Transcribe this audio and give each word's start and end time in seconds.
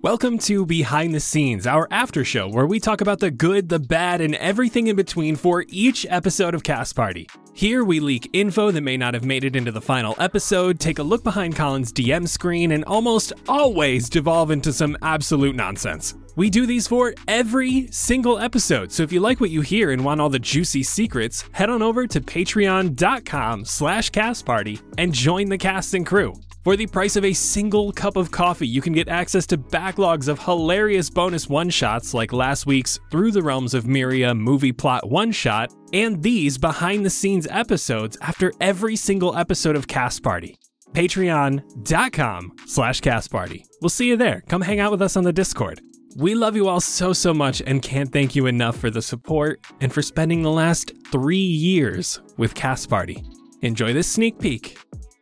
Welcome 0.00 0.38
to 0.40 0.64
Behind 0.64 1.12
the 1.12 1.18
Scenes, 1.18 1.66
our 1.66 1.88
after 1.90 2.24
show 2.24 2.48
where 2.48 2.68
we 2.68 2.78
talk 2.78 3.00
about 3.00 3.18
the 3.18 3.32
good, 3.32 3.68
the 3.68 3.80
bad, 3.80 4.20
and 4.20 4.36
everything 4.36 4.86
in 4.86 4.94
between 4.94 5.34
for 5.34 5.64
each 5.66 6.06
episode 6.08 6.54
of 6.54 6.62
Cast 6.62 6.94
Party. 6.94 7.28
Here 7.52 7.82
we 7.82 7.98
leak 7.98 8.30
info 8.32 8.70
that 8.70 8.82
may 8.82 8.96
not 8.96 9.14
have 9.14 9.24
made 9.24 9.42
it 9.42 9.56
into 9.56 9.72
the 9.72 9.80
final 9.80 10.14
episode, 10.20 10.78
take 10.78 11.00
a 11.00 11.02
look 11.02 11.24
behind 11.24 11.56
Colin's 11.56 11.92
DM 11.92 12.28
screen, 12.28 12.70
and 12.70 12.84
almost 12.84 13.32
always 13.48 14.08
devolve 14.08 14.52
into 14.52 14.72
some 14.72 14.96
absolute 15.02 15.56
nonsense. 15.56 16.14
We 16.36 16.48
do 16.48 16.64
these 16.64 16.86
for 16.86 17.12
every 17.26 17.88
single 17.90 18.38
episode, 18.38 18.92
so 18.92 19.02
if 19.02 19.10
you 19.10 19.18
like 19.18 19.40
what 19.40 19.50
you 19.50 19.62
hear 19.62 19.90
and 19.90 20.04
want 20.04 20.20
all 20.20 20.30
the 20.30 20.38
juicy 20.38 20.84
secrets, 20.84 21.44
head 21.50 21.70
on 21.70 21.82
over 21.82 22.06
to 22.06 22.20
patreon.com 22.20 23.64
slash 23.64 24.12
castparty 24.12 24.80
and 24.96 25.12
join 25.12 25.48
the 25.48 25.58
cast 25.58 25.94
and 25.94 26.06
crew. 26.06 26.34
For 26.68 26.76
the 26.76 26.86
price 26.86 27.16
of 27.16 27.24
a 27.24 27.32
single 27.32 27.92
cup 27.92 28.16
of 28.16 28.30
coffee, 28.30 28.68
you 28.68 28.82
can 28.82 28.92
get 28.92 29.08
access 29.08 29.46
to 29.46 29.56
backlogs 29.56 30.28
of 30.28 30.38
hilarious 30.38 31.08
bonus 31.08 31.48
one 31.48 31.70
shots 31.70 32.12
like 32.12 32.30
last 32.30 32.66
week's 32.66 33.00
Through 33.10 33.32
the 33.32 33.40
Realms 33.40 33.72
of 33.72 33.84
Myria 33.84 34.38
movie 34.38 34.72
plot 34.72 35.08
one 35.08 35.32
shot, 35.32 35.72
and 35.94 36.22
these 36.22 36.58
behind 36.58 37.06
the 37.06 37.08
scenes 37.08 37.46
episodes 37.46 38.18
after 38.20 38.52
every 38.60 38.96
single 38.96 39.34
episode 39.34 39.76
of 39.76 39.88
Cast 39.88 40.22
Party. 40.22 40.58
Patreon.com 40.92 42.52
slash 42.66 43.00
Cast 43.00 43.30
Party. 43.30 43.64
We'll 43.80 43.88
see 43.88 44.08
you 44.08 44.18
there. 44.18 44.42
Come 44.48 44.60
hang 44.60 44.78
out 44.78 44.90
with 44.90 45.00
us 45.00 45.16
on 45.16 45.24
the 45.24 45.32
Discord. 45.32 45.80
We 46.18 46.34
love 46.34 46.54
you 46.54 46.68
all 46.68 46.82
so, 46.82 47.14
so 47.14 47.32
much 47.32 47.62
and 47.64 47.80
can't 47.80 48.12
thank 48.12 48.36
you 48.36 48.44
enough 48.44 48.76
for 48.76 48.90
the 48.90 49.00
support 49.00 49.64
and 49.80 49.90
for 49.90 50.02
spending 50.02 50.42
the 50.42 50.50
last 50.50 50.92
three 51.10 51.38
years 51.38 52.20
with 52.36 52.54
Cast 52.54 52.90
Party. 52.90 53.24
Enjoy 53.62 53.94
this 53.94 54.12
sneak 54.12 54.38
peek 54.38 54.76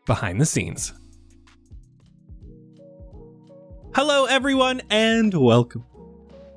behind 0.07 0.41
the 0.41 0.45
scenes. 0.45 0.93
Hello, 3.97 4.27
everyone, 4.27 4.83
and 4.91 5.33
welcome. 5.33 5.83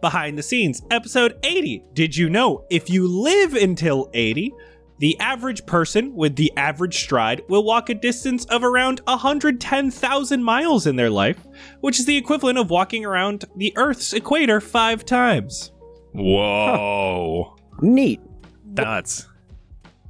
Behind 0.02 0.38
the 0.38 0.44
scenes, 0.44 0.82
episode 0.92 1.40
80. 1.42 1.86
Did 1.94 2.18
you 2.18 2.30
know 2.30 2.66
if 2.70 2.90
you 2.90 3.08
live 3.08 3.54
until 3.54 4.10
80, 4.14 4.54
the 4.98 5.18
average 5.22 5.66
person 5.66 6.14
with 6.14 6.36
the 6.36 6.52
average 6.58 6.98
stride 6.98 7.42
will 7.48 7.64
walk 7.64 7.90
a 7.90 7.94
distance 7.94 8.44
of 8.48 8.62
around 8.62 9.00
110,000 9.06 10.44
miles 10.44 10.86
in 10.86 10.98
their 10.98 11.10
life, 11.10 11.40
which 11.80 11.98
is 11.98 12.06
the 12.06 12.18
equivalent 12.18 12.58
of 12.58 12.70
walking 12.70 13.06
around 13.06 13.46
the 13.56 13.72
Earth's 13.78 14.12
equator 14.12 14.60
five 14.60 15.06
times. 15.06 15.72
Whoa. 16.12 17.56
Neat. 17.82 18.20
Nuts. 18.66 19.28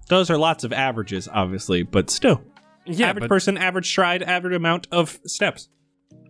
Those 0.08 0.32
are 0.32 0.38
lots 0.40 0.64
of 0.64 0.74
averages, 0.74 1.30
obviously, 1.32 1.84
but 1.84 2.10
still. 2.10 2.44
Yeah, 2.88 3.10
average 3.10 3.22
but 3.22 3.30
person, 3.30 3.56
average 3.56 3.88
stride, 3.88 4.24
average 4.24 4.56
amount 4.56 4.88
of 4.92 5.20
steps. 5.28 5.70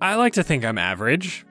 I 0.01 0.15
like 0.15 0.33
to 0.33 0.43
think 0.43 0.63
I'm 0.63 0.77
average 0.77 1.45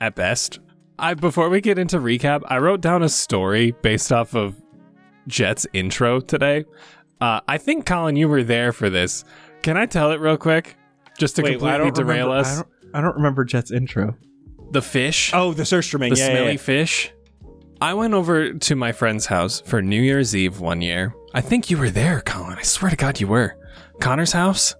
at 0.00 0.14
best. 0.14 0.58
I 0.98 1.14
before 1.14 1.48
we 1.48 1.60
get 1.60 1.78
into 1.78 1.98
recap, 1.98 2.42
I 2.46 2.58
wrote 2.58 2.80
down 2.80 3.02
a 3.02 3.08
story 3.08 3.72
based 3.82 4.12
off 4.12 4.34
of 4.34 4.60
Jett's 5.26 5.66
intro 5.72 6.20
today. 6.20 6.64
Uh, 7.20 7.40
I 7.48 7.58
think 7.58 7.86
Colin, 7.86 8.16
you 8.16 8.28
were 8.28 8.42
there 8.42 8.72
for 8.72 8.90
this. 8.90 9.24
Can 9.62 9.76
I 9.76 9.86
tell 9.86 10.12
it 10.12 10.20
real 10.20 10.36
quick, 10.36 10.76
just 11.18 11.36
to 11.36 11.42
Wait, 11.42 11.58
completely 11.58 11.90
derail 11.90 12.28
remember, 12.28 12.36
us? 12.36 12.52
I 12.52 12.54
don't, 12.56 12.68
I 12.94 13.00
don't 13.00 13.16
remember 13.16 13.44
Jett's 13.44 13.70
intro. 13.70 14.16
The 14.70 14.82
fish. 14.82 15.32
Oh, 15.32 15.52
the 15.52 15.62
Surströmming. 15.62 16.10
the 16.10 16.20
yeah, 16.20 16.26
smelly 16.26 16.52
yeah. 16.52 16.58
fish. 16.58 17.12
I 17.80 17.94
went 17.94 18.14
over 18.14 18.52
to 18.52 18.76
my 18.76 18.92
friend's 18.92 19.26
house 19.26 19.60
for 19.60 19.82
New 19.82 20.00
Year's 20.00 20.34
Eve 20.34 20.60
one 20.60 20.80
year. 20.80 21.14
I 21.34 21.40
think 21.40 21.70
you 21.70 21.76
were 21.76 21.90
there, 21.90 22.20
Colin. 22.22 22.56
I 22.58 22.62
swear 22.62 22.90
to 22.90 22.96
God, 22.96 23.20
you 23.20 23.26
were. 23.26 23.56
Connor's 24.00 24.32
house. 24.32 24.74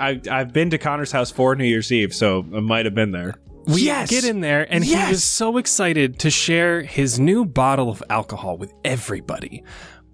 I, 0.00 0.20
I've 0.30 0.52
been 0.52 0.70
to 0.70 0.78
Connor's 0.78 1.12
house 1.12 1.30
for 1.30 1.54
New 1.54 1.64
Year's 1.64 1.92
Eve, 1.92 2.14
so 2.14 2.44
I 2.54 2.60
might 2.60 2.84
have 2.86 2.94
been 2.94 3.12
there. 3.12 3.34
We 3.66 3.82
Yes! 3.82 4.10
get 4.10 4.24
in 4.24 4.40
there, 4.40 4.66
and 4.72 4.82
he 4.84 4.92
Yes! 4.92 5.10
was 5.10 5.24
so 5.24 5.58
excited 5.58 6.18
to 6.20 6.30
share 6.30 6.82
his 6.82 7.20
new 7.20 7.44
bottle 7.44 7.90
of 7.90 8.02
alcohol 8.10 8.56
with 8.56 8.72
everybody. 8.84 9.62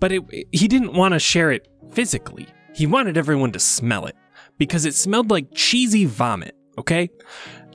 But 0.00 0.12
it, 0.12 0.22
he 0.52 0.69
didn't 0.69 0.92
want 0.94 1.14
to 1.14 1.19
share 1.19 1.52
it 1.52 1.69
physically. 1.92 2.46
He 2.75 2.86
wanted 2.86 3.16
everyone 3.16 3.52
to 3.52 3.60
smell 3.60 4.04
it 4.06 4.16
because 4.58 4.84
it 4.84 4.94
smelled 4.94 5.30
like 5.30 5.46
cheesy 5.54 6.04
vomit, 6.04 6.54
okay? 6.76 7.08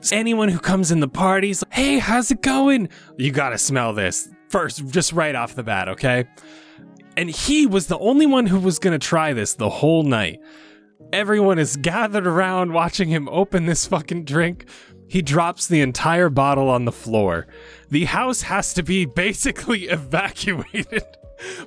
So 0.02 0.14
anyone 0.16 0.48
who 0.48 0.58
comes 0.58 0.92
in 0.92 1.00
the 1.00 1.08
party's 1.08 1.62
like, 1.64 1.72
hey, 1.74 1.98
how's 1.98 2.30
it 2.30 2.42
going? 2.42 2.88
You 3.16 3.30
gotta 3.32 3.58
smell 3.58 3.92
this 3.94 4.28
first, 4.50 4.86
just 4.88 5.12
right 5.12 5.34
off 5.34 5.54
the 5.54 5.62
bat, 5.62 5.88
okay? 5.88 6.26
And 7.16 7.30
he 7.30 7.66
was 7.66 7.86
the 7.88 7.98
only 7.98 8.26
one 8.26 8.46
who 8.46 8.58
was 8.60 8.78
gonna 8.78 8.98
try 8.98 9.32
this 9.32 9.54
the 9.54 9.70
whole 9.70 10.02
night. 10.02 10.38
Everyone 11.12 11.58
is 11.58 11.76
gathered 11.76 12.26
around 12.26 12.72
watching 12.72 13.10
him 13.10 13.28
open 13.28 13.66
this 13.66 13.86
fucking 13.86 14.24
drink. 14.24 14.64
He 15.06 15.20
drops 15.20 15.66
the 15.66 15.82
entire 15.82 16.30
bottle 16.30 16.70
on 16.70 16.86
the 16.86 16.92
floor. 16.92 17.46
The 17.90 18.06
house 18.06 18.42
has 18.42 18.72
to 18.72 18.82
be 18.82 19.04
basically 19.04 19.82
evacuated. 19.90 21.04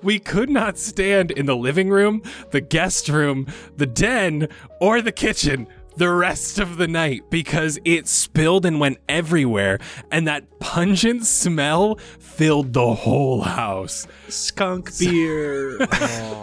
We 0.01 0.17
could 0.17 0.49
not 0.49 0.79
stand 0.79 1.29
in 1.29 1.45
the 1.45 1.55
living 1.55 1.89
room, 1.89 2.23
the 2.49 2.61
guest 2.61 3.07
room, 3.07 3.45
the 3.77 3.85
den, 3.85 4.47
or 4.81 4.99
the 5.01 5.11
kitchen 5.11 5.67
the 5.97 6.09
rest 6.09 6.59
of 6.59 6.77
the 6.77 6.87
night 6.87 7.23
because 7.29 7.79
it 7.85 8.07
spilled 8.07 8.65
and 8.65 8.79
went 8.79 8.97
everywhere, 9.07 9.79
and 10.11 10.27
that 10.27 10.59
pungent 10.59 11.25
smell 11.25 11.95
filled 12.19 12.73
the 12.73 12.93
whole 12.93 13.41
house. 13.41 14.07
Skunk 14.27 14.97
beer. 14.99 15.77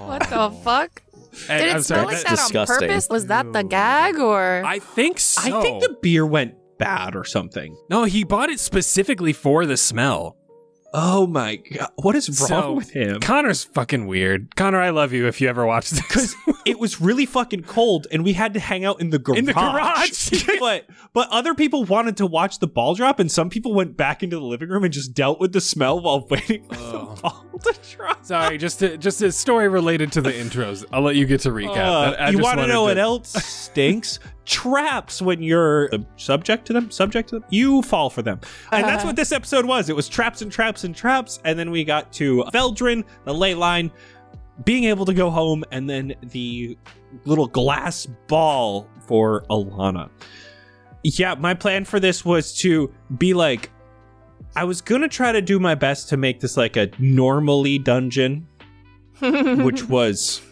What 0.06 0.28
the 0.28 0.50
fuck? 0.62 1.02
And 1.48 1.60
Did 1.60 1.68
it 1.68 1.74
I'm 1.76 1.82
smell 1.82 2.00
sorry, 2.04 2.14
like 2.14 2.24
that- 2.24 2.52
that 2.52 2.56
on 2.56 2.66
purpose? 2.66 3.08
Was 3.08 3.26
that 3.26 3.52
the 3.52 3.62
gag 3.64 4.18
or? 4.18 4.62
I 4.64 4.78
think 4.78 5.18
so. 5.18 5.58
I 5.58 5.62
think 5.62 5.82
the 5.82 5.96
beer 6.02 6.26
went 6.26 6.54
bad 6.78 7.16
or 7.16 7.24
something. 7.24 7.76
No, 7.88 8.04
he 8.04 8.24
bought 8.24 8.50
it 8.50 8.60
specifically 8.60 9.32
for 9.32 9.64
the 9.66 9.76
smell. 9.76 10.36
Oh 10.94 11.26
my 11.26 11.56
god. 11.56 11.88
What 11.96 12.14
is 12.16 12.28
wrong 12.40 12.48
So, 12.48 12.72
with 12.74 12.90
him? 12.90 13.20
Connor's 13.20 13.64
fucking 13.64 14.06
weird. 14.06 14.54
Connor, 14.56 14.78
I 14.80 14.90
love 14.90 15.14
you 15.14 15.26
if 15.26 15.40
you 15.40 15.48
ever 15.48 15.64
watch 15.64 15.88
this. 15.88 16.34
Because 16.64 16.70
it 16.70 16.78
was 16.80 17.00
really 17.00 17.26
fucking 17.26 17.62
cold 17.64 18.06
and 18.10 18.24
we 18.24 18.32
had 18.32 18.54
to 18.54 18.60
hang 18.60 18.84
out 18.84 19.00
in 19.00 19.10
the 19.10 19.18
garage. 19.18 19.38
In 19.38 19.44
the 19.46 19.52
garage. 19.52 20.44
but 20.60 20.86
but 21.12 21.28
other 21.30 21.54
people 21.54 21.84
wanted 21.84 22.16
to 22.18 22.26
watch 22.26 22.58
the 22.58 22.66
ball 22.66 22.94
drop 22.94 23.18
and 23.20 23.30
some 23.30 23.50
people 23.50 23.74
went 23.74 23.96
back 23.96 24.22
into 24.22 24.36
the 24.36 24.44
living 24.44 24.68
room 24.68 24.84
and 24.84 24.92
just 24.92 25.14
dealt 25.14 25.40
with 25.40 25.52
the 25.52 25.60
smell 25.60 26.00
while 26.00 26.26
waiting 26.30 26.64
for 26.68 26.74
Oh. 26.76 27.14
the 27.14 27.22
ball 27.22 27.46
to 27.64 27.74
drop. 27.96 28.24
Sorry, 28.24 28.58
just 28.58 28.78
to, 28.80 28.96
just 28.98 29.22
a 29.22 29.30
story 29.32 29.68
related 29.68 30.12
to 30.12 30.20
the 30.20 30.32
intros. 30.32 30.84
I'll 30.92 31.02
let 31.02 31.16
you 31.16 31.26
get 31.26 31.40
to 31.42 31.50
recap. 31.50 31.70
Uh, 31.76 32.10
That- 32.10 32.20
I 32.20 32.26
you 32.30 32.32
just 32.38 32.42
want 32.44 32.56
to 32.56 32.60
wanted 32.62 32.72
know 32.72 32.82
what 32.84 32.98
else 32.98 33.30
stinks? 33.44 34.18
Traps 34.44 35.22
when 35.22 35.40
you're 35.40 35.88
uh, 35.94 35.98
subject 36.16 36.66
to 36.66 36.72
them, 36.72 36.90
subject 36.90 37.28
to 37.28 37.36
them, 37.36 37.44
you 37.50 37.80
fall 37.82 38.10
for 38.10 38.22
them. 38.22 38.40
And 38.72 38.84
that's 38.84 39.04
what 39.04 39.14
this 39.14 39.30
episode 39.30 39.64
was. 39.64 39.88
It 39.88 39.94
was 39.94 40.08
traps 40.08 40.42
and 40.42 40.50
traps 40.50 40.82
and 40.82 40.94
traps. 40.96 41.38
And 41.44 41.56
then 41.56 41.70
we 41.70 41.84
got 41.84 42.12
to 42.14 42.42
Veldrin, 42.52 43.04
the 43.24 43.32
ley 43.32 43.54
line, 43.54 43.92
being 44.64 44.84
able 44.84 45.04
to 45.06 45.14
go 45.14 45.30
home, 45.30 45.64
and 45.70 45.88
then 45.88 46.14
the 46.22 46.76
little 47.24 47.46
glass 47.46 48.06
ball 48.26 48.88
for 49.06 49.44
Alana. 49.50 50.10
Yeah, 51.04 51.34
my 51.34 51.54
plan 51.54 51.84
for 51.84 51.98
this 51.98 52.24
was 52.24 52.54
to 52.58 52.92
be 53.18 53.34
like, 53.34 53.70
I 54.54 54.64
was 54.64 54.80
gonna 54.80 55.08
try 55.08 55.32
to 55.32 55.40
do 55.42 55.58
my 55.58 55.74
best 55.74 56.08
to 56.10 56.16
make 56.16 56.40
this 56.40 56.56
like 56.56 56.76
a 56.76 56.90
normally 56.98 57.78
dungeon, 57.78 58.46
which 59.20 59.84
was 59.88 60.42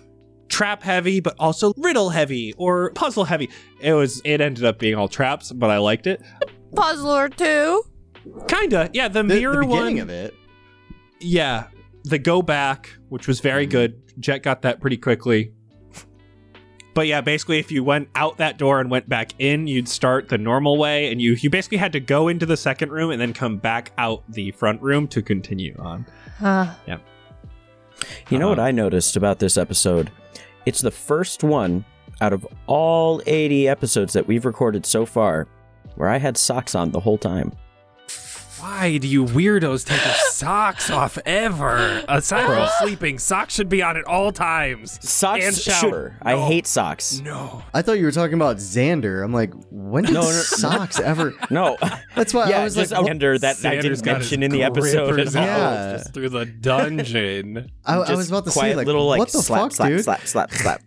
trap 0.49 0.83
heavy, 0.83 1.21
but 1.21 1.35
also 1.39 1.73
riddle 1.77 2.11
heavy 2.11 2.53
or 2.57 2.91
puzzle 2.95 3.25
heavy. 3.25 3.49
It 3.81 3.93
was. 3.93 4.21
It 4.25 4.41
ended 4.41 4.65
up 4.65 4.79
being 4.79 4.95
all 4.97 5.09
traps, 5.09 5.53
but 5.53 5.71
I 5.71 5.79
liked 5.79 6.07
it. 6.07 6.21
Puzzler 6.75 7.29
too. 7.29 7.83
Kinda. 8.49 8.91
Yeah. 8.93 9.09
The 9.09 9.23
The, 9.23 9.29
the 9.29 9.41
mirror 9.41 9.61
beginning 9.63 9.95
one. 9.97 10.03
of 10.03 10.11
it. 10.11 10.35
Yeah. 11.21 11.67
The 12.05 12.19
go 12.19 12.43
back, 12.43 12.91
which 13.09 13.27
was 13.29 13.41
very 13.41 13.67
Mm. 13.67 13.71
good. 13.71 14.03
Jett 14.19 14.43
got 14.43 14.63
that 14.63 14.81
pretty 14.81 14.97
quickly. 14.97 15.53
But 16.93 17.07
yeah, 17.07 17.21
basically, 17.21 17.59
if 17.61 17.71
you 17.71 17.85
went 17.85 18.09
out 18.17 18.39
that 18.39 18.59
door 18.59 18.81
and 18.81 18.91
went 18.91 19.09
back 19.09 19.33
in, 19.39 19.69
you'd 19.69 19.89
start 19.89 20.29
the 20.29 20.39
normal 20.39 20.77
way, 20.77 21.11
and 21.13 21.21
you 21.23 21.37
you 21.41 21.49
basically 21.49 21.79
had 21.79 21.93
to 21.93 22.01
go 22.01 22.27
into 22.29 22.47
the 22.47 22.57
second 22.57 22.91
room 22.91 23.11
and 23.11 23.21
then 23.21 23.33
come 23.33 23.59
back 23.59 23.93
out 23.97 24.25
the 24.29 24.51
front 24.53 24.83
room 24.83 25.07
to 25.09 25.23
continue 25.23 25.77
on. 25.79 26.05
Yeah, 26.43 26.99
You 28.29 28.39
know 28.39 28.49
what 28.49 28.59
Uh-huh. 28.59 28.69
I 28.69 28.71
noticed 28.73 29.15
about 29.17 29.39
this 29.39 29.57
episode? 29.57 30.11
It's 30.67 30.81
the 30.81 30.91
first 30.91 31.45
one 31.45 31.85
out 32.21 32.33
of 32.33 32.47
all 32.67 33.23
80 33.27 33.69
episodes 33.69 34.13
that 34.15 34.27
we've 34.27 34.45
recorded 34.45 34.85
so 34.85 35.07
far 35.07 35.47
where 35.95 36.09
I 36.09 36.19
had 36.19 36.37
socks 36.37 36.75
on 36.75 36.91
the 36.91 37.01
whole 37.01 37.19
time. 37.19 37.53
Why 38.61 38.99
do 38.99 39.09
you 39.09 39.25
weirdos 39.25 39.87
take 39.87 40.05
your 40.05 40.15
socks 40.31 40.91
off 40.91 41.17
ever? 41.25 42.05
Aside 42.09 42.45
from 42.47 42.69
sleeping, 42.81 43.19
socks 43.19 43.55
should 43.55 43.69
be 43.69 43.83
on 43.83 43.97
at 43.97 44.05
all 44.05 44.33
times. 44.33 44.99
Socks 45.09 45.45
and 45.45 45.57
should- 45.57 45.73
shower. 45.73 46.17
I 46.23 46.37
hate 46.37 46.67
socks. 46.67 47.21
No. 47.21 47.63
I 47.73 47.81
thought 47.83 47.99
you 47.99 48.05
were 48.05 48.13
talking 48.13 48.35
about 48.35 48.57
Xander. 48.59 49.25
I'm 49.25 49.33
like, 49.33 49.53
when 49.71 50.05
did 50.05 50.13
No, 50.15 50.21
no. 50.23 50.27
socks 50.31 51.01
ever? 51.01 51.33
No. 51.51 51.77
That's 52.15 52.35
why 52.35 52.51
yeah, 52.51 52.61
I 52.61 52.65
was 52.65 52.75
just 52.75 52.93
like, 52.93 53.01
Xander 53.01 53.05
wonder 53.09 53.39
that 53.39 53.57
I 53.65 53.77
Xander's 53.77 53.83
didn't 53.83 54.03
got 54.05 54.13
mention 54.19 54.41
his 54.43 54.47
in 54.47 54.51
the 54.53 54.63
episode 54.63 55.19
at 55.21 55.35
all. 55.37 55.43
Yeah. 55.43 55.93
just 55.97 56.13
through 56.15 56.29
the 56.29 56.45
dungeon. 56.47 57.71
I, 57.85 57.95
I 57.97 58.15
was 58.15 58.29
about 58.29 58.45
to 58.45 58.51
quiet 58.51 58.73
say, 58.73 58.77
like, 58.77 58.87
little 58.87 59.07
like 59.07 59.19
what 59.19 59.33
the 59.33 59.43
slap, 59.43 59.61
fuck, 59.63 59.73
slap, 59.73 59.89
dude? 59.89 60.05
slap, 60.05 60.27
slap, 60.27 60.53
slap. 60.53 60.83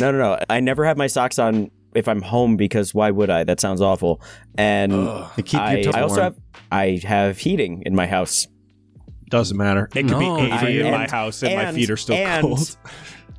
no, 0.00 0.12
no, 0.12 0.18
no. 0.18 0.38
I 0.48 0.60
never 0.60 0.84
have 0.84 0.96
my 0.96 1.06
socks 1.06 1.38
on 1.38 1.70
if 1.94 2.08
I'm 2.08 2.22
home 2.22 2.56
because 2.56 2.94
why 2.94 3.10
would 3.10 3.30
I? 3.30 3.44
That 3.44 3.60
sounds 3.60 3.80
awful. 3.80 4.20
And 4.56 4.92
To 4.92 5.42
keep 5.44 5.60
I, 5.60 5.76
your 5.78 5.96
I 5.96 6.02
also 6.02 6.22
have 6.22 6.36
I 6.70 7.00
have 7.04 7.38
heating 7.38 7.82
in 7.86 7.94
my 7.94 8.06
house. 8.06 8.46
Doesn't 9.28 9.56
matter. 9.56 9.84
It 9.94 10.02
could 10.02 10.06
No, 10.10 10.18
be 10.18 10.42
80 10.42 10.52
I- 10.52 10.68
in 10.68 10.90
my 10.92 11.02
and- 11.02 11.10
house 11.10 11.42
and, 11.42 11.54
my 11.54 11.62
and- 11.64 11.76
feet 11.76 11.90
are 11.90 11.96
still 11.96 12.16
and- 12.16 12.42
cold. 12.42 12.76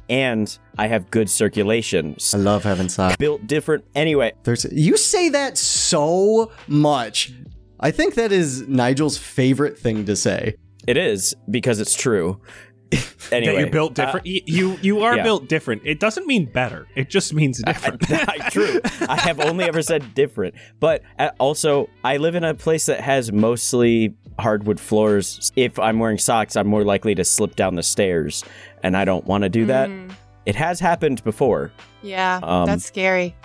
And 0.09 0.57
I 0.77 0.88
have 0.88 1.09
good 1.09 1.30
circulation. 1.30 2.18
I 2.33 2.38
love 2.38 2.63
having 2.65 2.89
socks. 2.89 3.15
Built 3.15 3.48
different. 3.48 3.86
Anyway, 3.95 4.33
There's 4.44 4.65
you 4.69 4.98
say 4.98 5.30
that 5.30 5.57
so 5.57 6.51
much. 6.68 7.31
I 7.80 7.92
think 7.92 8.15
that 8.15 8.33
is 8.33 8.68
Nigel's 8.68 9.18
favorite 9.18 9.80
thing 9.80 10.03
to 10.07 10.18
say. 10.18 10.56
it 10.86 10.98
is 10.98 11.33
because 11.50 11.80
it's 11.80 11.95
true. 11.95 12.42
Anyway, 13.31 13.53
that 13.53 13.59
you're 13.61 13.69
built 13.69 13.97
uh, 13.97 14.05
different. 14.05 14.25
Y- 14.25 14.41
you 14.45 14.77
you 14.81 15.03
are 15.03 15.15
yeah. 15.15 15.23
built 15.23 15.47
different. 15.47 15.81
It 15.85 16.01
doesn't 16.01 16.27
mean 16.27 16.45
better. 16.47 16.85
It 16.95 17.09
just 17.09 17.33
means 17.33 17.63
different. 17.63 18.01
True. 18.51 18.81
I 19.07 19.15
have 19.21 19.39
only 19.39 19.63
ever 19.63 19.81
said 19.81 20.13
different. 20.13 20.53
But 20.81 21.01
uh, 21.17 21.29
also, 21.39 21.89
I 22.03 22.17
live 22.17 22.35
in 22.35 22.43
a 22.43 22.53
place 22.53 22.88
that 22.88 22.99
has 22.99 23.31
mostly 23.31 24.13
hardwood 24.38 24.81
floors. 24.81 25.53
If 25.55 25.79
I'm 25.79 25.97
wearing 25.99 26.17
socks, 26.17 26.57
I'm 26.57 26.67
more 26.67 26.83
likely 26.83 27.15
to 27.15 27.23
slip 27.23 27.55
down 27.55 27.75
the 27.75 27.83
stairs, 27.83 28.43
and 28.83 28.97
I 28.97 29.05
don't 29.05 29.25
want 29.25 29.43
to 29.43 29.49
do 29.49 29.65
that. 29.67 29.89
Mm. 29.89 30.11
It 30.45 30.55
has 30.55 30.81
happened 30.81 31.23
before. 31.23 31.71
Yeah, 32.03 32.39
Um, 32.43 32.65
that's 32.65 32.83
scary. 32.83 33.35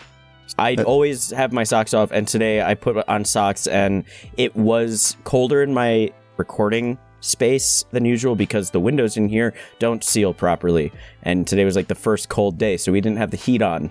I 0.58 0.76
always 0.76 1.30
have 1.30 1.52
my 1.52 1.64
socks 1.64 1.92
off, 1.94 2.10
and 2.10 2.26
today 2.26 2.62
I 2.62 2.74
put 2.74 2.96
on 3.08 3.24
socks, 3.24 3.66
and 3.66 4.04
it 4.36 4.56
was 4.56 5.16
colder 5.24 5.62
in 5.62 5.74
my 5.74 6.10
recording 6.38 6.98
space 7.26 7.84
than 7.90 8.04
usual 8.04 8.36
because 8.36 8.70
the 8.70 8.80
windows 8.80 9.16
in 9.16 9.28
here 9.28 9.54
don't 9.78 10.02
seal 10.02 10.32
properly. 10.32 10.92
And 11.22 11.46
today 11.46 11.64
was 11.64 11.76
like 11.76 11.88
the 11.88 11.94
first 11.94 12.28
cold 12.28 12.58
day, 12.58 12.76
so 12.76 12.92
we 12.92 13.00
didn't 13.00 13.18
have 13.18 13.30
the 13.30 13.36
heat 13.36 13.62
on. 13.62 13.90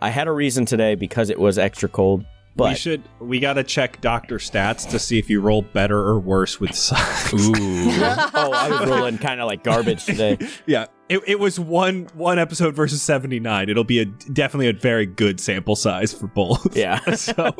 I 0.00 0.10
had 0.10 0.26
a 0.28 0.32
reason 0.32 0.66
today 0.66 0.94
because 0.94 1.30
it 1.30 1.38
was 1.38 1.58
extra 1.58 1.88
cold, 1.88 2.26
But 2.56 2.70
we 2.70 2.74
should 2.74 3.02
we 3.20 3.40
gotta 3.40 3.64
check 3.64 4.00
doctor 4.00 4.36
stats 4.36 4.88
to 4.90 4.98
see 4.98 5.18
if 5.18 5.30
you 5.30 5.40
roll 5.40 5.62
better 5.62 5.98
or 5.98 6.18
worse 6.18 6.60
with 6.60 6.74
socks. 6.74 7.32
Ooh. 7.32 7.40
oh, 7.56 8.52
I 8.52 8.68
was 8.68 8.88
rolling 8.88 9.18
kind 9.18 9.40
of 9.40 9.46
like 9.46 9.64
garbage 9.64 10.04
today. 10.04 10.36
yeah, 10.66 10.86
it, 11.08 11.20
it 11.26 11.38
was 11.40 11.58
one 11.58 12.08
one 12.14 12.38
episode 12.38 12.74
versus 12.74 13.02
seventy 13.02 13.40
nine. 13.40 13.68
It'll 13.70 13.84
be 13.84 14.00
a 14.00 14.04
definitely 14.04 14.68
a 14.68 14.72
very 14.74 15.06
good 15.06 15.40
sample 15.40 15.76
size 15.76 16.12
for 16.12 16.26
both. 16.26 16.76
Yeah. 16.76 17.00
so. 17.14 17.54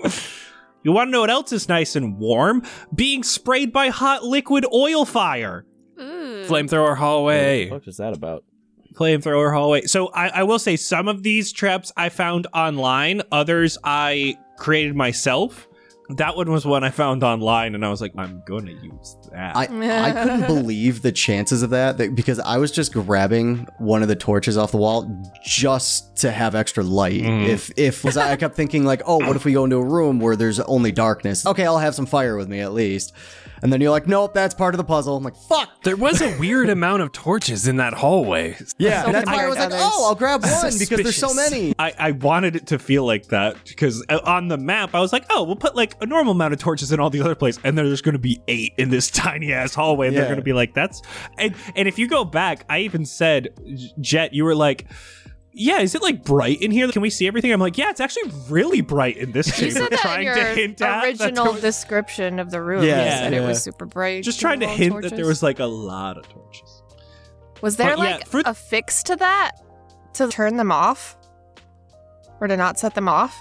You 0.84 0.92
want 0.92 1.08
to 1.08 1.10
know 1.12 1.22
what 1.22 1.31
else 1.31 1.50
is 1.52 1.69
nice 1.69 1.96
and 1.96 2.19
warm? 2.19 2.62
Being 2.94 3.22
sprayed 3.25 3.72
by 3.72 3.88
hot 3.88 4.22
liquid 4.22 4.64
oil 4.72 5.04
fire. 5.04 5.64
Ooh. 6.00 6.44
Flamethrower 6.46 6.90
What 6.90 6.98
hallway. 6.98 7.64
the 7.64 7.70
fuck 7.70 7.88
is 7.88 7.96
that 7.96 8.14
about? 8.14 8.44
flamethrower 8.94 9.52
hallway. 9.52 9.82
So 9.86 10.06
I, 10.08 10.28
I 10.28 10.42
will 10.44 10.60
say 10.60 10.76
some 10.76 11.08
of 11.08 11.25
these 11.25 11.50
traps 11.52 11.90
I 11.96 12.10
found 12.10 12.46
online, 12.54 13.22
others 13.32 13.76
I 13.82 14.36
created 14.56 14.94
myself. 14.94 15.66
That 16.11 16.37
one 16.37 16.51
was 16.51 16.67
one 16.67 16.85
I 16.85 16.91
found 16.91 17.25
online, 17.25 17.75
and 17.75 17.85
I 17.85 17.89
was 17.89 18.01
like, 18.03 18.12
I'm 18.19 18.43
gonna 18.47 18.73
use 18.73 19.17
that. 19.33 19.56
I 19.56 19.62
I 19.62 20.12
couldn't 20.12 20.47
believe 20.47 21.01
the 21.01 21.11
chances 21.12 21.62
of 21.62 21.71
that, 21.71 21.97
that 21.99 22.15
because 22.15 22.39
I 22.41 22.59
was 22.59 22.71
just 22.71 22.93
grabbing 22.93 23.67
one 23.79 24.03
of 24.03 24.09
the 24.09 24.17
torches 24.17 24.59
off 24.59 24.71
the 24.71 24.77
wall 24.77 25.11
just 25.45 26.17
to 26.19 26.31
have 26.31 26.55
extra 26.55 26.85
light. 26.85 27.23
Mhm. 27.23 27.49
If 27.49 27.71
if 27.79 28.03
'cause 28.03 28.19
I 28.19 28.37
kept 28.37 28.55
thinking 28.55 28.85
like, 28.85 29.01
oh, 29.06 29.17
what 29.19 29.35
if 29.35 29.45
we 29.47 29.53
go 29.55 29.65
into 29.65 29.77
a 29.77 29.85
room 29.85 30.21
where 30.21 30.37
there's 30.37 30.61
only 30.61 30.93
darkness? 30.93 31.47
Okay, 31.47 31.65
I'll 31.65 31.79
have 31.79 31.95
some 31.95 32.06
fire 32.06 32.37
with 32.37 32.49
me 32.49 32.61
at 32.61 32.75
least. 32.75 33.12
And 33.64 33.72
then 33.72 33.81
you're 33.81 33.90
like, 33.90 34.06
nope, 34.06 34.34
that's 34.34 34.55
part 34.55 34.75
of 34.75 34.78
the 34.78 34.84
puzzle. 34.84 35.16
I'm 35.16 35.25
like, 35.25 35.37
fuck. 35.37 35.82
There 35.84 35.96
was 35.96 36.20
a 36.20 36.38
weird 36.38 36.69
amount 36.78 37.00
of 37.02 37.12
torches 37.12 37.66
in 37.66 37.78
that 37.78 37.94
hallway. 37.94 38.58
Yeah, 38.76 39.06
So 39.06 39.12
that's 39.12 39.26
why 39.26 39.44
I 39.44 39.49
was 39.49 39.56
like, 39.56 39.66
others. 39.69 39.81
oh, 39.82 40.06
I'll 40.06 40.14
grab 40.14 40.43
one 40.43 40.78
because 40.78 41.00
there's 41.02 41.16
so 41.16 41.32
many. 41.32 41.75
I, 41.78 41.94
I 41.99 42.11
wanted 42.11 42.56
it 42.56 42.66
to 42.69 42.78
feel 42.78 43.06
like 43.06 43.28
that 43.28 43.56
because 43.64 44.05
uh, 44.11 44.20
on 44.25 44.49
the 44.49 44.58
map 44.58 44.94
I 44.94 45.00
was 45.00 45.14
like, 45.14 45.25
oh, 45.31 45.44
we'll 45.44 45.56
put 45.56 45.75
like 45.75 45.96
a 46.02 46.06
normal 46.06 46.32
amount 46.32 46.52
of 46.52 46.61
torches 46.61 46.93
in 46.93 47.00
all 47.00 47.08
the 47.08 47.22
other 47.22 47.34
places, 47.34 47.58
and 47.64 47.76
then 47.78 47.87
there's 47.87 48.02
going 48.02 48.12
to 48.12 48.19
be 48.19 48.38
eight 48.49 48.75
in 48.76 48.90
this 48.90 49.11
tiny 49.11 49.50
ass 49.52 49.75
hallway, 49.75 50.08
and 50.08 50.17
they're 50.17 50.26
going 50.26 50.37
to 50.37 50.43
be 50.43 50.52
like, 50.52 50.75
that's 50.75 51.00
and 51.38 51.55
and 51.75 51.88
if 51.88 51.99
you 51.99 52.06
go 52.06 52.22
back, 52.22 52.67
I 52.69 52.81
even 52.81 53.06
said, 53.06 53.49
Jett, 53.99 54.34
you 54.34 54.44
were 54.44 54.55
like. 54.55 54.87
Yeah, 55.56 55.79
is 55.81 55.95
it 55.95 56.03
like 56.03 56.25
bright 56.25 56.61
in 56.61 56.71
here? 56.73 56.91
Can 56.91 57.01
we 57.01 57.11
see 57.11 57.27
everything? 57.29 57.53
I'm 57.53 57.61
like, 57.61 57.79
yeah, 57.79 57.91
it's 57.91 58.01
actually 58.01 58.31
really 58.49 58.81
bright 58.81 59.17
in 59.17 59.31
this 59.33 59.47
You 59.61 59.71
chamber. 59.71 59.89
said 59.89 59.91
that 60.03 60.19
in 60.19 60.25
your 60.25 60.35
to 60.35 60.45
hint 60.55 60.81
at 60.83 61.05
original 61.05 61.53
there- 61.53 61.61
description 61.62 62.39
of 62.41 62.51
the 62.51 62.61
room. 62.61 62.83
Yeah, 62.83 63.05
you 63.05 63.11
said 63.11 63.33
it 63.35 63.47
was 63.47 63.62
super 63.62 63.87
bright. 63.87 64.25
just 64.25 64.41
trying 64.41 64.61
to 64.61 64.67
were 64.67 64.73
all 64.73 64.77
hint 64.79 65.03
that 65.03 65.15
there 65.17 65.27
was 65.27 65.43
like 65.43 65.61
a 65.61 65.67
lot 65.67 66.19
of 66.19 66.29
torches. 66.29 66.83
Was 67.62 67.77
there 67.77 67.97
But 67.97 67.99
yeah, 68.05 68.15
like 68.17 68.27
for- 68.27 68.43
a 68.45 68.53
fix 68.55 69.03
to 69.05 69.17
that 69.17 69.53
to 70.15 70.29
turn 70.29 70.56
them 70.56 70.73
off, 70.73 71.17
or 72.41 72.49
to 72.49 72.56
not 72.56 72.79
set 72.79 72.94
them 72.94 73.08
off? 73.08 73.37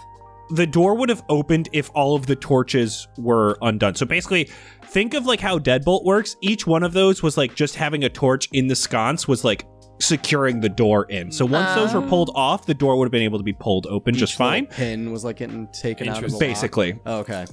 the 0.51 0.67
door 0.67 0.93
would 0.95 1.09
have 1.09 1.23
opened 1.29 1.67
if 1.71 1.89
all 1.95 2.15
of 2.15 2.27
the 2.27 2.35
torches 2.35 3.07
were 3.17 3.57
undone. 3.63 3.95
So 3.95 4.05
basically, 4.05 4.49
think 4.83 5.15
of 5.15 5.25
like 5.25 5.39
how 5.39 5.57
Deadbolt 5.57 6.03
works. 6.03 6.35
Each 6.41 6.67
one 6.67 6.83
of 6.83 6.93
those 6.93 7.23
was 7.23 7.37
like 7.37 7.55
just 7.55 7.75
having 7.75 8.03
a 8.03 8.09
torch 8.09 8.49
in 8.51 8.67
the 8.67 8.75
sconce 8.75 9.27
was 9.27 9.43
like 9.43 9.65
securing 10.03 10.59
the 10.59 10.69
door 10.69 11.05
in. 11.05 11.31
So 11.31 11.45
once 11.45 11.73
those 11.75 11.93
were 11.93 12.01
Oh. 12.03 12.07
pulled 12.09 12.31
off, 12.35 12.65
the 12.65 12.73
door 12.73 12.97
would 12.97 13.05
have 13.05 13.11
been 13.11 13.21
able 13.23 13.37
to 13.39 13.43
be 13.43 13.53
pulled 13.53 13.87
open 13.87 14.13
just 14.13 14.33
Each 14.33 14.39
little 14.39 14.51
fine. 14.51 14.65
Pin 14.67 15.11
was 15.11 15.23
like 15.23 15.37
getting 15.37 15.67
taken 15.73 16.07
out 16.09 16.17
of 16.23 16.29
the 16.29 16.35
lock. 16.35 16.39
Basically, 16.39 16.99
Oh, 17.05 17.19
okay. 17.19 17.45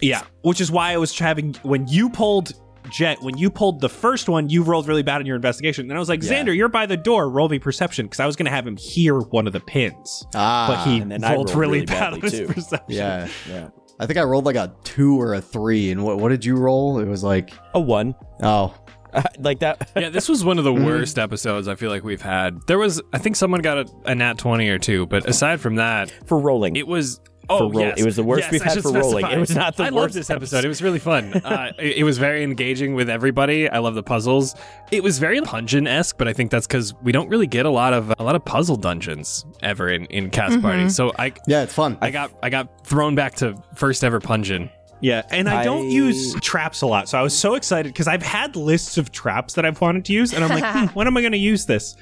yeah. 0.00 0.22
Which 0.42 0.60
is 0.60 0.70
why 0.70 0.92
I 0.92 0.96
was 0.96 1.16
having 1.18 1.54
when 1.62 1.86
you 1.88 2.08
pulled 2.10 2.52
Jett, 2.90 3.20
when 3.20 3.36
you 3.36 3.50
pulled 3.50 3.80
the 3.82 3.88
first 3.90 4.30
one, 4.30 4.48
you 4.48 4.62
rolled 4.62 4.88
really 4.88 5.02
bad 5.02 5.20
in 5.20 5.26
your 5.26 5.36
investigation. 5.36 5.90
And 5.90 5.96
I 5.96 5.98
was 5.98 6.08
like, 6.08 6.22
Yeah. 6.22 6.32
Xander, 6.44 6.56
you're 6.56 6.68
by 6.68 6.86
the 6.86 6.96
door. 6.96 7.28
Roll 7.28 7.48
me 7.50 7.58
perception 7.58 8.06
because 8.06 8.18
I 8.20 8.24
was 8.24 8.34
going 8.34 8.46
to 8.46 8.50
have 8.50 8.66
him 8.66 8.78
hear 8.78 9.18
one 9.18 9.46
of 9.46 9.52
the 9.52 9.60
pins, 9.60 10.24
Ah, 10.34 10.66
but 10.68 10.90
he 10.90 10.98
and 11.00 11.10
then 11.12 11.22
I 11.22 11.34
rolled, 11.34 11.50
rolled 11.50 11.58
really 11.58 11.72
really 11.80 11.86
bad 11.86 12.14
on 12.14 12.20
badly, 12.20 12.30
his 12.30 12.38
too. 12.40 12.46
perception. 12.54 12.96
yeah. 12.96 13.28
Yeah. 13.46 13.68
I 14.00 14.06
think 14.06 14.16
I 14.18 14.22
rolled 14.22 14.46
like 14.46 14.56
a 14.56 14.72
two 14.84 15.20
or 15.20 15.34
a 15.34 15.40
three. 15.40 15.90
And 15.90 16.02
what 16.02 16.18
what 16.18 16.30
did 16.30 16.44
you 16.46 16.56
roll? 16.56 16.98
It 16.98 17.06
was 17.08 17.22
like, 17.22 17.50
A 17.74 17.80
one. 17.80 18.14
oh, 18.42 18.72
like 19.38 19.60
that. 19.60 19.90
Yeah, 19.96 20.10
this 20.10 20.28
was 20.28 20.44
one 20.44 20.58
of 20.58 20.64
the 20.64 20.72
worst 20.88 21.18
episodes 21.18 21.68
I 21.68 21.74
feel 21.74 21.90
like 21.90 22.04
we've 22.04 22.22
had. 22.22 22.66
There 22.66 22.78
was, 22.78 23.00
I 23.12 23.18
think 23.18 23.36
someone 23.36 23.60
got 23.60 23.78
a, 23.78 23.86
a 24.06 24.14
nat 24.14 24.38
20 24.38 24.68
or 24.68 24.78
two, 24.78 25.06
but 25.06 25.28
aside 25.28 25.60
from 25.60 25.76
that, 25.76 26.12
for 26.26 26.38
rolling. 26.38 26.76
it 26.76 26.86
was. 26.86 27.20
Oh, 27.50 27.70
roll- 27.70 27.80
yes. 27.80 27.98
it 27.98 28.04
was 28.04 28.14
the 28.14 28.22
worst 28.22 28.42
Yes, 28.42 28.52
we've 28.52 28.60
I 28.60 28.64
had 28.66 28.74
should 28.74 28.82
for 28.82 28.92
rolling. 28.92 29.24
specify. 29.24 29.34
It 29.34 29.40
was 29.40 29.54
not 29.54 29.74
the 29.78 29.84
I 29.84 29.88
loved 29.88 29.96
worst 30.08 30.14
this 30.16 30.28
episode. 30.28 30.66
It 30.66 30.68
was 30.68 30.82
really 30.82 30.98
fun. 30.98 31.32
uh, 31.44 31.72
it, 31.78 31.96
it 31.96 32.04
was 32.04 32.18
very 32.18 32.42
engaging 32.42 32.94
with 32.94 33.08
everybody. 33.08 33.70
I 33.70 33.78
love 33.78 33.94
the 33.94 34.02
puzzles. 34.02 34.54
It 34.92 35.02
was 35.02 35.18
very 35.18 35.40
pungent 35.40 35.88
esque, 35.88 36.18
but 36.18 36.28
I 36.28 36.34
think 36.34 36.50
that's 36.50 36.66
because 36.66 36.92
we 37.02 37.10
don't 37.10 37.30
really 37.30 37.46
get 37.46 37.64
a 37.64 37.70
lot 37.70 37.94
of 37.94 38.12
a 38.18 38.22
lot 38.22 38.34
of 38.34 38.44
puzzle 38.44 38.76
dungeons 38.76 39.46
ever 39.62 39.88
in 39.88 40.04
in 40.06 40.28
Cast 40.28 40.60
Party. 40.60 40.90
So 40.90 41.10
I 41.18 41.32
yeah, 41.46 41.62
it's 41.62 41.72
fun. 41.72 41.96
I 42.02 42.10
got 42.10 42.32
I 42.42 42.50
got 42.50 42.86
thrown 42.86 43.14
back 43.14 43.36
to 43.36 43.54
first 43.74 44.04
ever 44.04 44.20
pungent. 44.20 44.70
Yeah, 45.00 45.22
and 45.30 45.48
I, 45.48 45.64
don't 45.64 45.90
use 45.90 46.34
traps 46.40 46.82
a 46.82 46.86
lot, 46.86 47.08
so 47.08 47.18
I 47.18 47.22
was 47.22 47.36
so 47.36 47.54
excited 47.54 47.92
because 47.92 48.08
I've 48.08 48.22
had 48.22 48.56
lists 48.56 48.98
of 48.98 49.12
traps 49.12 49.54
that 49.54 49.64
I've 49.64 49.80
wanted 49.80 50.04
to 50.06 50.12
use, 50.12 50.32
and 50.32 50.44
I'm 50.44 50.50
like, 50.50 50.64
hmm, 50.64 50.86
when 50.98 51.06
am 51.06 51.16
I 51.16 51.20
going 51.20 51.32
to 51.32 51.38
use 51.38 51.66
this? 51.66 51.96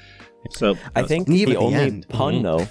So 0.51 0.75
I 0.95 1.03
think 1.03 1.27
the 1.27 1.45
the 1.45 1.57
only 1.57 1.75
end. 1.75 2.09
pun 2.09 2.41
though. 2.41 2.67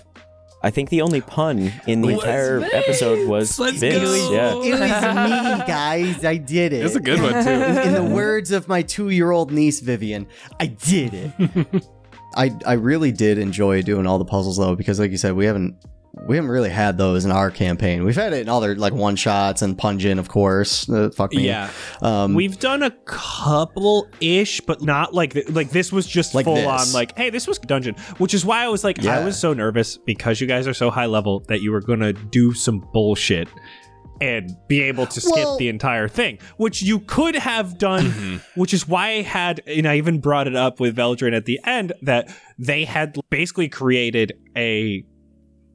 I 0.62 0.70
think 0.70 0.88
the 0.88 1.02
only 1.02 1.20
pun 1.20 1.72
in 1.86 2.00
the 2.00 2.08
entire 2.08 2.60
episode 2.60 3.28
was 3.28 3.56
Let's 3.58 3.78
Vince. 3.78 4.02
go. 4.02 4.32
Yeah. 4.32 4.54
it 4.54 4.70
was 4.70 5.60
me, 5.60 5.66
guys. 5.66 6.24
I 6.24 6.38
did 6.38 6.72
it. 6.72 6.80
It 6.80 6.82
was 6.82 6.96
a 6.96 7.00
good 7.00 7.20
one 7.20 7.44
too. 7.44 7.50
in 7.50 7.92
the 7.92 8.14
words 8.14 8.50
of 8.50 8.66
my 8.66 8.82
two-year-old 8.82 9.52
niece 9.52 9.80
Vivian, 9.80 10.26
I 10.58 10.66
did 10.66 11.12
it. 11.14 11.88
I 12.36 12.52
I 12.66 12.72
really 12.74 13.12
did 13.12 13.38
enjoy 13.38 13.82
doing 13.82 14.06
all 14.06 14.18
the 14.18 14.24
puzzles 14.24 14.56
though 14.56 14.74
because 14.74 14.98
like 14.98 15.10
you 15.10 15.16
said 15.18 15.34
we 15.34 15.46
haven't 15.46 15.76
we 16.26 16.36
haven't 16.36 16.50
really 16.50 16.70
had 16.70 16.96
those 16.98 17.24
in 17.24 17.30
our 17.30 17.50
campaign. 17.50 18.02
We've 18.04 18.16
had 18.16 18.32
it 18.32 18.40
in 18.40 18.48
other 18.48 18.74
like 18.74 18.92
one 18.94 19.16
shots 19.16 19.62
and 19.62 19.76
pungent, 19.76 20.18
of 20.18 20.28
course. 20.28 20.88
Uh, 20.88 21.10
fuck 21.10 21.32
me. 21.32 21.46
Yeah. 21.46 21.70
Um, 22.02 22.34
We've 22.34 22.58
done 22.58 22.82
a 22.82 22.90
couple 23.04 24.08
ish, 24.20 24.60
but 24.62 24.82
not 24.82 25.14
like 25.14 25.34
th- 25.34 25.48
like 25.50 25.70
this 25.70 25.92
was 25.92 26.06
just 26.06 26.34
Like 26.34 26.44
full 26.44 26.54
this. 26.56 26.66
on 26.66 26.92
like, 26.92 27.16
hey, 27.16 27.30
this 27.30 27.46
was 27.46 27.58
dungeon, 27.58 27.94
which 28.18 28.34
is 28.34 28.44
why 28.44 28.64
I 28.64 28.68
was 28.68 28.82
like, 28.82 29.04
I 29.04 29.24
was 29.24 29.38
so 29.38 29.52
nervous 29.52 29.98
because 29.98 30.40
you 30.40 30.46
guys 30.46 30.66
are 30.66 30.74
so 30.74 30.90
high 30.90 31.06
level 31.06 31.40
that 31.48 31.60
you 31.60 31.70
were 31.70 31.80
gonna 31.82 32.12
do 32.12 32.52
some 32.54 32.80
bullshit 32.92 33.48
and 34.20 34.56
be 34.66 34.80
able 34.80 35.04
to 35.06 35.20
skip 35.20 35.34
Well- 35.36 35.58
the 35.58 35.68
entire 35.68 36.08
thing, 36.08 36.38
which 36.56 36.80
you 36.82 37.00
could 37.00 37.34
have 37.36 37.76
done, 37.76 38.40
which 38.54 38.72
is 38.72 38.88
why 38.88 39.08
I 39.10 39.22
had, 39.22 39.60
and 39.66 39.86
I 39.86 39.98
even 39.98 40.20
brought 40.20 40.46
it 40.46 40.56
up 40.56 40.80
with 40.80 40.96
Veldrin 40.96 41.36
at 41.36 41.44
the 41.44 41.60
end 41.64 41.92
that 42.02 42.34
they 42.58 42.84
had 42.86 43.16
basically 43.28 43.68
created 43.68 44.32
a 44.56 45.04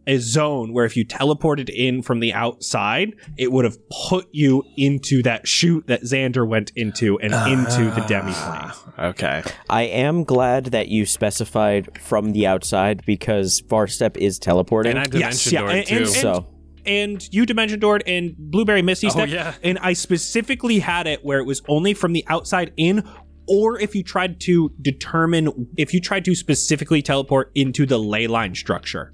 a 0.07 0.17
zone 0.17 0.73
where 0.73 0.85
if 0.85 0.97
you 0.97 1.05
teleported 1.05 1.69
in 1.69 2.01
from 2.01 2.19
the 2.19 2.33
outside, 2.33 3.13
it 3.37 3.51
would 3.51 3.65
have 3.65 3.77
put 4.09 4.27
you 4.31 4.63
into 4.77 5.21
that 5.23 5.47
chute 5.47 5.87
that 5.87 6.01
Xander 6.01 6.47
went 6.47 6.71
into 6.75 7.19
and 7.19 7.33
ah, 7.33 7.45
into 7.47 7.91
the 7.91 8.01
demi 8.07 8.33
plane. 8.33 8.71
Okay. 9.09 9.43
I 9.69 9.83
am 9.83 10.23
glad 10.23 10.65
that 10.67 10.87
you 10.87 11.05
specified 11.05 11.99
from 12.01 12.31
the 12.33 12.47
outside 12.47 13.03
because 13.05 13.61
Farstep 13.61 14.17
is 14.17 14.39
teleporting. 14.39 14.91
And 14.91 14.99
I 14.99 15.03
dimension 15.05 15.29
Yes, 15.29 15.51
yeah, 15.51 15.59
door 15.61 15.69
and- 15.69 15.87
too. 15.87 15.95
and- 15.97 16.07
so 16.07 16.47
And 16.83 17.27
you 17.31 17.45
Dimension 17.45 17.79
Doored 17.79 18.01
and 18.07 18.35
Blueberry 18.37 18.81
Misty 18.81 19.05
Oh, 19.07 19.11
Step. 19.11 19.29
yeah. 19.29 19.53
And 19.63 19.77
I 19.83 19.93
specifically 19.93 20.79
had 20.79 21.05
it 21.05 21.23
where 21.23 21.37
it 21.39 21.45
was 21.45 21.61
only 21.67 21.93
from 21.93 22.13
the 22.13 22.23
outside 22.27 22.73
in, 22.75 23.07
or 23.47 23.79
if 23.79 23.93
you 23.93 24.01
tried 24.01 24.39
to 24.41 24.71
determine, 24.81 25.67
if 25.77 25.93
you 25.93 25.99
tried 26.01 26.25
to 26.25 26.33
specifically 26.33 27.03
teleport 27.03 27.51
into 27.53 27.85
the 27.85 27.99
ley 27.99 28.25
line 28.25 28.55
structure, 28.55 29.13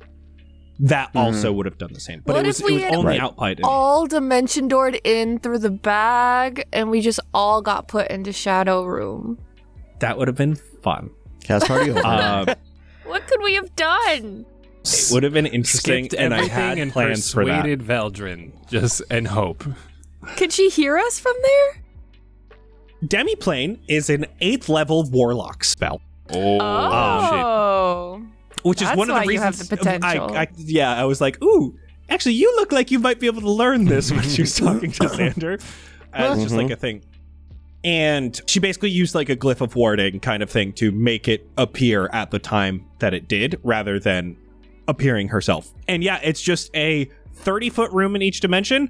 that 0.80 1.10
also 1.16 1.52
would 1.52 1.66
have 1.66 1.78
done 1.78 1.92
the 1.94 2.00
same. 2.00 2.22
But 2.26 2.36
What 2.36 2.46
it 2.46 2.48
was, 2.48 2.60
if 2.62 2.70
it 2.70 2.74
was 2.74 2.84
had 2.84 2.96
only 2.96 3.20
Right. 3.20 3.22
outpied. 3.36 3.60
all 3.64 4.06
dimension 4.08 4.68
doored 4.68 5.00
in 5.04 5.40
through 5.40 5.60
the 5.60 5.72
bag, 5.72 6.66
and 6.72 6.90
we 6.92 7.02
just 7.02 7.20
all 7.34 7.62
got 7.62 7.88
put 7.88 8.08
into 8.10 8.32
Shadow 8.32 8.84
Room. 8.84 9.40
That 10.00 10.18
would 10.18 10.28
have 10.28 10.38
been 10.38 10.56
fun. 10.84 11.10
cast 11.44 11.68
party. 11.68 11.92
Uh, 12.06 12.54
What 13.06 13.26
could 13.28 13.42
we 13.42 13.54
have 13.56 13.74
done? 13.76 14.46
it 14.84 15.08
would 15.12 15.24
have 15.24 15.34
been 15.34 15.46
interesting, 15.46 16.10
and 16.18 16.34
I 16.34 16.46
had 16.48 16.78
and 16.78 16.92
plans 16.92 17.32
for 17.32 17.46
that. 17.46 17.62
persuaded 17.64 17.82
Veldrin. 17.82 18.52
Just 18.70 19.02
and 19.10 19.28
hope. 19.28 19.64
Could 20.36 20.52
she 20.52 20.70
hear 20.70 20.98
us 20.98 21.18
from 21.20 21.34
there? 21.42 21.84
Demiplane 23.06 23.80
is 23.88 24.10
an 24.10 24.26
eighth 24.42 24.70
level 24.70 25.04
warlock 25.10 25.64
spell, 25.64 26.02
Oh, 26.34 26.58
Oh. 26.60 28.22
Which 28.68 28.82
is 28.82 28.88
That's 28.88 28.98
one 28.98 29.10
of 29.10 29.16
why 29.16 29.26
the 29.26 29.34
you 29.34 29.40
have 29.40 29.54
reasons 29.54 29.70
the 29.70 29.78
potential. 29.78 30.36
I, 30.36 30.42
I, 30.42 30.48
yeah, 30.58 30.94
I 30.94 31.06
was 31.06 31.22
like, 31.22 31.42
ooh, 31.44 31.78
actually, 32.10 32.36
you 32.36 32.54
look 32.56 32.72
like 32.72 32.92
you 32.92 33.00
might 33.00 33.20
be 33.20 33.28
able 33.28 33.42
to 33.42 33.52
learn 33.52 33.86
this 33.86 34.12
when 34.12 34.24
she 34.24 34.42
was 34.42 34.56
talking 34.58 34.92
to 34.92 35.04
Xander. 35.04 35.64
As 36.14 36.42
just 36.42 36.56
like 36.56 36.66
mm-hmm. 36.66 36.74
a 36.74 36.78
thing. 36.78 37.04
And 37.84 38.40
she 38.48 38.60
basically 38.60 38.90
used 38.90 39.14
like 39.16 39.30
a 39.30 39.36
glyph 39.36 39.62
of 39.62 39.76
warding 39.76 40.20
kind 40.20 40.42
of 40.42 40.50
thing 40.50 40.74
to 40.74 40.92
make 40.92 41.28
it 41.28 41.48
appear 41.58 42.10
at 42.12 42.32
the 42.32 42.40
time 42.40 42.86
that 43.00 43.14
it 43.14 43.28
did 43.28 43.60
rather 43.64 44.00
than 44.00 44.36
appearing 44.88 45.30
herself. 45.30 45.74
And 45.88 46.04
yeah, 46.04 46.20
it's 46.24 46.42
just 46.42 46.76
a 46.76 47.10
30 47.34 47.70
foot 47.70 47.92
room 47.92 48.16
in 48.16 48.22
each 48.22 48.40
dimension. 48.40 48.90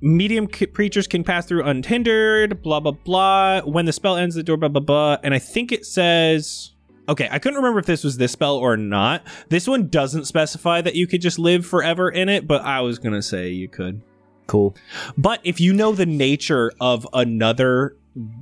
Medium 0.00 0.48
c- 0.52 0.66
creatures 0.66 1.08
can 1.08 1.24
pass 1.24 1.46
through 1.46 1.64
unhindered, 1.64 2.62
blah, 2.62 2.80
blah, 2.80 2.92
blah. 2.92 3.62
When 3.62 3.84
the 3.84 3.92
spell 3.92 4.16
ends, 4.16 4.36
the 4.36 4.44
door, 4.44 4.56
blah, 4.56 4.68
blah, 4.68 4.80
blah. 4.80 5.16
And 5.22 5.34
I 5.34 5.38
think 5.38 5.72
it 5.72 5.84
says. 5.84 6.70
Okay, 7.08 7.28
I 7.30 7.38
couldn't 7.38 7.56
remember 7.56 7.78
if 7.78 7.86
this 7.86 8.04
was 8.04 8.18
this 8.18 8.32
spell 8.32 8.56
or 8.56 8.76
not. 8.76 9.22
This 9.48 9.66
one 9.66 9.88
doesn't 9.88 10.26
specify 10.26 10.82
that 10.82 10.94
you 10.94 11.06
could 11.06 11.22
just 11.22 11.38
live 11.38 11.64
forever 11.64 12.10
in 12.10 12.28
it, 12.28 12.46
but 12.46 12.62
I 12.62 12.80
was 12.82 12.98
going 12.98 13.14
to 13.14 13.22
say 13.22 13.48
you 13.48 13.68
could. 13.68 14.02
cool. 14.46 14.76
But 15.16 15.40
if 15.44 15.60
you 15.60 15.72
know 15.72 15.92
the 15.92 16.06
nature 16.06 16.72
of 16.80 17.06
another 17.14 17.96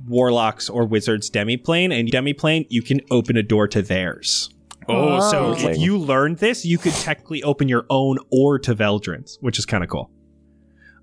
warlock's 0.07 0.69
or 0.69 0.85
wizard's 0.85 1.29
demiplane 1.29 1.97
and 1.97 2.11
demiplane, 2.11 2.65
you 2.69 2.81
can 2.81 2.99
open 3.11 3.37
a 3.37 3.43
door 3.43 3.67
to 3.69 3.81
theirs. 3.81 4.49
oh, 4.89 5.19
So 5.19 5.25
oh. 5.25 5.29
so 5.31 5.37
Okay. 5.65 5.71
if 5.71 5.77
you 5.77 5.97
learned 5.97 6.37
this, 6.39 6.65
you 6.65 6.77
could 6.77 6.93
technically 6.93 7.43
open 7.43 7.69
your 7.69 7.85
own 7.89 8.17
or 8.31 8.59
to 8.59 8.75
Veldrin's, 8.75 9.37
which 9.41 9.57
is 9.59 9.65
kind 9.65 9.83
of 9.83 9.89
cool. 9.89 10.09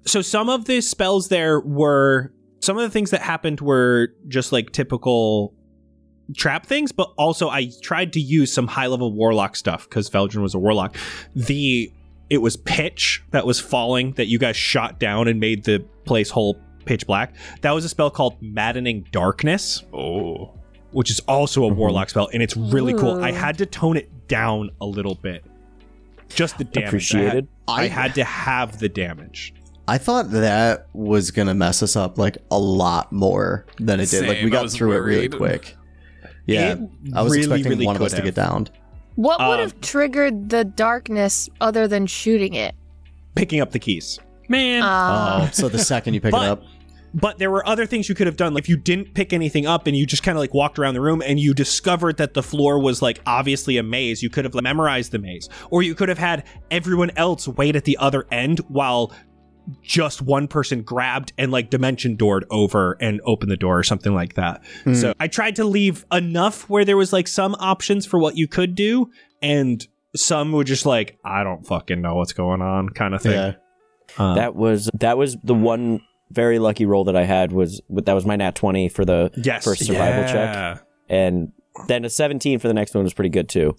So 0.06 0.20
some 0.22 0.48
of 0.50 0.66
the 0.66 0.80
spells 0.82 1.28
there 1.28 1.60
were 1.60 2.32
some 2.60 2.76
of 2.76 2.82
the 2.82 2.90
things 2.90 3.10
that 3.10 3.22
happened 3.22 3.60
were 3.60 4.08
just 4.28 4.52
like 4.52 4.70
typical 4.72 5.54
trap 6.36 6.66
things, 6.66 6.92
but 6.92 7.12
also 7.16 7.48
I 7.48 7.70
tried 7.82 8.12
to 8.14 8.20
use 8.20 8.52
some 8.52 8.66
high 8.66 8.86
level 8.86 9.12
warlock 9.12 9.56
stuff 9.56 9.88
because 9.88 10.08
Veldrin 10.08 10.42
was 10.42 10.54
a 10.54 10.58
warlock. 10.58 10.96
The 11.34 11.92
it 12.30 12.38
was 12.38 12.56
pitch 12.56 13.22
that 13.30 13.46
was 13.46 13.60
falling 13.60 14.12
that 14.12 14.26
you 14.26 14.38
guys 14.38 14.56
shot 14.56 14.98
down 14.98 15.28
and 15.28 15.38
made 15.38 15.64
the 15.64 15.84
place 16.04 16.30
whole 16.30 16.58
pitch 16.84 17.06
black. 17.06 17.34
That 17.60 17.72
was 17.72 17.84
a 17.84 17.88
spell 17.88 18.10
called 18.10 18.40
Maddening 18.40 19.06
Darkness 19.12 19.82
oh, 19.92 20.52
which 20.92 21.10
is 21.10 21.20
also 21.20 21.64
a 21.64 21.68
mm-hmm. 21.68 21.78
warlock 21.78 22.08
spell, 22.10 22.28
and 22.32 22.42
it's 22.42 22.56
really 22.56 22.94
cool. 22.94 23.22
I 23.22 23.32
had 23.32 23.58
to 23.58 23.66
tone 23.66 23.96
it 23.96 24.28
down 24.28 24.70
a 24.80 24.86
little 24.86 25.16
bit. 25.16 25.44
Just 26.28 26.56
the 26.56 26.64
damage. 26.64 26.88
Appreciated. 26.88 27.48
I 27.68 27.82
had, 27.82 27.82
I 27.82 27.84
I- 27.84 27.88
had 27.88 28.14
to 28.14 28.24
have 28.24 28.78
the 28.78 28.88
damage. 28.88 29.54
I 29.86 29.98
thought 29.98 30.30
that 30.30 30.86
was 30.94 31.30
gonna 31.30 31.52
mess 31.52 31.82
us 31.82 31.94
up 31.94 32.16
like 32.16 32.38
a 32.50 32.58
lot 32.58 33.12
more 33.12 33.66
than 33.78 34.00
it 34.00 34.08
did. 34.08 34.26
Like 34.26 34.42
we 34.42 34.48
got 34.48 34.62
was 34.62 34.74
through 34.74 34.92
it 34.92 35.00
really 35.00 35.28
quick. 35.28 35.76
Yeah, 36.46 36.72
It 36.72 36.78
I 37.14 37.22
was 37.22 37.32
really, 37.32 37.42
expecting 37.44 37.70
really 37.70 37.86
one 37.86 37.96
of 37.96 38.02
us 38.02 38.12
could 38.12 38.18
to 38.24 38.30
get 38.30 38.36
have. 38.36 38.50
downed. 38.50 38.70
What 39.16 39.38
would 39.40 39.54
Um, 39.54 39.60
have 39.60 39.80
triggered 39.80 40.50
the 40.50 40.64
darkness 40.64 41.48
other 41.60 41.86
than 41.88 42.06
shooting 42.06 42.54
it? 42.54 42.74
Picking 43.34 43.60
up 43.60 43.70
the 43.72 43.78
keys. 43.78 44.18
man. 44.48 44.82
Uh, 44.82 45.46
oh, 45.46 45.50
so 45.52 45.68
the 45.70 45.78
second 45.78 46.12
you 46.14 46.20
pick 46.20 46.32
But- 46.32 46.42
it 46.44 46.48
up, 46.50 46.62
But 47.16 47.38
there 47.38 47.50
were 47.50 47.64
other 47.66 47.86
things 47.86 48.08
you 48.08 48.14
could 48.16 48.26
have 48.26 48.36
done. 48.36 48.54
Like 48.54 48.64
if 48.64 48.68
you 48.68 48.76
didn't 48.76 49.14
pick 49.14 49.32
anything 49.32 49.66
up 49.66 49.86
and 49.86 49.96
you 49.96 50.04
just 50.04 50.24
kind 50.24 50.36
of 50.36 50.40
like 50.40 50.52
walked 50.52 50.80
around 50.80 50.94
the 50.94 51.00
room 51.00 51.22
and 51.24 51.38
you 51.38 51.54
discovered 51.54 52.16
that 52.16 52.34
the 52.34 52.42
floor 52.42 52.80
was 52.80 53.00
like 53.02 53.20
obviously 53.24 53.78
a 53.78 53.84
maze, 53.84 54.20
you 54.20 54.28
could 54.28 54.44
have 54.44 54.52
memorized 54.52 55.12
the 55.12 55.20
maze. 55.20 55.48
Or 55.70 55.82
you 55.84 55.94
could 55.94 56.08
have 56.08 56.18
had 56.18 56.42
everyone 56.72 57.12
else 57.16 57.46
wait 57.46 57.76
at 57.76 57.84
the 57.84 57.96
other 57.98 58.26
end 58.32 58.58
while 58.66 59.12
just 59.82 60.20
one 60.22 60.46
person 60.48 60.82
grabbed 60.82 61.32
and 61.38 61.50
like 61.50 61.70
dimension 61.70 62.16
doored 62.16 62.44
over 62.50 62.96
and 63.00 63.20
opened 63.24 63.50
the 63.50 63.56
door 63.56 63.78
or 63.78 63.82
something 63.82 64.14
like 64.14 64.34
that. 64.34 64.62
Hmm. 64.84 64.94
So 64.94 65.14
I 65.18 65.28
tried 65.28 65.56
to 65.56 65.64
leave 65.64 66.04
enough 66.12 66.68
where 66.68 66.84
there 66.84 66.96
was 66.96 67.12
like 67.12 67.28
some 67.28 67.54
options 67.58 68.04
for 68.04 68.18
what 68.18 68.36
you 68.36 68.46
could 68.46 68.74
do 68.74 69.10
and 69.40 69.86
some 70.16 70.52
were 70.52 70.64
just 70.64 70.86
like, 70.86 71.18
I 71.24 71.42
don't 71.42 71.66
fucking 71.66 72.00
know 72.00 72.14
what's 72.14 72.32
going 72.32 72.62
on 72.62 72.90
kind 72.90 73.14
of 73.14 73.22
thing. 73.22 73.32
yeah. 73.32 73.52
Uh, 74.18 74.34
That 74.34 74.54
was 74.54 74.90
that 75.00 75.16
was 75.18 75.36
the 75.42 75.54
one 75.54 76.00
very 76.30 76.58
lucky 76.58 76.84
roll 76.86 77.04
that 77.04 77.16
I 77.16 77.24
had 77.24 77.52
was 77.52 77.80
that 77.90 78.12
was 78.12 78.24
my 78.26 78.36
nat 78.36 78.54
twenty 78.54 78.88
for 78.88 79.04
the 79.04 79.30
yes. 79.36 79.64
first 79.64 79.84
survival 79.86 80.24
check, 80.24 80.82
and 81.08 81.52
then 81.88 82.04
a 82.04 82.10
seventeen 82.10 82.58
for 82.58 82.68
the 82.68 82.74
next 82.74 82.94
one 82.94 83.02
was 83.02 83.14
pretty 83.14 83.30
good 83.30 83.48
too. 83.48 83.76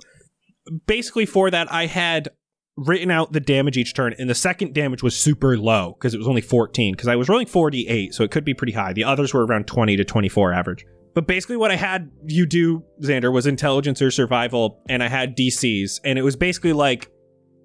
basically 0.88 1.26
for 1.26 1.50
that 1.52 1.72
I 1.72 1.86
had 1.86 2.30
written 2.78 3.10
out 3.10 3.32
the 3.32 3.40
damage 3.40 3.78
each 3.78 3.94
turn 3.94 4.14
and 4.20 4.30
the 4.30 4.36
second 4.36 4.74
damage 4.74 5.02
was 5.02 5.16
super 5.16 5.58
low 5.58 5.94
because 5.94 6.14
it 6.14 6.18
was 6.18 6.28
only 6.28 6.42
14 6.42 6.94
because 6.94 7.08
I 7.08 7.16
was 7.16 7.30
rolling 7.30 7.48
48 7.48 8.14
so 8.14 8.24
it 8.24 8.32
could 8.32 8.44
be 8.44 8.54
pretty 8.54 8.74
high. 8.74 8.92
The 8.92 9.06
others 9.06 9.34
were 9.34 9.46
around 9.46 9.68
20 9.68 9.96
to 9.96 10.04
24 10.04 10.54
average. 10.54 10.86
But 11.14 11.26
basically 11.26 11.56
what 11.56 11.72
I 11.72 11.78
had 11.78 12.12
you 12.26 12.46
do 12.46 12.84
Xander 13.02 13.32
was 13.32 13.48
intelligence 13.48 14.02
or 14.02 14.12
survival 14.12 14.82
and 14.90 15.02
I 15.02 15.08
had 15.08 15.38
DCs 15.38 16.02
and 16.04 16.20
it 16.20 16.24
was 16.24 16.36
basically 16.36 16.74
like 16.74 17.10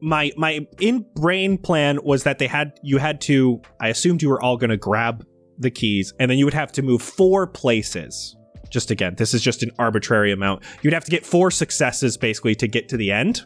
my 0.00 0.30
my 0.36 0.66
in 0.78 1.04
brain 1.16 1.58
plan 1.58 1.98
was 2.04 2.22
that 2.22 2.38
they 2.38 2.46
had 2.46 2.78
you 2.84 2.98
had 2.98 3.20
to 3.22 3.60
I 3.80 3.88
assumed 3.88 4.22
you 4.22 4.28
were 4.28 4.40
all 4.40 4.56
going 4.56 4.70
to 4.70 4.76
grab 4.76 5.26
the 5.58 5.72
keys 5.72 6.14
and 6.20 6.30
then 6.30 6.38
you 6.38 6.44
would 6.44 6.54
have 6.54 6.70
to 6.72 6.82
move 6.82 7.02
four 7.02 7.48
places. 7.48 8.36
Just 8.70 8.92
again, 8.92 9.16
this 9.16 9.34
is 9.34 9.42
just 9.42 9.64
an 9.64 9.72
arbitrary 9.80 10.30
amount. 10.30 10.62
You'd 10.82 10.94
have 10.94 11.04
to 11.04 11.10
get 11.10 11.26
four 11.26 11.50
successes 11.50 12.16
basically 12.16 12.54
to 12.54 12.68
get 12.68 12.88
to 12.90 12.96
the 12.96 13.10
end. 13.10 13.44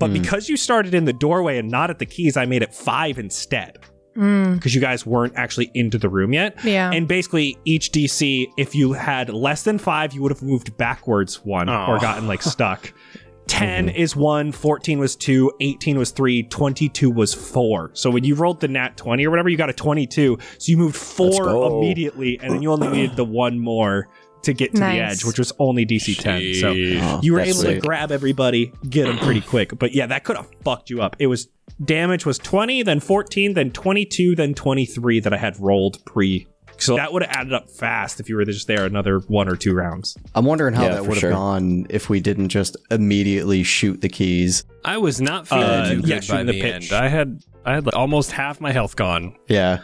But 0.00 0.08
Hmm. 0.08 0.14
because 0.14 0.48
you 0.48 0.56
started 0.56 0.94
in 0.94 1.04
the 1.04 1.12
doorway 1.12 1.58
and 1.58 1.70
not 1.70 1.90
at 1.90 2.00
the 2.00 2.06
keys, 2.06 2.36
I 2.36 2.44
made 2.46 2.62
it 2.62 2.74
five 2.74 3.18
instead 3.18 3.78
mm, 4.16 4.54
because 4.54 4.74
you 4.74 4.80
guys 4.80 5.06
weren't 5.06 5.34
actually 5.36 5.70
into 5.74 5.96
the 5.98 6.08
room 6.08 6.32
yet. 6.32 6.56
yeah. 6.64 6.90
And 6.92 7.06
basically, 7.06 7.56
each 7.64 7.92
DC, 7.92 8.48
if 8.56 8.74
you 8.74 8.92
had 8.94 9.28
less 9.28 9.62
than 9.62 9.78
five, 9.78 10.12
you 10.12 10.22
would 10.22 10.32
have 10.32 10.42
moved 10.42 10.76
backwards 10.76 11.44
one 11.44 11.68
or 11.68 11.96
Oh. 11.96 12.00
gotten 12.00 12.26
like 12.26 12.42
stuck. 12.42 12.92
10 13.46 13.88
is 13.88 14.14
one, 14.14 14.52
14 14.52 15.00
was 15.00 15.16
two, 15.16 15.50
18 15.60 15.98
was 15.98 16.12
three, 16.12 16.44
22 16.44 17.10
was 17.10 17.34
four. 17.34 17.90
So 17.94 18.08
when 18.08 18.22
you 18.22 18.36
rolled 18.36 18.60
the 18.60 18.68
nat 18.68 18.96
20 18.96 19.26
or 19.26 19.30
whatever, 19.30 19.48
you 19.48 19.56
got 19.56 19.68
a 19.68 19.72
22. 19.72 20.38
So 20.58 20.70
you 20.70 20.76
moved 20.76 20.94
four 20.94 21.48
immediately, 21.66 22.38
and 22.40 22.52
then 22.54 22.62
you 22.62 22.70
only 22.70 22.88
needed 22.88 23.16
the 23.16 23.24
one 23.24 23.58
more 23.58 24.08
to 24.42 24.52
get 24.52 24.72
to 24.74 24.80
the 24.80 24.86
edge, 24.86 25.24
which 25.24 25.38
was 25.38 25.52
only 25.58 25.84
DC 25.84 26.18
10. 26.18 26.54
So 26.54 26.68
Oh, 26.70 27.20
you 27.22 27.32
were 27.34 27.38
that's 27.44 27.62
able 27.62 27.74
to 27.74 27.80
grab 27.80 28.10
everybody, 28.10 28.72
get 28.88 29.06
them 29.06 29.18
pretty 29.18 29.40
quick. 29.52 29.78
But 29.78 29.92
yeah, 29.94 30.06
that 30.06 30.24
could 30.24 30.36
have 30.36 30.48
fucked 30.64 30.90
you 30.90 31.02
up. 31.02 31.16
It 31.18 31.26
was 31.26 31.48
damage 31.84 32.24
was 32.26 32.38
20, 32.38 32.82
then 32.82 33.00
14, 33.00 33.54
then 33.54 33.70
22, 33.70 34.34
then 34.36 34.54
23 34.54 35.20
that 35.20 35.32
I 35.32 35.36
had 35.36 35.58
rolled 35.60 36.04
pre 36.04 36.46
So 36.78 36.96
that 36.96 37.12
would 37.12 37.22
have 37.22 37.36
added 37.36 37.52
up 37.52 37.70
fast 37.70 38.20
if 38.20 38.28
you 38.28 38.36
were 38.36 38.44
just 38.44 38.66
there 38.66 38.84
another 38.86 39.18
one 39.20 39.48
or 39.48 39.56
two 39.56 39.74
rounds. 39.74 40.16
I'm 40.34 40.44
wondering 40.46 40.74
how 40.74 40.84
Yeah, 40.84 40.94
that 40.94 41.02
would 41.02 41.10
have 41.14 41.18
sure. 41.20 41.30
gone 41.32 41.86
if 41.90 42.08
we 42.08 42.20
didn't 42.20 42.48
just 42.48 42.76
immediately 42.90 43.62
shoot 43.62 44.00
the 44.00 44.08
keys. 44.08 44.64
I 44.84 44.96
was 44.98 45.20
not 45.20 45.46
feeling 45.48 45.64
Uh, 45.64 45.88
too 45.90 46.00
yeah, 46.06 46.20
by 46.28 46.42
the 46.44 46.52
the, 46.52 46.60
pitch. 46.60 46.92
end. 46.92 47.02
I 47.04 47.08
had 47.08 47.40
I 47.64 47.74
had 47.74 47.84
like 47.84 47.94
almost 47.94 48.32
half 48.32 48.58
my 48.60 48.72
health 48.72 48.96
gone. 48.96 49.36
Yeah. 49.48 49.80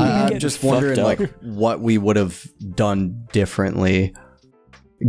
I, 0.00 0.28
I'm 0.32 0.38
just 0.38 0.62
wondering, 0.62 0.98
up. 0.98 1.04
like, 1.18 1.32
what 1.42 1.80
we 1.80 1.98
would 1.98 2.16
have 2.16 2.44
done 2.74 3.26
differently 3.32 4.14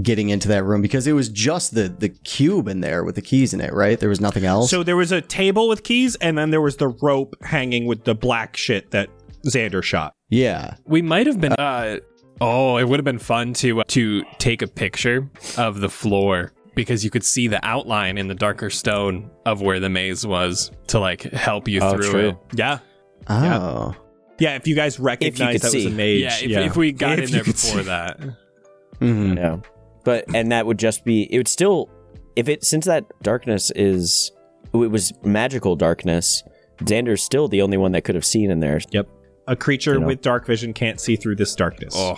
getting 0.03 0.29
into 0.29 0.47
that 0.49 0.63
room 0.63 0.83
because 0.83 1.07
it 1.07 1.13
was 1.13 1.29
just 1.29 1.73
the 1.73 1.89
the 1.89 2.09
cube 2.09 2.67
in 2.67 2.79
there 2.81 3.03
with 3.03 3.15
the 3.15 3.21
keys 3.21 3.53
in 3.53 3.61
it, 3.61 3.73
right? 3.73 3.99
There 3.99 4.09
was 4.09 4.21
nothing 4.21 4.45
else. 4.45 4.69
So 4.69 4.83
there 4.83 4.95
was 4.97 5.11
a 5.11 5.21
table 5.21 5.67
with 5.67 5.83
keys, 5.83 6.15
and 6.17 6.37
then 6.37 6.51
there 6.51 6.61
was 6.61 6.77
the 6.77 6.89
rope 6.89 7.35
hanging 7.41 7.85
with 7.85 8.03
the 8.03 8.13
black 8.15 8.55
shit 8.55 8.91
that 8.91 9.09
Xander 9.47 9.81
shot. 9.83 10.15
yeah, 10.29 10.75
We 10.85 11.01
might 11.01 11.25
have 11.27 11.39
been. 11.41 11.53
Uh, 11.53 11.97
oh, 12.41 12.77
it 12.77 12.87
would 12.87 12.99
have 12.99 13.05
been 13.05 13.19
fun 13.19 13.53
to 13.53 13.79
uh, 13.81 13.83
to 13.87 14.23
take 14.37 14.61
a 14.61 14.67
picture 14.67 15.29
of 15.57 15.79
the 15.79 15.89
floor 15.89 16.51
because 16.75 17.03
you 17.03 17.09
could 17.09 17.23
see 17.23 17.47
the 17.47 17.59
outline 17.65 18.17
in 18.17 18.27
the 18.27 18.35
darker 18.35 18.69
stone 18.69 19.29
of 19.45 19.61
where 19.61 19.79
the 19.79 19.89
maze 19.89 20.25
was 20.25 20.71
to 20.87 20.99
like 20.99 21.21
help 21.23 21.67
you 21.67 21.79
Oh, 21.81 21.93
through 21.93 22.11
true. 22.11 22.27
it. 22.29 22.37
Yeah. 22.53 22.79
oh, 23.27 23.43
Yeah, 23.43 23.93
if 24.39 24.67
you 24.67 24.75
guys 24.75 24.99
recognize 24.99 25.53
could 25.53 25.61
that 25.61 25.73
was 25.75 25.85
a 25.85 25.89
mage. 25.89 26.43
Yeah, 26.43 26.59
if, 26.61 26.71
if 26.71 26.77
we 26.77 26.91
got 26.91 27.19
If 27.19 27.25
in 27.25 27.31
there 27.31 27.43
before 27.43 27.79
see. 27.79 27.83
that. 27.83 28.19
Mhm. 28.99 29.37
Yeah. 29.37 29.57
But 30.03 30.25
and 30.35 30.51
that 30.51 30.65
would 30.65 30.77
just 30.79 31.05
be 31.05 31.23
it 31.33 31.37
would 31.37 31.47
still 31.47 31.89
if 32.35 32.49
it 32.49 32.65
since 32.65 32.85
that 32.85 33.05
darkness 33.23 33.71
is 33.75 34.31
it 34.73 34.77
was 34.77 35.13
magical 35.23 35.75
darkness, 35.77 36.43
Xander's 36.79 37.23
still 37.23 37.47
the 37.47 37.61
only 37.61 37.77
one 37.77 37.93
that 37.93 38.03
could 38.03 38.15
have 38.15 38.25
seen 38.25 38.51
in 38.51 38.59
there. 38.59 38.79
Yep. 38.91 39.07
A 39.47 39.55
creature 39.55 39.93
You 39.93 39.99
know. 40.01 40.07
with 40.07 40.21
dark 40.21 40.45
vision 40.45 40.73
can't 40.73 40.99
see 40.99 41.15
through 41.15 41.37
this 41.37 41.55
darkness. 41.55 41.93
Oh, 41.97 42.17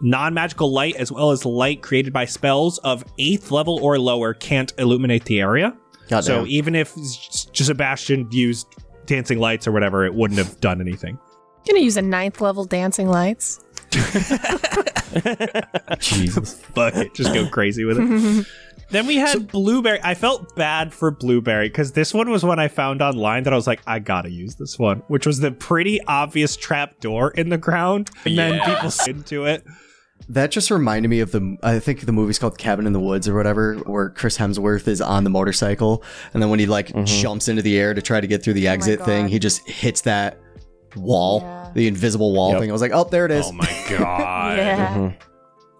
Non 0.00 0.32
magical 0.32 0.72
light, 0.72 0.94
as 0.94 1.10
well 1.10 1.32
as 1.32 1.44
light 1.44 1.82
created 1.82 2.12
by 2.12 2.24
spells 2.24 2.78
of 2.78 3.04
eighth 3.18 3.50
level 3.50 3.80
or 3.82 3.98
lower, 3.98 4.32
can't 4.32 4.72
illuminate 4.78 5.24
the 5.24 5.40
area. 5.40 5.76
Goddamn. 6.08 6.22
So 6.22 6.46
even 6.46 6.76
if 6.76 6.96
S- 6.96 7.48
Sebastian 7.52 8.28
used 8.30 8.68
dancing 9.06 9.40
lights 9.40 9.66
or 9.66 9.72
whatever, 9.72 10.06
it 10.06 10.14
wouldn't 10.14 10.38
have 10.38 10.60
done 10.60 10.80
anything. 10.80 11.18
Gonna 11.68 11.80
use 11.80 11.98
a 11.98 12.02
ninth 12.02 12.40
level 12.40 12.64
dancing 12.64 13.08
lights. 13.08 13.60
Jesus. 15.98 16.54
Fuck 16.74 16.96
it, 16.96 17.14
just 17.14 17.34
go 17.34 17.46
crazy 17.48 17.84
with 17.84 17.98
it. 18.00 18.46
then 18.90 19.06
we 19.06 19.16
had 19.16 19.48
Blueberry. 19.48 20.00
I 20.02 20.14
felt 20.14 20.56
bad 20.56 20.94
for 20.94 21.10
Blueberry 21.10 21.68
because 21.68 21.92
this 21.92 22.14
one 22.14 22.30
was 22.30 22.42
one 22.42 22.58
I 22.58 22.68
found 22.68 23.02
online 23.02 23.42
that 23.42 23.52
I 23.52 23.56
was 23.56 23.66
like, 23.66 23.82
I 23.86 23.98
gotta 23.98 24.30
use 24.30 24.54
this 24.54 24.78
one, 24.78 25.02
which 25.08 25.26
was 25.26 25.40
the 25.40 25.50
pretty 25.50 26.02
obvious 26.04 26.56
trap 26.56 27.00
door 27.00 27.32
in 27.32 27.50
the 27.50 27.58
ground, 27.58 28.10
and 28.24 28.38
then 28.38 28.60
people 28.60 28.90
sit 28.90 29.16
into 29.16 29.44
it. 29.44 29.62
That 30.28 30.50
just 30.50 30.70
reminded 30.70 31.08
me 31.08 31.20
of 31.20 31.32
the 31.32 31.56
I 31.62 31.78
think 31.80 32.00
the 32.00 32.12
movie's 32.12 32.38
called 32.38 32.56
Cabin 32.56 32.86
in 32.86 32.94
the 32.94 33.00
Woods 33.00 33.28
or 33.28 33.34
whatever, 33.34 33.76
where 33.80 34.08
Chris 34.10 34.38
Hemsworth 34.38 34.88
is 34.88 35.02
on 35.02 35.24
the 35.24 35.30
motorcycle, 35.30 36.02
and 36.32 36.42
then 36.42 36.48
when 36.48 36.60
he 36.60 36.66
like 36.66 36.88
mm-hmm. 36.88 37.04
jumps 37.04 37.48
into 37.48 37.60
the 37.60 37.78
air 37.78 37.92
to 37.92 38.00
try 38.00 38.20
to 38.20 38.26
get 38.26 38.42
through 38.42 38.54
the 38.54 38.68
oh 38.68 38.72
exit 38.72 39.02
thing, 39.02 39.28
he 39.28 39.38
just 39.38 39.68
hits 39.68 40.00
that 40.02 40.38
wall, 40.96 41.40
Yeah. 41.40 41.57
The 41.74 41.86
invisible 41.86 42.32
wall 42.32 42.52
Yep. 42.52 42.60
thing. 42.60 42.70
I 42.70 42.72
was 42.72 42.82
like, 42.82 42.92
oh, 42.94 43.04
there 43.04 43.24
it 43.26 43.30
is. 43.32 43.46
oh 43.46 43.52
my 43.52 43.84
god. 43.98 44.58
Yeah. 44.58 44.94
Mhm. 44.94 45.14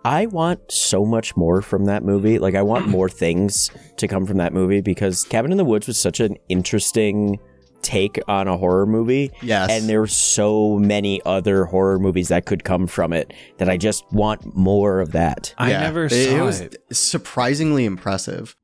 I 0.04 0.26
want 0.26 0.70
so 0.70 1.04
much 1.04 1.36
more 1.36 1.60
from 1.60 1.84
that 1.86 2.02
movie. 2.04 2.38
Like 2.38 2.54
I 2.54 2.62
want 2.62 2.86
more 2.86 3.08
things 3.08 3.70
to 3.98 4.08
come 4.08 4.24
from 4.26 4.38
that 4.38 4.52
movie 4.52 4.80
because 4.80 5.24
Cabin 5.24 5.50
in 5.52 5.58
the 5.58 5.64
Woods 5.64 5.86
was 5.86 5.98
such 5.98 6.20
an 6.20 6.36
interesting 6.48 7.38
take 7.82 8.18
on 8.26 8.48
a 8.48 8.56
horror 8.56 8.86
movie. 8.86 9.30
Yes. 9.42 9.70
And 9.70 9.88
there 9.88 10.00
were 10.00 10.06
so 10.06 10.78
many 10.78 11.20
other 11.24 11.64
horror 11.64 11.98
movies 11.98 12.28
that 12.28 12.44
could 12.46 12.64
come 12.64 12.86
from 12.86 13.12
it 13.12 13.32
that 13.58 13.68
I 13.68 13.76
just 13.76 14.04
want 14.12 14.56
more 14.56 15.00
of 15.00 15.12
that. 15.12 15.54
I 15.58 15.70
Yeah. 15.70 15.80
never 15.80 16.08
saw 16.08 16.16
it 16.16 16.32
it 16.32 16.42
was 16.42 16.62
surprisingly 16.90 17.84
impressive. 17.84 18.56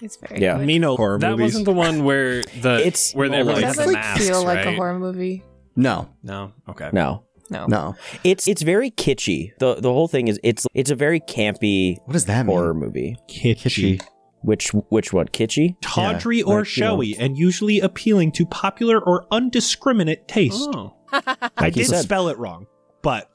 It's 0.00 0.16
very 0.16 0.40
Yeah. 0.42 0.58
good. 0.58 0.66
Me 0.66 0.78
no 0.78 0.96
horror 0.96 1.18
That 1.18 1.30
movies. 1.32 1.44
wasn't 1.54 1.64
the 1.66 1.72
one 1.72 2.04
where 2.04 2.42
the 2.62 2.86
It's 2.86 3.12
where 3.14 3.28
more 3.28 3.38
everyone 3.38 3.62
It 3.62 3.66
like 3.66 3.66
has 3.66 3.76
does 3.76 3.86
the 3.86 3.92
like 3.92 4.02
masks, 4.02 4.26
feel 4.28 4.44
like 4.44 4.66
a 4.66 4.74
horror 4.74 4.98
movie. 4.98 5.42
No, 5.76 6.08
No, 6.22 6.52
okay. 6.68 6.90
No. 6.92 7.24
No. 7.50 7.66
no. 7.66 7.94
It's 8.24 8.48
it's 8.48 8.62
very 8.62 8.90
kitschy. 8.90 9.50
The 9.58 9.74
the 9.74 9.92
whole 9.92 10.08
thing 10.08 10.28
is 10.28 10.40
it's 10.42 10.66
it's 10.72 10.90
a 10.90 10.94
very 10.94 11.20
campy 11.20 11.98
What 12.06 12.14
does 12.14 12.24
that 12.26 12.46
mean? 12.46 12.56
horror 12.56 12.72
movie. 12.74 13.16
Kitschy. 13.28 14.00
Which 14.42 14.70
which 14.88 15.12
one? 15.12 15.26
Kitschy? 15.28 15.76
tawdry 15.82 16.38
Yeah, 16.38 16.44
or 16.44 16.58
like, 16.60 16.76
you 16.76 16.82
know. 16.82 16.88
showy, 16.96 17.16
and 17.18 17.36
usually 17.36 17.80
appealing 17.80 18.32
to 18.32 18.46
popular 18.46 18.98
or 19.02 19.26
undiscriminate 19.30 20.26
taste. 20.26 20.68
Oh. 20.74 20.94
I 21.12 21.50
Like 21.60 21.76
you 21.76 21.82
did 21.82 21.90
said. 21.90 22.02
spell 22.02 22.28
it 22.28 22.38
wrong, 22.38 22.66
but 23.02 23.30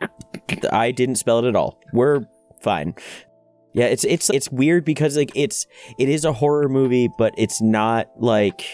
I 0.72 0.90
didn't 0.90 1.16
spell 1.16 1.38
it 1.44 1.48
at 1.48 1.56
all. 1.56 1.78
We're 1.92 2.22
fine. 2.62 2.94
Yeah, 3.74 3.86
it's 3.86 4.04
it's 4.04 4.28
it's 4.30 4.50
weird 4.50 4.84
because 4.84 5.16
like 5.16 5.30
it's 5.34 5.66
it 5.98 6.08
is 6.08 6.24
a 6.24 6.32
horror 6.32 6.68
movie, 6.68 7.08
but 7.18 7.34
it's 7.38 7.60
not 7.62 8.08
like 8.18 8.64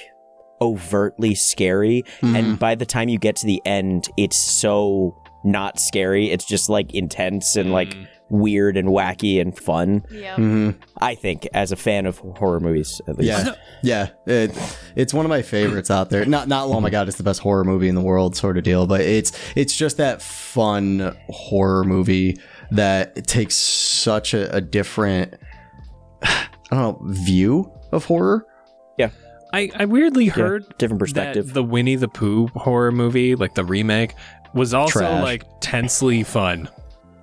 overtly 0.61 1.35
scary. 1.35 2.05
Mhm. 2.23 2.39
And 2.39 2.59
by 2.59 2.75
the 2.75 2.87
time 2.87 3.09
you 3.09 3.19
get 3.19 3.37
to 3.37 3.47
the 3.47 3.61
end, 3.65 4.09
it's 4.17 4.37
so 4.37 5.17
not 5.45 5.79
scary. 5.81 6.31
It's 6.31 6.45
just 6.45 6.69
like 6.69 6.93
intense 6.95 7.57
and 7.57 7.73
like 7.73 7.95
Mm. 7.95 8.07
weird 8.31 8.77
and 8.77 8.89
wacky 8.89 9.41
and 9.41 9.57
fun. 9.57 10.05
Yeah. 10.11 10.35
Mhm. 10.37 10.75
I 11.01 11.15
think 11.15 11.49
as 11.55 11.73
a 11.73 11.77
fan 11.77 12.05
of 12.07 12.19
horror 12.19 12.61
movies, 12.61 13.01
at 13.09 13.17
least. 13.19 13.31
Yeah, 13.31 13.53
yeah. 13.83 14.09
It, 14.35 14.51
it's 14.97 15.15
one 15.15 15.25
of 15.25 15.31
my 15.31 15.41
favorites 15.43 15.91
out 15.91 16.11
there. 16.11 16.27
Not 16.27 16.49
not 16.49 16.67
oh 16.67 16.81
my 16.81 16.91
god, 16.91 17.09
it's 17.09 17.17
the 17.17 17.23
best 17.23 17.41
horror 17.41 17.65
movie 17.65 17.89
in 17.89 17.95
the 17.95 18.03
world 18.03 18.37
sort 18.37 18.59
of 18.59 18.65
deal, 18.65 18.87
but 18.87 19.01
it's 19.01 19.33
it's 19.57 19.75
just 19.75 19.97
that 19.97 20.21
fun 20.21 21.17
horror 21.31 21.85
movie 21.85 22.37
that 22.73 23.27
takes 23.27 23.55
such 23.55 24.35
a, 24.35 24.55
a 24.55 24.61
different 24.61 25.35
I 26.23 26.47
don't 26.71 26.81
know 26.81 26.99
view 27.25 27.71
of 27.93 28.05
horror. 28.05 28.45
I, 29.53 29.71
I 29.75 29.85
weirdly 29.87 30.27
heard 30.27 30.63
different 30.79 31.01
that 31.01 31.05
perspective. 31.35 31.55
the 31.55 31.63
Winnie 31.63 31.97
the 31.97 32.09
Pooh 32.09 32.49
horror 32.49 32.93
movie, 32.93 33.35
like 33.35 33.55
the 33.55 33.65
remake, 33.65 34.15
was 34.55 34.75
also 34.75 35.01
Trash. 35.01 35.23
like 35.23 35.43
tensely 35.61 36.23
fun. 36.23 36.69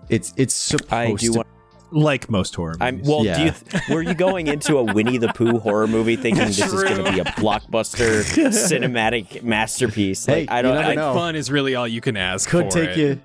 It's 0.10 0.34
it's 0.38 0.54
supposed 0.54 0.94
I 0.94 1.12
do 1.14 1.32
to. 1.32 1.38
want. 1.38 1.48
like 1.92 2.30
most 2.30 2.56
horror 2.56 2.76
I'm 2.82 2.96
movies. 2.98 3.10
well. 3.10 3.20
Do 3.24 3.28
Yeah. 3.30 3.44
you 3.46 3.52
th- 3.52 3.84
were 3.90 4.02
you 4.02 4.14
going 4.16 4.48
into 4.48 4.78
a 4.78 4.84
Winnie 4.84 5.18
the 5.18 5.30
Pooh 5.30 5.60
horror 5.60 5.88
movie 5.88 6.16
thinking 6.16 6.46
this 6.46 6.60
is 6.60 6.72
going 6.84 7.04
to 7.04 7.12
be 7.12 7.20
a 7.20 7.24
blockbuster 7.26 8.24
cinematic 8.50 9.44
masterpiece? 9.44 10.28
Like, 10.28 10.38
Hey, 10.50 10.56
I 10.56 10.62
don't. 10.62 10.74
you 10.76 10.80
never 10.82 10.92
I, 10.92 10.96
know. 10.96 11.14
Fun 11.14 11.36
is 11.36 11.52
really 11.52 11.76
all 11.76 11.88
you 11.88 12.02
can 12.02 12.18
ask. 12.18 12.50
could 12.50 12.72
for 12.72 12.80
take 12.86 12.90
it. 12.92 12.98
you. 12.98 13.22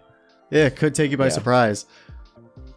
Yeah, 0.51 0.69
could 0.69 0.95
take 0.95 1.11
you 1.11 1.17
by 1.17 1.25
Yeah. 1.27 1.31
surprise. 1.31 1.87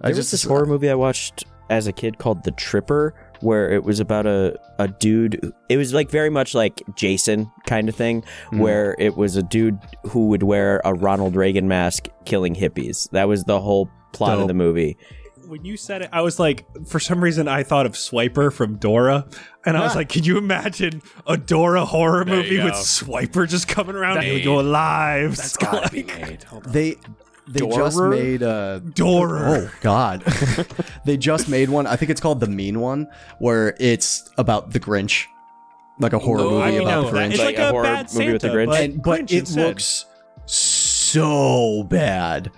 I 0.01 0.07
There 0.07 0.09
was 0.11 0.17
just 0.17 0.31
this 0.31 0.43
horror 0.43 0.65
movie 0.65 0.89
I 0.89 0.95
watched 0.95 1.45
as 1.69 1.87
a 1.87 1.91
kid 1.93 2.17
called 2.17 2.43
The 2.43 2.51
Tripper, 2.51 3.13
where 3.43 3.69
it 3.71 3.83
was 3.83 3.99
about 3.99 4.25
a, 4.25 4.57
a 4.79 4.87
dude. 4.87 5.53
It 5.69 5.77
was 5.77 5.93
like 5.93 6.09
very 6.09 6.29
much 6.29 6.55
like 6.55 6.81
Jason 6.95 7.51
kind 7.67 7.89
of 7.89 7.95
thing, 7.95 8.23
Hmm. 8.49 8.59
where 8.59 8.95
it 8.99 9.15
was 9.17 9.35
a 9.35 9.43
dude 9.43 9.77
who 10.07 10.27
would 10.29 10.43
wear 10.43 10.81
a 10.85 10.93
Ronald 10.93 11.35
Reagan 11.35 11.67
mask 11.67 12.07
killing 12.25 12.55
hippies. 12.55 13.09
That 13.11 13.27
was 13.27 13.43
the 13.43 13.59
whole 13.61 13.89
plot 14.13 14.39
of 14.39 14.47
the 14.47 14.53
movie. 14.53 14.97
when 15.47 15.65
you 15.65 15.75
said 15.75 16.01
it, 16.01 16.09
I 16.13 16.21
was 16.21 16.39
like, 16.39 16.65
for 16.87 16.99
some 17.01 17.21
reason, 17.21 17.47
I 17.49 17.63
thought 17.63 17.85
of 17.85 17.91
Swiper 17.93 18.51
from 18.51 18.77
Dora, 18.77 19.27
and 19.65 19.75
I 19.77 19.81
was 19.81 19.93
like, 19.93 20.07
can 20.07 20.23
you 20.23 20.37
imagine 20.37 21.01
a 21.27 21.35
Dora 21.35 21.83
horror 21.83 22.23
There 22.23 22.37
movie 22.37 22.57
with 22.63 22.73
go. 22.73 22.79
Swiper 22.79 23.47
just 23.47 23.67
coming 23.67 23.95
around 23.95 24.15
That- 24.15 24.23
and 24.25 24.41
your 24.43 24.63
lives? 24.63 25.37
That's 25.37 25.57
gotta 25.57 25.89
be 25.91 26.03
made. 26.21 26.43
Hold 26.43 26.65
on. 26.67 26.73
They 27.47 27.59
they 27.65 27.69
just 27.75 27.99
made 27.99 28.41
uh 28.43 28.79
Dora. 28.79 29.41
Oh 29.67 29.71
God! 29.81 30.21
they 31.05 31.17
just 31.17 31.49
made 31.49 31.69
one. 31.69 31.85
I 31.87 31.95
think 31.97 32.09
it's 32.11 32.21
called 32.21 32.39
the 32.39 32.47
Mean 32.47 32.79
One, 32.79 33.07
where 33.39 33.75
it's 33.79 34.29
about 34.37 34.71
the 34.71 34.79
Grinch, 34.79 35.25
like 35.99 36.13
a 36.13 36.19
horror 36.19 36.41
Oh, 36.41 36.49
movie 36.51 36.63
I 36.63 36.69
about 36.81 36.85
know 37.03 37.09
the. 37.11 37.17
Grinch. 37.17 37.29
It's 37.31 37.39
Like 37.39 37.57
like, 37.57 37.57
a 37.59 37.67
a, 37.67 37.71
horror 37.71 37.83
bad 37.83 38.13
movie 38.13 38.31
with 38.33 38.41
the 38.43 38.47
Grinch? 38.49 38.65
but, 38.67 38.81
and, 38.81 39.03
but 39.03 39.19
Grinch 39.21 39.31
it 39.31 39.39
instead. 39.39 39.67
looks 39.67 40.05
so 40.45 41.83
bad, 41.83 42.49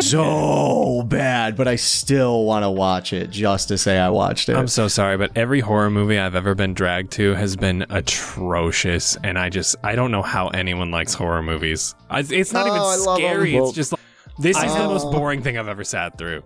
so 0.00 1.02
bad. 1.04 1.56
But 1.56 1.68
I 1.68 1.76
still 1.76 2.44
want 2.44 2.64
to 2.64 2.70
watch 2.70 3.12
it 3.12 3.30
just 3.30 3.68
to 3.68 3.78
say 3.78 3.98
I 3.98 4.08
watched 4.10 4.48
it. 4.48 4.56
I'm 4.56 4.66
so 4.68 4.88
sorry, 4.88 5.16
but 5.16 5.30
every 5.36 5.60
horror 5.60 5.90
movie 5.90 6.18
I've 6.18 6.34
ever 6.34 6.54
been 6.54 6.74
dragged 6.74 7.12
to 7.12 7.34
has 7.34 7.56
been 7.56 7.86
atrocious, 7.90 9.16
and 9.22 9.38
I 9.38 9.50
just 9.50 9.76
I 9.84 9.94
don't 9.94 10.10
know 10.10 10.22
how 10.22 10.48
anyone 10.48 10.90
likes 10.90 11.14
horror 11.14 11.42
movies. 11.42 11.94
I, 12.10 12.20
it's 12.28 12.52
not 12.52 12.66
Oh, 12.68 12.92
even 12.92 13.16
scary. 13.16 13.56
It's 13.56 13.72
just 13.72 13.92
like 13.92 14.00
this 14.38 14.56
is 14.56 14.72
the 14.74 14.84
Oh. 14.84 14.88
most 14.88 15.10
boring 15.10 15.42
thing 15.42 15.58
I've 15.58 15.68
ever 15.68 15.84
sat 15.84 16.16
through. 16.18 16.42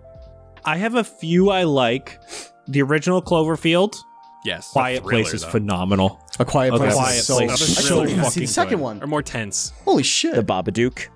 I 0.65 0.77
have 0.77 0.95
a 0.95 1.03
few 1.03 1.49
I 1.49 1.63
like. 1.63 2.19
The 2.67 2.81
original 2.83 3.21
Cloverfield, 3.21 3.95
Yes, 4.45 4.69
Quiet 4.71 5.03
thriller, 5.03 5.11
Place 5.23 5.33
is 5.33 5.41
though. 5.41 5.47
a 5.49 5.51
phenomenal. 5.51 6.19
Quiet 6.47 6.73
A 6.73 6.77
Place. 6.77 6.93
Quiet 6.95 7.15
is 7.17 7.27
so, 7.27 7.35
Place 7.37 7.61
is 7.61 7.73
still 7.77 7.85
so 7.99 8.05
didn't 8.05 8.17
see 8.17 8.21
fucking 8.23 8.41
the 8.43 8.47
second 8.47 8.77
good. 8.77 8.83
one. 8.83 9.03
or 9.03 9.07
more 9.07 9.21
tense. 9.21 9.71
Holy 9.85 10.01
shit! 10.03 10.33
The 10.35 10.43
Babadook. 10.43 11.07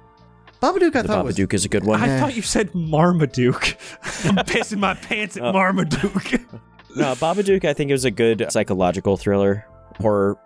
Babadook, 0.62 0.96
I 0.96 1.02
The 1.02 1.08
thought 1.08 1.26
was 1.26 1.36
Babadook 1.36 1.54
is 1.54 1.66
a 1.66 1.70
good 1.70 1.84
one. 1.86 2.02
I 2.02 2.20
thought 2.20 2.36
you 2.36 2.42
said 2.42 2.74
Marmaduke. 2.76 3.78
I'm 4.26 4.36
pissing 4.46 4.78
my 4.80 4.94
pants 4.96 5.38
at 5.38 5.44
Oh. 5.44 5.52
Marmaduke. 5.54 6.42
No, 6.96 7.14
Babadook. 7.16 7.66
I 7.66 7.74
think 7.74 7.90
it 7.90 7.94
was 7.94 8.06
a 8.06 8.12
good 8.12 8.46
psychological 8.50 9.18
thriller 9.18 9.66
horror 10.00 10.38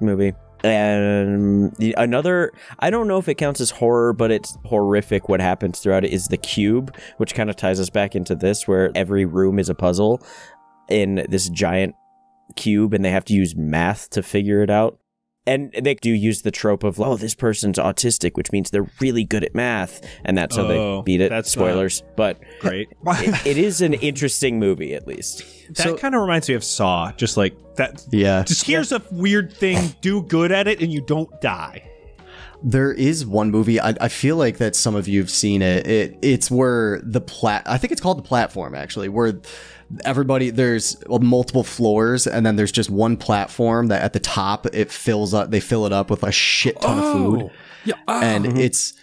movie. 0.00 0.34
And 0.64 1.74
another, 1.96 2.52
I 2.78 2.90
don't 2.90 3.08
know 3.08 3.18
if 3.18 3.28
it 3.28 3.34
counts 3.34 3.60
as 3.60 3.70
horror, 3.70 4.12
but 4.12 4.30
it's 4.30 4.56
horrific 4.64 5.28
what 5.28 5.40
happens 5.40 5.80
throughout 5.80 6.04
it 6.04 6.12
is 6.12 6.26
the 6.26 6.36
cube, 6.36 6.96
which 7.18 7.34
kind 7.34 7.50
of 7.50 7.56
ties 7.56 7.78
us 7.78 7.90
back 7.90 8.16
into 8.16 8.34
this, 8.34 8.66
where 8.66 8.90
every 8.94 9.24
room 9.24 9.58
is 9.58 9.68
a 9.68 9.74
puzzle 9.74 10.20
in 10.88 11.26
this 11.28 11.48
giant 11.50 11.94
cube 12.54 12.94
and 12.94 13.04
they 13.04 13.10
have 13.10 13.24
to 13.26 13.34
use 13.34 13.54
math 13.56 14.10
to 14.10 14.22
figure 14.22 14.62
it 14.62 14.70
out. 14.70 14.98
And 15.46 15.72
they 15.80 15.94
do 15.94 16.10
use 16.10 16.42
the 16.42 16.50
trope 16.50 16.82
of, 16.82 17.00
oh, 17.00 17.16
this 17.16 17.34
person's 17.34 17.78
autistic, 17.78 18.34
which 18.34 18.50
means 18.50 18.70
they're 18.70 18.90
really 19.00 19.22
good 19.22 19.44
at 19.44 19.54
math. 19.54 20.04
And 20.24 20.36
that's 20.36 20.56
how 20.56 20.62
Oh, 20.64 20.96
they 20.98 21.04
beat 21.04 21.20
it. 21.20 21.28
that's 21.30 21.48
uh, 21.56 21.60
Spoilers. 21.60 22.02
But 22.16 22.40
Great. 22.60 22.88
it, 23.06 23.46
it 23.46 23.56
is 23.56 23.80
an 23.80 23.94
interesting 23.94 24.58
movie, 24.58 24.94
at 24.94 25.06
least. 25.06 25.44
that 25.68 25.78
So- 25.78 25.96
kind 25.96 26.14
of 26.16 26.20
reminds 26.22 26.48
me 26.48 26.56
of 26.56 26.64
Saw. 26.64 27.12
Just 27.12 27.36
like 27.36 27.54
that. 27.76 28.04
Yeah. 28.10 28.42
Just 28.42 28.66
here's 28.66 28.90
a 28.90 29.00
weird 29.12 29.52
thing. 29.52 29.94
Do 30.00 30.22
good 30.22 30.50
at 30.50 30.66
it, 30.66 30.80
and 30.82 30.92
you 30.92 31.00
don't 31.00 31.30
die. 31.40 31.90
There 32.62 32.90
is 32.92 33.24
one 33.26 33.50
movie. 33.50 33.78
I, 33.78 33.94
I 34.00 34.08
feel 34.08 34.36
like 34.36 34.56
that 34.56 34.74
some 34.74 34.96
of 34.96 35.06
you 35.06 35.20
have 35.20 35.30
seen 35.30 35.60
it. 35.62 35.86
It 35.86 36.18
it's 36.22 36.50
where 36.50 37.00
the 37.04 37.20
plat. 37.20 37.62
I 37.66 37.76
think 37.78 37.92
it's 37.92 38.00
called 38.00 38.18
the 38.18 38.22
platform 38.22 38.74
actually, 38.74 39.08
where 39.10 39.38
everybody 40.04 40.50
there's 40.50 40.96
multiple 41.08 41.62
floors 41.62 42.26
and 42.26 42.44
then 42.44 42.56
there's 42.56 42.72
just 42.72 42.90
one 42.90 43.16
platform 43.16 43.86
that 43.88 44.02
at 44.02 44.12
the 44.12 44.20
top 44.20 44.66
it 44.74 44.90
fills 44.90 45.32
up. 45.34 45.50
They 45.50 45.60
fill 45.60 45.86
it 45.86 45.92
up 45.92 46.10
with 46.10 46.22
a 46.22 46.32
shit 46.32 46.80
ton 46.80 46.98
of 46.98 47.12
food, 47.12 47.50
Yeah. 47.84 47.94
ah. 48.08 48.20
and 48.22 48.58
it's 48.58 48.94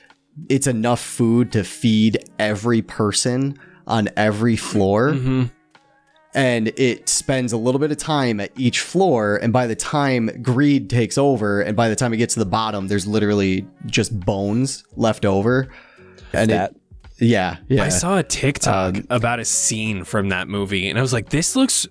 it's 0.50 0.68
enough 0.68 1.00
food 1.00 1.52
to 1.54 1.64
feed 1.64 2.18
every 2.40 2.82
person 2.82 3.58
on 3.88 4.10
every 4.18 4.56
floor. 4.56 5.12
Mhm. 5.14 5.52
and 6.36 6.70
it 6.80 7.08
spends 7.08 7.54
a 7.54 7.58
little 7.58 7.78
bit 7.80 7.92
of 7.92 7.98
time 7.98 8.40
at 8.40 8.50
each 8.58 8.80
floor 8.80 9.36
and 9.38 9.54
by 9.54 9.68
the 9.68 9.76
time 9.76 10.32
greed 10.42 10.90
takes 10.90 11.16
over 11.16 11.62
and 11.62 11.78
by 11.78 11.88
the 11.90 11.96
time 11.96 12.12
it 12.12 12.18
gets 12.18 12.34
to 12.34 12.40
the 12.40 12.46
bottom 12.46 12.88
there's 12.88 13.06
literally 13.06 13.64
just 13.86 14.20
bones 14.20 14.84
left 14.96 15.26
over 15.26 15.68
and 16.34 16.50
That 16.50 16.72
it 16.72 16.78
yeah 17.20 17.58
yeah 17.68 17.84
I 17.84 17.90
saw 17.90 18.18
a 18.18 18.24
TikTok 18.24 18.96
Um, 18.96 19.08
about 19.10 19.40
a 19.40 19.46
scene 19.46 20.04
from 20.04 20.30
that 20.30 20.48
movie, 20.48 20.90
and 20.90 20.98
I 20.98 21.02
was 21.02 21.14
like, 21.14 21.30
"This 21.30 21.56
looks 21.56 21.88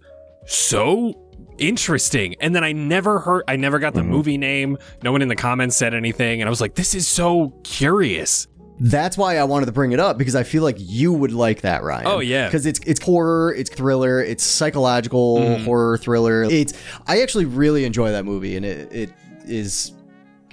so 0.47 1.15
interesting." 1.59 2.35
And 2.41 2.55
then 2.55 2.65
I 2.65 2.73
never 2.73 3.19
heard, 3.21 3.45
I 3.49 3.57
never 3.57 3.79
got 3.79 3.95
the 3.95 4.01
Mm-hmm. 4.01 4.11
movie 4.11 4.39
name. 4.39 4.79
No 5.03 5.13
one 5.13 5.23
in 5.23 5.29
the 5.29 5.37
comments 5.37 5.77
said 5.77 5.95
anything, 5.95 6.41
and 6.41 6.49
I 6.49 6.51
was 6.51 6.61
like, 6.61 6.75
"This 6.75 6.95
is 6.95 7.07
so 7.09 7.53
curious." 7.65 8.47
that's 8.85 9.17
why 9.19 9.37
i 9.37 9.45
wanted 9.45 9.67
to 9.67 9.71
bring 9.71 9.93
it 9.93 10.01
up 10.01 10.19
because 10.19 10.35
i 10.35 10.43
feel 10.43 10.63
like 10.65 10.75
you 10.79 11.13
would 11.13 11.31
like 11.31 11.61
that 11.61 11.85
ryan 11.85 12.05
Oh, 12.07 12.19
yeah. 12.19 12.47
because 12.49 12.67
it's 12.67 12.81
it's 12.85 13.01
horror 13.01 13.55
it's 13.55 13.71
thriller 13.71 14.21
it's 14.21 14.43
psychological 14.43 15.39
Mm. 15.39 15.65
horror 15.65 15.99
thriller 15.99 16.43
it's 16.45 16.73
i 17.07 17.21
actually 17.23 17.45
really 17.45 17.85
enjoy 17.85 18.11
that 18.11 18.25
movie 18.25 18.57
and 18.57 18.65
it, 18.67 18.91
it 18.93 19.11
is 19.45 19.93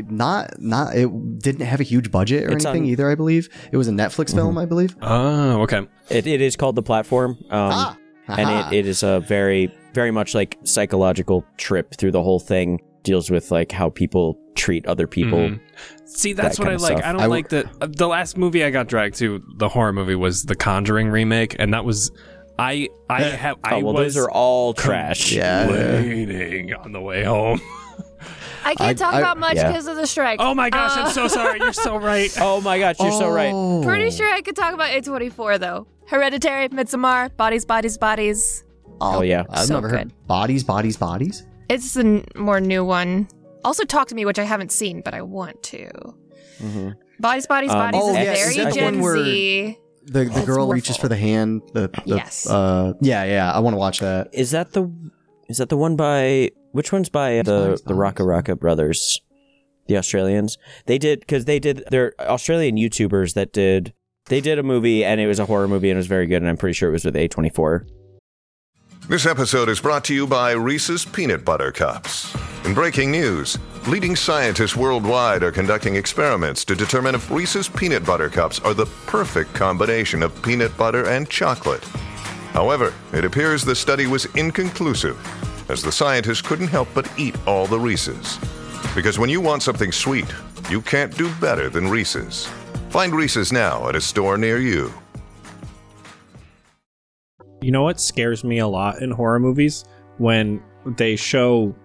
not 0.10 0.60
not 0.60 0.96
it 0.96 1.40
didn't 1.40 1.66
have 1.66 1.80
a 1.80 1.84
huge 1.84 2.12
budget 2.12 2.44
or 2.46 2.52
It's 2.54 2.66
anything 2.66 2.84
on- 2.84 2.86
Mm-hmm. 2.88 2.92
either 2.92 3.10
i 3.12 3.16
believe 3.16 3.50
it 3.72 3.78
was 3.78 3.88
a 3.88 3.92
netflix 3.92 4.34
film 4.34 4.58
i 4.58 4.66
believe 4.66 4.96
Oh, 5.02 5.62
okay. 5.64 5.88
It, 6.10 6.26
it 6.28 6.42
is 6.42 6.56
called 6.56 6.76
The 6.76 6.84
Platform. 6.84 7.32
Um, 7.50 7.72
ah 7.74 7.98
and 8.28 8.74
it, 8.74 8.80
it 8.80 8.86
is 8.88 9.02
a 9.04 9.20
very 9.22 9.74
very 9.94 10.12
much 10.12 10.36
like 10.36 10.58
psychological 10.64 11.44
trip 11.58 11.96
through 11.96 12.12
the 12.12 12.22
whole 12.22 12.40
thing 12.40 12.80
deals 13.04 13.32
with 13.32 13.50
like 13.52 13.72
how 13.72 13.90
people 13.90 14.38
treat 14.56 14.86
other 14.86 15.08
people 15.08 15.40
Mhm. 15.40 15.60
See, 16.06 16.34
that's 16.34 16.58
that 16.58 16.64
what 16.64 16.72
I 16.74 16.76
like. 16.78 16.98
stuff. 16.98 17.06
I 17.08 17.12
don't 17.12 17.22
I 17.22 17.26
w- 17.26 17.30
like 17.30 17.50
the 17.50 17.70
uh, 17.82 17.88
the 17.88 18.08
last 18.08 18.36
movie 18.38 18.64
I 18.64 18.72
got 18.72 18.88
dragged 18.88 19.16
to. 19.20 19.44
The 19.58 19.70
horror 19.70 19.94
movie 19.94 20.16
was 20.16 20.44
the 20.44 20.56
Conjuring 20.56 21.08
remake, 21.10 21.56
and 21.60 21.72
that 21.74 21.86
was 21.86 22.12
I 22.58 22.90
I 23.10 23.22
have 23.46 23.58
oh 23.64 23.70
I 23.70 23.84
well 23.84 23.94
was 23.94 24.16
those 24.16 24.24
are 24.26 24.30
all 24.32 24.74
trash 24.74 25.32
yeah 25.32 25.68
waiting 25.70 26.74
on 26.74 26.92
the 26.92 27.00
way 27.02 27.24
home. 27.24 27.62
I 28.70 28.76
can't 28.76 28.90
I- 29.02 29.04
talk 29.06 29.14
I- 29.16 29.20
about 29.20 29.38
much 29.38 29.56
yeah. 29.56 29.68
because 29.68 29.88
of 29.88 29.96
the 29.98 30.08
strike. 30.08 30.40
Oh 30.42 30.54
my 30.54 30.70
gosh, 30.70 30.96
Uh, 30.98 31.02
I'm 31.02 31.12
so 31.12 31.28
sorry. 31.28 31.60
You're 31.60 31.74
so 31.74 31.98
right. 32.12 32.32
oh 32.40 32.62
my 32.62 32.78
gosh 32.80 32.98
you're 33.00 33.12
so 33.12 33.30
right 33.30 33.52
Oh. 33.54 33.82
Pretty 33.84 34.10
sure 34.12 34.32
I 34.32 34.42
could 34.42 34.56
talk 34.56 34.74
about 34.74 34.90
A24 34.92 35.60
though. 35.60 35.88
Hereditary, 36.08 36.70
Midsommar, 36.70 37.36
Bodies, 37.38 37.66
Bodies, 37.66 37.98
Bodies. 37.98 38.64
Oh, 39.02 39.22
yeah. 39.22 39.44
I've 39.50 39.66
So 39.68 39.76
never 39.76 39.90
heard 39.90 40.12
bodies, 40.28 40.64
bodies, 40.64 40.98
bodies. 40.98 41.46
It's 41.70 41.94
the 41.94 42.02
n- 42.02 42.26
more 42.36 42.60
new 42.60 42.84
one. 42.84 43.28
Also, 43.64 43.84
Talk 43.86 44.08
to 44.10 44.16
Me, 44.16 44.26
which 44.26 44.40
I 44.40 44.44
haven't 44.44 44.72
seen, 44.72 45.02
but 45.06 45.14
I 45.14 45.22
want 45.22 45.62
to. 45.72 45.88
Mhm. 46.62 46.96
Bodies, 47.20 47.46
Bodies, 47.48 47.72
Um, 47.72 47.78
Bodies 47.80 48.02
oh, 48.04 48.10
is 48.10 48.16
yeah, 48.16 48.32
is 48.34 48.40
very 48.40 48.56
that 48.66 48.74
the 48.74 48.80
Gen 48.80 48.94
Z. 49.04 49.78
The 50.06 50.12
the 50.12 50.26
That's 50.26 50.36
girl 50.46 50.68
wonderful. 50.68 50.74
reaches 50.74 50.98
for 50.98 51.08
the 51.08 51.16
hand. 51.18 51.62
The, 51.74 51.88
the 51.90 52.02
Yes. 52.06 52.48
Uh, 52.50 52.94
yeah, 53.02 53.24
yeah. 53.26 53.52
I 53.54 53.60
want 53.60 53.74
to 53.76 53.78
watch 53.78 54.00
that. 54.00 54.30
is 54.34 54.52
that 54.52 54.72
the 54.74 54.90
is 55.48 55.58
that 55.58 55.70
the 55.70 55.78
one 55.78 55.96
by 55.96 56.50
which 56.72 56.92
one's 56.92 57.10
by 57.10 57.40
uh, 57.40 57.44
the 57.44 57.52
Bodies, 57.52 57.82
the 57.82 57.94
Bodies. 57.94 58.14
RackaRacka 58.16 58.60
brothers 58.60 59.22
the 59.88 59.98
Australians 59.98 60.58
they 60.86 60.98
did 60.98 61.20
because 61.22 61.46
they 61.46 61.60
did 61.60 61.84
they're 61.90 62.14
Australian 62.20 62.76
YouTubers 62.76 63.34
that 63.34 63.52
did 63.52 63.94
they 64.26 64.40
did 64.40 64.60
a 64.60 64.64
movie 64.64 65.04
and 65.04 65.20
it 65.20 65.28
was 65.28 65.40
a 65.40 65.46
horror 65.46 65.68
movie 65.68 65.90
and 65.90 65.98
it 65.98 66.00
was 66.00 66.08
very 66.08 66.28
good 66.28 66.42
and 66.42 66.50
I'm 66.50 66.58
pretty 66.58 66.74
sure 66.74 66.90
it 66.90 66.94
was 66.94 67.06
with 67.06 67.16
A24 67.16 67.88
This 69.08 69.26
episode 69.26 69.70
is 69.70 69.80
brought 69.80 70.04
to 70.06 70.14
you 70.14 70.28
by 70.28 70.52
Reese's 70.52 71.04
Peanut 71.06 71.44
Butter 71.44 71.72
Cups. 71.72 72.36
In 72.66 72.76
breaking 72.76 73.10
news, 73.10 73.58
leading 73.88 74.16
scientists 74.16 74.76
worldwide 74.76 75.42
are 75.42 75.52
conducting 75.52 75.96
experiments 75.96 76.64
to 76.66 76.76
determine 76.76 77.16
if 77.16 77.32
Reese's 77.32 77.68
Peanut 77.68 78.06
Butter 78.06 78.30
Cups 78.30 78.60
are 78.60 78.76
the 78.76 78.86
perfect 79.08 79.52
combination 79.56 80.22
of 80.22 80.40
peanut 80.44 80.78
butter 80.78 81.08
and 81.08 81.28
chocolate. 81.28 81.84
However, 82.54 82.94
it 83.14 83.26
appears 83.26 83.64
the 83.64 83.74
study 83.74 84.06
was 84.06 84.26
inconclusive, 84.36 85.18
as 85.70 85.82
the 85.82 85.92
scientists 85.92 86.42
couldn't 86.42 86.68
help 86.68 86.88
but 86.94 87.10
eat 87.18 87.36
all 87.48 87.68
the 87.68 87.80
Reese's. 87.80 88.38
Because 88.96 89.20
when 89.20 89.30
you 89.30 89.40
want 89.40 89.64
something 89.64 89.92
sweet, 89.92 90.26
you 90.70 90.82
can't 90.82 91.16
do 91.18 91.34
better 91.36 91.70
than 91.70 91.88
Reese's. 91.88 92.48
Find 92.90 93.14
Reese's 93.14 93.52
now 93.52 93.88
at 93.88 93.96
a 93.96 94.02
store 94.02 94.38
near 94.38 94.58
you. 94.60 94.92
You 97.62 97.72
know 97.72 97.84
what 97.84 98.00
scares 98.00 98.44
me 98.44 98.60
a 98.60 98.68
lot 98.68 99.02
in 99.02 99.12
horror 99.12 99.40
movies 99.40 99.86
when 100.18 100.62
they 100.86 101.16
show 101.16 101.76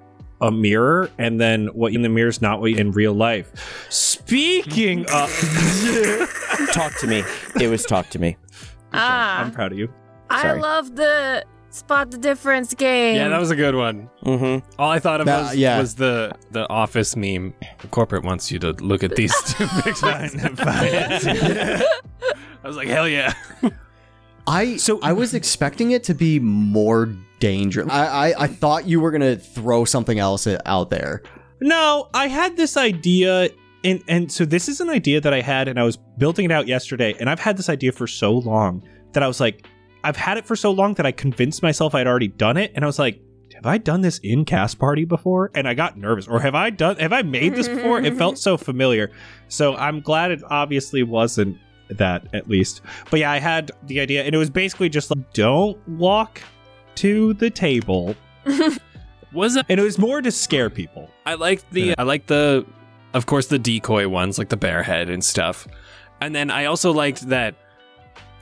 a 0.40 0.50
mirror 0.50 1.10
and 1.18 1.40
then 1.40 1.66
what 1.68 1.92
in 1.92 2.02
the 2.02 2.08
mirror 2.08 2.28
is 2.28 2.40
not 2.40 2.60
what 2.60 2.72
in 2.72 2.90
real 2.92 3.12
life. 3.12 3.86
Speaking 3.90 5.00
of, 5.12 5.30
talk 6.72 6.96
to 7.00 7.06
me 7.06 7.22
it 7.60 7.68
was 7.68 7.84
talk 7.84 8.08
to 8.10 8.18
me 8.18 8.36
Ah, 8.92 9.40
I'm 9.40 9.50
proud 9.50 9.72
of 9.72 9.78
you. 9.78 9.92
I 10.30 10.52
love 10.52 10.94
the 10.94 11.44
spot 11.74 12.10
the 12.10 12.18
difference 12.18 12.72
game. 12.74 13.16
Yeah, 13.16 13.28
that 13.28 13.40
was 13.40 13.50
a 13.50 13.56
good 13.56 13.74
one. 13.74 14.08
mm-hmm 14.22 14.64
All 14.78 14.90
I 14.90 14.98
thought 15.00 15.20
of 15.20 15.26
That- 15.26 15.42
was, 15.42 15.56
yeah. 15.56 15.78
was 15.80 15.94
the 15.96 16.32
the 16.52 16.68
office 16.70 17.16
meme. 17.16 17.52
The 17.80 17.88
corporate 17.88 18.24
wants 18.24 18.50
you 18.52 18.58
to 18.60 18.72
look 18.72 19.02
at 19.02 19.16
these 19.16 19.34
two 19.46 19.66
pictures. 19.82 20.02
I 20.04 21.82
was 22.64 22.76
like, 22.76 22.88
hell 22.88 23.08
yeah. 23.08 23.34
I 24.46 24.76
So- 24.76 25.00
I 25.02 25.12
was 25.12 25.34
expecting 25.34 25.90
it 25.92 26.04
to 26.04 26.14
be 26.14 26.38
more 26.38 27.12
dangerous. 27.40 27.88
I, 27.90 28.06
I 28.30 28.44
I 28.44 28.46
thought 28.46 28.86
you 28.86 29.00
were 29.00 29.10
gonna 29.10 29.36
throw 29.36 29.84
something 29.84 30.18
else 30.18 30.46
out 30.66 30.90
there. 30.90 31.22
No, 31.60 32.08
I 32.14 32.28
had 32.28 32.56
this 32.56 32.76
idea, 32.76 33.48
and 33.84 34.02
and 34.08 34.30
so 34.30 34.44
this 34.44 34.68
is 34.68 34.80
an 34.80 34.90
idea 34.90 35.20
that 35.20 35.32
I 35.32 35.40
had, 35.40 35.68
and 35.68 35.78
I 35.78 35.84
was 35.84 35.96
building 36.18 36.44
it 36.44 36.52
out 36.52 36.66
yesterday, 36.66 37.14
and 37.18 37.28
I've 37.30 37.40
had 37.40 37.56
this 37.56 37.68
idea 37.68 37.92
for 37.92 38.06
so 38.06 38.32
long 38.32 38.82
that 39.12 39.22
I 39.22 39.28
was 39.28 39.40
like, 39.40 39.66
I've 40.04 40.16
had 40.16 40.38
it 40.38 40.44
for 40.46 40.54
so 40.54 40.70
long 40.70 40.94
that 40.94 41.06
I 41.06 41.12
convinced 41.12 41.62
myself 41.62 41.94
I'd 41.94 42.06
already 42.06 42.28
done 42.28 42.56
it, 42.56 42.72
and 42.74 42.84
I 42.84 42.86
was 42.86 42.98
like, 42.98 43.20
have 43.54 43.66
I 43.66 43.78
done 43.78 44.00
this 44.02 44.18
in 44.18 44.44
Cast 44.44 44.78
Party 44.78 45.04
before? 45.04 45.50
And 45.54 45.66
I 45.66 45.74
got 45.74 45.96
nervous, 45.96 46.28
or 46.28 46.40
have 46.40 46.54
I 46.54 46.70
done? 46.70 46.96
Have 46.96 47.12
I 47.12 47.22
made 47.22 47.54
this 47.54 47.68
before? 47.68 48.00
it 48.00 48.16
felt 48.16 48.38
so 48.38 48.56
familiar, 48.70 49.10
so 49.48 49.74
I'm 49.76 50.00
glad 50.00 50.30
it 50.30 50.42
obviously 50.50 51.02
wasn't 51.02 51.58
that 51.88 52.26
at 52.34 52.48
least. 52.48 52.80
But 53.10 53.20
yeah, 53.20 53.30
I 53.30 53.38
had 53.38 53.70
the 53.84 54.00
idea, 54.00 54.24
and 54.24 54.34
it 54.34 54.38
was 54.38 54.50
basically 54.50 54.88
just 54.88 55.10
like, 55.10 55.32
don't 55.32 55.76
walk 55.88 56.40
to 56.96 57.34
the 57.34 57.50
table, 57.50 58.14
Was 59.32 59.56
it? 59.56 59.66
and 59.68 59.80
it 59.80 59.82
was 59.82 59.98
more 59.98 60.22
to 60.22 60.30
scare 60.30 60.70
people. 60.70 61.10
I 61.26 61.34
like 61.34 61.68
the 61.70 61.94
I 61.98 62.02
like 62.04 62.26
the 62.26 62.64
of 63.14 63.26
course 63.26 63.46
the 63.48 63.58
decoy 63.58 64.06
ones 64.08 64.38
like 64.38 64.48
the 64.48 64.56
bear 64.56 64.82
head 64.82 65.10
and 65.10 65.24
stuff. 65.24 65.66
And 66.20 66.34
then 66.34 66.50
I 66.50 66.66
also 66.66 66.92
liked 66.92 67.28
that 67.30 67.56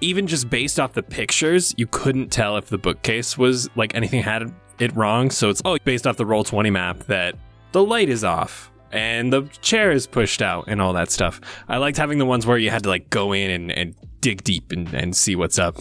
even 0.03 0.27
just 0.27 0.51
based 0.51 0.79
off 0.79 0.93
the 0.93 1.03
pictures, 1.03 1.75
you 1.79 1.87
couldn't 1.87 2.31
tell 2.31 2.57
if 2.57 2.67
the 2.67 2.79
bookcase 2.79 3.39
was 3.39 3.71
like 3.77 3.95
anything 3.95 4.23
had 4.23 4.53
it 4.79 4.95
wrong. 4.95 5.31
So 5.31 5.49
it's 5.49 5.63
oh 5.65 5.79
based 5.85 6.07
off 6.07 6.17
the 6.17 6.27
roll 6.27 6.45
twenty 6.45 6.71
map 6.71 7.05
that 7.05 7.37
the 7.73 7.83
light 7.83 8.09
is 8.09 8.25
off 8.25 8.71
and 8.91 9.33
the 9.33 9.43
chair 9.63 9.91
is 9.91 10.07
pushed 10.07 10.43
out 10.43 10.65
and 10.67 10.83
all 10.83 10.93
that 10.93 11.11
stuff. 11.11 11.41
I 11.69 11.79
liked 11.79 11.97
having 11.97 12.19
the 12.19 12.27
ones 12.27 12.47
where 12.47 12.59
you 12.59 12.71
had 12.71 12.83
to 12.83 12.91
like 12.91 13.09
go 13.09 13.33
in 13.33 13.51
and, 13.51 13.73
and 13.73 13.95
dig 14.21 14.45
deep 14.45 14.71
and, 14.71 14.93
and 14.93 15.17
see 15.17 15.35
what's 15.35 15.59
up. 15.59 15.77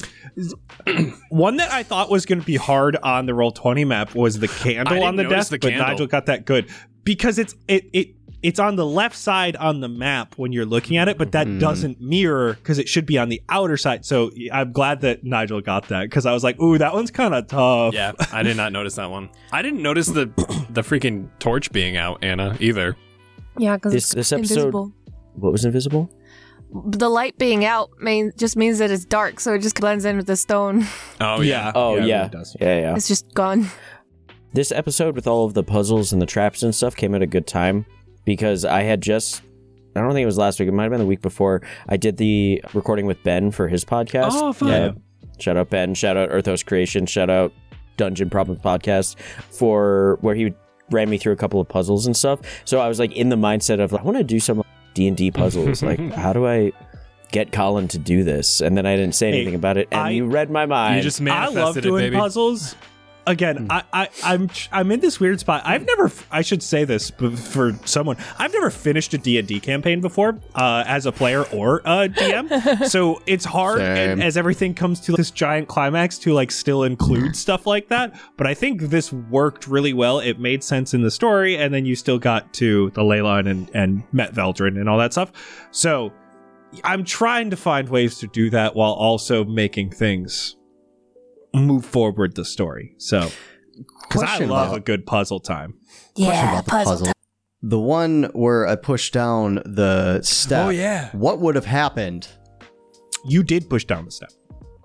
One 1.29 1.57
that 1.57 1.71
I 1.71 1.84
thought 1.84 2.10
was 2.10 2.25
going 2.25 2.39
to 2.39 2.45
be 2.45 2.55
hard 2.55 2.95
on 2.97 3.25
the 3.25 3.34
roll 3.34 3.51
twenty 3.51 3.86
map 3.86 4.15
was 4.15 4.39
the 4.39 4.47
candle 4.47 5.03
on 5.03 5.15
the 5.15 5.23
desk, 5.23 5.49
the 5.49 5.60
but 5.60 5.71
candle. 5.71 5.88
Nigel 5.88 6.07
got 6.07 6.27
that 6.27 6.45
good 6.45 6.69
because 7.03 7.39
it's 7.39 7.55
it 7.67 7.89
it 7.91 8.15
it's 8.43 8.60
on 8.60 8.75
the 8.75 8.86
left 8.86 9.15
side 9.15 9.56
on 9.56 9.82
the 9.82 9.88
map 9.88 10.34
when 10.38 10.51
you're 10.51 10.65
looking 10.65 10.97
at 10.97 11.08
it, 11.08 11.17
but 11.17 11.32
that 11.34 11.45
Mhm. 11.47 11.60
doesn't 11.60 12.01
mirror 12.01 12.54
because 12.56 12.80
it 12.80 12.88
should 12.89 13.06
be 13.06 13.17
on 13.17 13.30
the 13.30 13.41
outer 13.49 13.77
side. 13.77 14.04
So 14.06 14.32
I'm 14.51 14.71
glad 14.71 15.01
that 15.01 15.23
Nigel 15.23 15.62
got 15.62 15.89
that 15.89 16.04
because 16.04 16.25
I 16.25 16.34
was 16.34 16.43
like, 16.43 16.60
ooh, 16.60 16.77
that 16.77 16.93
one's 16.93 17.12
kind 17.12 17.34
of 17.36 17.47
tough. 17.47 17.93
Yeah, 17.93 18.13
I 18.34 18.41
did 18.43 18.58
not 18.58 18.71
notice 18.71 18.95
that 18.95 19.12
one. 19.12 19.30
I 19.51 19.62
didn't 19.62 19.82
notice 19.84 20.08
the 20.08 20.25
the 20.69 20.82
freaking 20.82 21.27
torch 21.39 21.71
being 21.71 21.97
out, 21.97 22.23
Anna, 22.23 22.58
either. 22.60 22.95
Yeah, 23.58 23.75
because 23.75 23.93
This 23.93 24.10
this 24.12 24.32
episode, 24.32 24.54
invisible. 24.58 24.91
what 25.36 25.51
was 25.51 25.65
invisible? 25.65 26.10
The 26.73 27.10
light 27.10 27.38
being 27.38 27.65
out 27.65 27.89
main, 27.99 28.32
just 28.38 28.56
means 28.56 28.80
that 28.80 28.89
it's 28.91 29.04
dark, 29.04 29.41
so 29.41 29.54
it 29.56 29.60
just 29.62 29.77
blends 29.80 30.06
in 30.06 30.15
with 30.17 30.25
the 30.27 30.38
stone. 30.38 30.88
Oh 31.19 31.41
yeah. 31.41 31.71
Oh 31.75 31.97
it 31.97 32.06
yeah, 32.06 32.17
really 32.19 32.30
does. 32.30 32.56
yeah, 32.62 32.80
yeah. 32.80 32.95
It's 32.95 33.08
just 33.10 33.32
gone. 33.34 33.67
This 34.54 34.71
episode 34.71 35.15
with 35.15 35.27
all 35.27 35.45
of 35.45 35.54
the 35.54 35.63
puzzles 35.63 36.12
and 36.12 36.21
the 36.21 36.25
traps 36.25 36.63
and 36.63 36.73
stuff 36.73 36.95
came 36.95 37.13
at 37.13 37.21
a 37.21 37.27
good 37.27 37.45
time 37.45 37.86
because 38.25 38.65
I 38.65 38.84
had 38.84 39.01
just. 39.01 39.41
I 39.95 39.99
don't 39.99 40.13
think 40.13 40.23
it 40.23 40.25
was 40.27 40.38
last 40.38 40.57
week. 40.60 40.69
It 40.69 40.71
might 40.71 40.84
have 40.84 40.91
been 40.91 41.01
the 41.01 41.05
week 41.05 41.21
before. 41.21 41.62
I 41.89 41.97
did 41.97 42.15
the 42.15 42.63
recording 42.73 43.05
with 43.05 43.21
Ben 43.23 43.51
for 43.51 43.67
his 43.67 43.84
podcast. 43.84 44.29
Oh, 44.31 44.53
fun. 44.53 44.69
Yeah. 44.69 44.91
Shout 45.38 45.57
out 45.57 45.69
Ben. 45.69 45.93
Shout 45.95 46.15
out 46.15 46.29
Earthos 46.29 46.65
Creation. 46.65 47.05
Shout 47.05 47.29
out 47.29 47.51
Dungeon 47.97 48.29
Problems 48.29 48.62
Podcast 48.62 49.19
for 49.49 50.17
where 50.21 50.34
he 50.34 50.53
ran 50.91 51.10
me 51.10 51.17
through 51.17 51.34
a 51.34 51.36
couple 51.36 51.60
of 51.60 51.67
puzzles 51.67 52.05
and 52.05 52.15
stuff. 52.15 52.39
So 52.63 52.79
I 52.79 52.88
was 52.88 52.99
like 52.99 53.12
in 53.17 53.27
the 53.29 53.36
mindset 53.36 53.81
of 53.81 53.93
I 53.93 54.01
want 54.01 54.17
to 54.17 54.23
do 54.23 54.39
some 54.39 54.63
D 54.93 55.07
and 55.10 55.17
D 55.17 55.29
puzzles. 55.31 55.84
like 55.84 55.99
how 56.13 56.31
do 56.31 56.47
I 56.47 56.71
get 57.34 57.51
Colin 57.51 57.89
to 57.89 57.97
do 57.97 58.23
this? 58.23 58.62
And 58.62 58.77
then 58.77 58.86
I 58.86 58.95
didn't 58.95 59.15
say 59.15 59.31
Hey, 59.31 59.38
anything 59.41 59.55
about 59.55 59.75
it, 59.77 59.89
and 59.91 59.99
I- 60.01 60.10
you 60.12 60.25
read 60.25 60.49
my 60.49 60.65
mind. 60.65 60.97
You 60.97 61.01
just 61.01 61.19
manifested 61.19 61.57
I 61.57 61.62
manifested 61.62 61.65
love 61.65 61.77
it, 61.77 61.81
doing 61.81 62.03
baby. 62.12 62.15
puzzles. 62.17 62.75
Again, 63.27 63.67
I, 63.69 63.84
I, 63.93 64.10
I'm 64.23 64.49
I'm 64.71 64.91
in 64.91 64.99
this 64.99 65.19
weird 65.19 65.39
spot. 65.39 65.62
I've 65.63 65.86
never, 65.86 66.12
I 66.31 66.41
should 66.41 66.63
say 66.63 66.86
this 66.86 67.12
for 67.12 67.73
someone. 67.86 68.17
I've 68.39 68.51
never 68.51 68.71
finished 68.71 69.13
a 69.13 69.17
D 69.17 69.38
and 69.38 69.47
D 69.47 69.60
campaign 69.60 70.01
before, 70.01 70.39
uh, 70.55 70.84
as 70.88 71.05
a 71.05 71.12
player 71.12 71.43
or 71.53 71.79
a 71.79 72.10
DM. 72.10 72.88
so 72.88 73.21
it's 73.27 73.45
hard, 73.45 73.79
and 73.81 74.23
as 74.23 74.38
everything 74.38 74.73
comes 74.73 74.99
to 75.01 75.12
this 75.12 75.29
giant 75.29 75.67
climax, 75.67 76.17
to 76.19 76.34
like 76.34 76.51
still 76.51 76.84
include 76.84 77.36
stuff 77.36 77.67
like 77.67 77.89
that. 77.89 78.19
But 78.38 78.47
I 78.47 78.55
think 78.55 78.81
this 78.81 79.13
worked 79.13 79.67
really 79.67 79.93
well. 79.93 80.19
It 80.19 80.39
made 80.39 80.63
sense 80.63 80.93
in 80.93 81.01
the 81.01 81.12
story, 81.12 81.57
and 81.57 81.73
then 81.73 81.86
you 81.86 81.95
still 81.95 82.17
got 82.17 82.51
to 82.55 82.89
the 82.91 83.03
ley 83.03 83.21
line 83.21 83.45
and 83.47 83.69
and 83.75 84.03
met 84.12 84.34
Veldrin 84.34 84.79
and 84.79 84.89
all 84.89 84.97
that 84.97 85.13
stuff. 85.13 85.31
So 85.69 86.12
I'm 86.84 87.03
trying 87.03 87.49
to 87.49 87.57
find 87.57 87.89
ways 87.89 88.17
to 88.19 88.27
do 88.27 88.49
that 88.51 88.75
while 88.75 88.93
also 88.93 89.43
making 89.43 89.91
things 89.91 90.55
move 91.53 91.85
forward 91.85 92.35
the 92.35 92.45
story. 92.45 92.95
So, 92.97 93.29
because 94.07 94.23
I 94.23 94.25
Question 94.25 94.49
love 94.49 94.67
about- 94.69 94.77
a 94.77 94.81
good 94.81 95.05
puzzle 95.05 95.39
time. 95.39 95.75
Question 96.15 96.33
about 96.49 96.65
the 96.65 96.71
puzzle. 96.71 97.07
The 97.63 97.79
one 97.79 98.23
where 98.33 98.67
I 98.67 98.75
pushed 98.75 99.13
down 99.13 99.55
the 99.65 100.21
step. 100.23 100.65
Oh, 100.65 100.69
yeah. 100.69 101.09
What 101.11 101.39
would 101.39 101.55
have 101.55 101.65
happened? 101.65 102.27
You 103.25 103.43
did 103.43 103.69
push 103.69 103.85
down 103.85 104.05
the 104.05 104.11
step. 104.11 104.31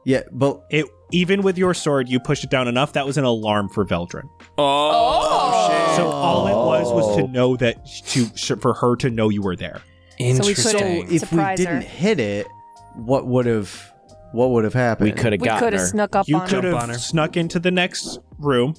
Yeah, 0.05 0.22
but 0.31 0.61
It 0.70 0.87
even 1.11 1.42
with 1.42 1.57
your 1.57 1.72
sword, 1.72 2.09
you 2.09 2.20
pushed 2.20 2.44
it 2.44 2.50
down 2.50 2.68
enough. 2.68 2.92
That 2.92 3.07
was 3.07 3.16
an 3.16 3.24
alarm 3.24 3.68
for 3.70 3.85
Veldrin. 3.87 4.29
Oh, 4.59 5.68
shit. 5.70 5.96
So 5.96 6.07
all 6.07 6.46
it 6.48 6.52
was 6.55 6.92
was 6.92 7.16
to 7.16 7.29
know 7.29 7.57
that 7.57 7.87
to 8.11 8.26
for 8.57 8.74
her 8.74 8.94
to 8.96 9.09
know 9.11 9.29
you 9.31 9.40
were 9.42 9.57
there. 9.57 9.81
we 10.18 10.33
could've- 10.33 10.40
Interesting. 10.48 11.02
if 11.05 11.11
we 11.11 11.18
Surprise 11.18 11.59
didn't 11.59 11.76
her. 11.83 11.88
hit 11.88 12.20
it, 12.20 12.46
what 12.94 13.26
would 13.26 13.46
have 13.46 13.92
what 14.37 14.51
would 14.51 14.64
have 14.64 14.75
happened? 14.75 15.11
we 15.11 15.12
could 15.12 15.33
have 15.33 15.40
We 15.40 15.46
gotten 15.46 15.66
could 15.66 15.72
have 15.72 15.88
snuck 15.88 16.14
up 16.14 16.29
You 16.29 16.37
on 16.37 16.49
could 16.49 16.64
her. 16.64 16.75
on 16.75 16.88
her. 16.88 16.92
have 16.92 17.01
snuck 17.01 17.37
into 17.37 17.59
the 17.59 17.70
next 17.70 18.18
room, 18.38 18.75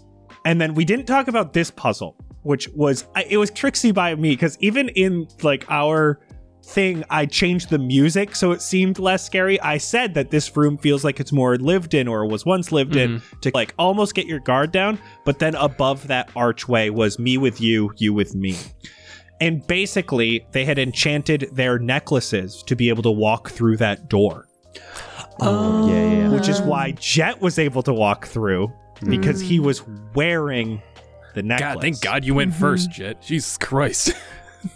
and 0.46 0.62
then 0.62 0.74
we 0.74 0.86
didn't 0.86 1.06
talk 1.08 1.28
about 1.28 1.54
this 1.54 1.72
puzzle, 1.72 2.16
which 2.44 2.70
was 2.70 3.08
I, 3.16 3.26
it 3.30 3.38
was 3.38 3.50
tricksy 3.52 3.92
by 3.92 4.16
me 4.16 4.30
because 4.30 4.58
even 4.62 4.90
in 4.90 5.28
like 5.42 5.66
our 5.70 6.20
thing, 6.64 7.04
I 7.10 7.26
changed 7.26 7.70
the 7.70 7.80
music 7.80 8.36
so 8.36 8.52
it 8.52 8.62
seemed 8.62 9.00
less 9.00 9.26
scary. 9.26 9.60
I 9.62 9.78
said 9.78 10.14
that 10.14 10.30
this 10.30 10.56
room 10.56 10.78
feels 10.78 11.04
like 11.04 11.20
it's 11.20 11.32
more 11.32 11.58
lived 11.58 11.94
in 11.94 12.08
or 12.08 12.26
was 12.28 12.46
once 12.46 12.72
lived 12.72 12.96
in 12.96 13.18
mm-hmm. 13.18 13.40
to 13.40 13.52
like 13.54 13.74
almost 13.80 14.14
get 14.14 14.28
your 14.28 14.40
guard 14.40 14.72
down, 14.72 15.00
but 15.26 15.40
then 15.40 15.56
above 15.56 16.08
that 16.08 16.30
archway 16.36 16.90
was 16.90 17.18
me 17.18 17.38
with 17.38 17.60
you, 17.60 17.92
you 17.98 18.14
with 18.14 18.36
me. 18.36 18.56
And 19.40 19.66
basically, 19.68 20.46
they 20.52 20.66
had 20.66 20.80
enchanted 20.80 21.50
their 21.54 21.78
necklaces 21.78 22.64
to 22.64 22.76
be 22.76 22.90
able 22.90 23.04
to 23.04 23.12
walk 23.12 23.50
through 23.52 23.78
that 23.78 24.10
door 24.10 24.48
Oh, 25.40 25.88
yeah, 25.88 25.94
yeah, 25.94 26.18
yeah. 26.18 26.30
which 26.30 26.48
is 26.48 26.62
why 26.62 26.92
Jett 26.92 27.42
was 27.42 27.60
able 27.60 27.84
to 27.84 27.94
walk 27.94 28.28
through 28.28 28.72
because 29.06 29.40
he 29.40 29.60
was 29.60 29.84
wearing 30.16 30.82
the 31.36 31.44
necklace. 31.44 31.74
God, 31.76 31.82
thank 31.82 32.02
God 32.02 32.26
you 32.26 32.34
went 32.34 32.54
first, 32.54 32.90
mm-hmm. 32.90 33.04
Jett. 33.04 33.22
Jesus 33.22 33.58
Christ. 33.58 34.14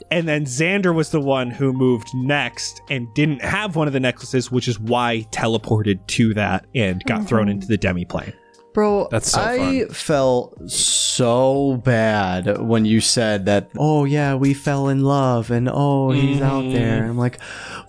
And 0.09 0.27
then 0.27 0.45
Xander 0.45 0.93
was 0.93 1.09
the 1.09 1.19
one 1.19 1.49
who 1.49 1.73
moved 1.73 2.13
next 2.13 2.81
and 2.89 3.13
didn't 3.13 3.41
have 3.41 3.75
one 3.75 3.87
of 3.87 3.93
the 3.93 3.99
necklaces, 3.99 4.51
which 4.51 4.67
is 4.67 4.79
why 4.79 5.25
teleported 5.31 6.05
to 6.07 6.33
that 6.35 6.65
and 6.75 7.03
got 7.05 7.27
thrown 7.27 7.47
mm-hmm. 7.47 7.51
into 7.51 7.67
the 7.67 7.77
demiplane. 7.77 8.33
Bro, 8.73 9.09
That's 9.11 9.31
so 9.33 9.41
I 9.41 9.85
felt 9.91 10.69
so 10.69 11.75
bad 11.83 12.57
when 12.61 12.85
you 12.85 13.01
said 13.01 13.45
that. 13.47 13.69
Oh 13.77 14.05
yeah, 14.05 14.35
we 14.35 14.53
fell 14.53 14.87
in 14.87 15.03
love, 15.03 15.51
and 15.51 15.69
oh 15.71 16.11
he's 16.11 16.41
out 16.41 16.63
Mm-hmm. 16.63 16.73
there. 16.73 17.03
I'm 17.05 17.17
like, 17.17 17.39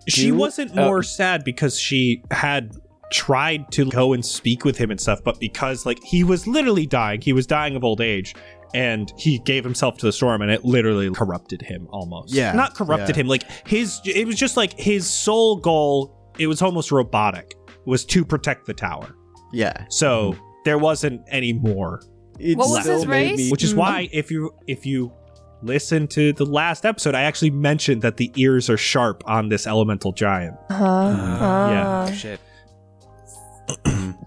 She 0.08 0.28
Do- 0.28 0.36
wasn't 0.36 0.78
uh, 0.78 0.86
more 0.86 1.02
sad 1.04 1.44
because 1.44 1.80
she 1.80 2.22
had 2.32 2.76
tried 3.12 3.72
to 3.72 3.86
go 3.90 4.14
and 4.14 4.26
speak 4.26 4.66
with 4.66 4.78
him 4.78 4.92
and 4.92 5.00
stuff, 5.00 5.24
but 5.24 5.40
because 5.40 5.86
like 5.86 6.04
he 6.04 6.24
was 6.24 6.46
literally 6.48 6.86
dying, 6.86 7.22
he 7.22 7.34
was 7.34 7.48
dying 7.48 7.76
of 7.76 7.84
old 7.84 8.02
age, 8.02 8.36
and 8.74 9.12
he 9.18 9.40
gave 9.40 9.64
himself 9.64 9.98
to 9.98 10.06
the 10.06 10.12
storm, 10.12 10.42
and 10.42 10.50
it 10.52 10.66
literally 10.66 11.10
corrupted 11.12 11.62
him 11.62 11.88
almost. 11.92 12.34
Yeah, 12.34 12.52
not 12.54 12.76
corrupted 12.76 13.16
yeah. 13.16 13.22
him. 13.22 13.28
Like 13.28 13.44
his, 13.68 14.00
it 14.06 14.26
was 14.26 14.36
just 14.36 14.58
like 14.58 14.78
his 14.80 15.10
sole 15.10 15.58
goal. 15.58 16.16
It 16.40 16.48
was 16.48 16.62
almost 16.62 16.92
robotic. 16.92 17.54
Was 17.86 18.04
to 18.06 18.26
protect 18.26 18.66
the 18.66 18.74
tower. 18.74 19.16
Yeah, 19.54 19.86
So 19.90 20.36
there 20.66 20.78
wasn't 20.80 21.22
any 21.30 21.54
more. 21.54 22.02
it 22.40 22.58
What 22.58 22.70
was 22.70 22.82
still 22.82 22.96
his 22.96 23.06
made 23.06 23.30
race? 23.32 23.38
me- 23.38 23.50
Which 23.52 23.64
is 23.64 23.76
why 23.76 24.10
if 24.12 24.32
you 24.32 24.52
if 24.68 24.86
you 24.88 25.14
listen 25.62 26.08
to 26.10 26.34
the 26.34 26.46
last 26.46 26.84
episode, 26.86 27.14
I 27.16 27.22
actually 27.22 27.52
mentioned 27.52 28.02
that 28.02 28.18
the 28.18 28.32
ears 28.36 28.70
are 28.72 28.78
sharp 28.78 29.24
on 29.28 29.50
this 29.50 29.66
elemental 29.68 30.12
giant. 30.14 30.58
Uh-huh. 30.72 31.68
Yeah. 31.72 31.90
Uh, 31.90 32.12
Shit. 32.12 32.40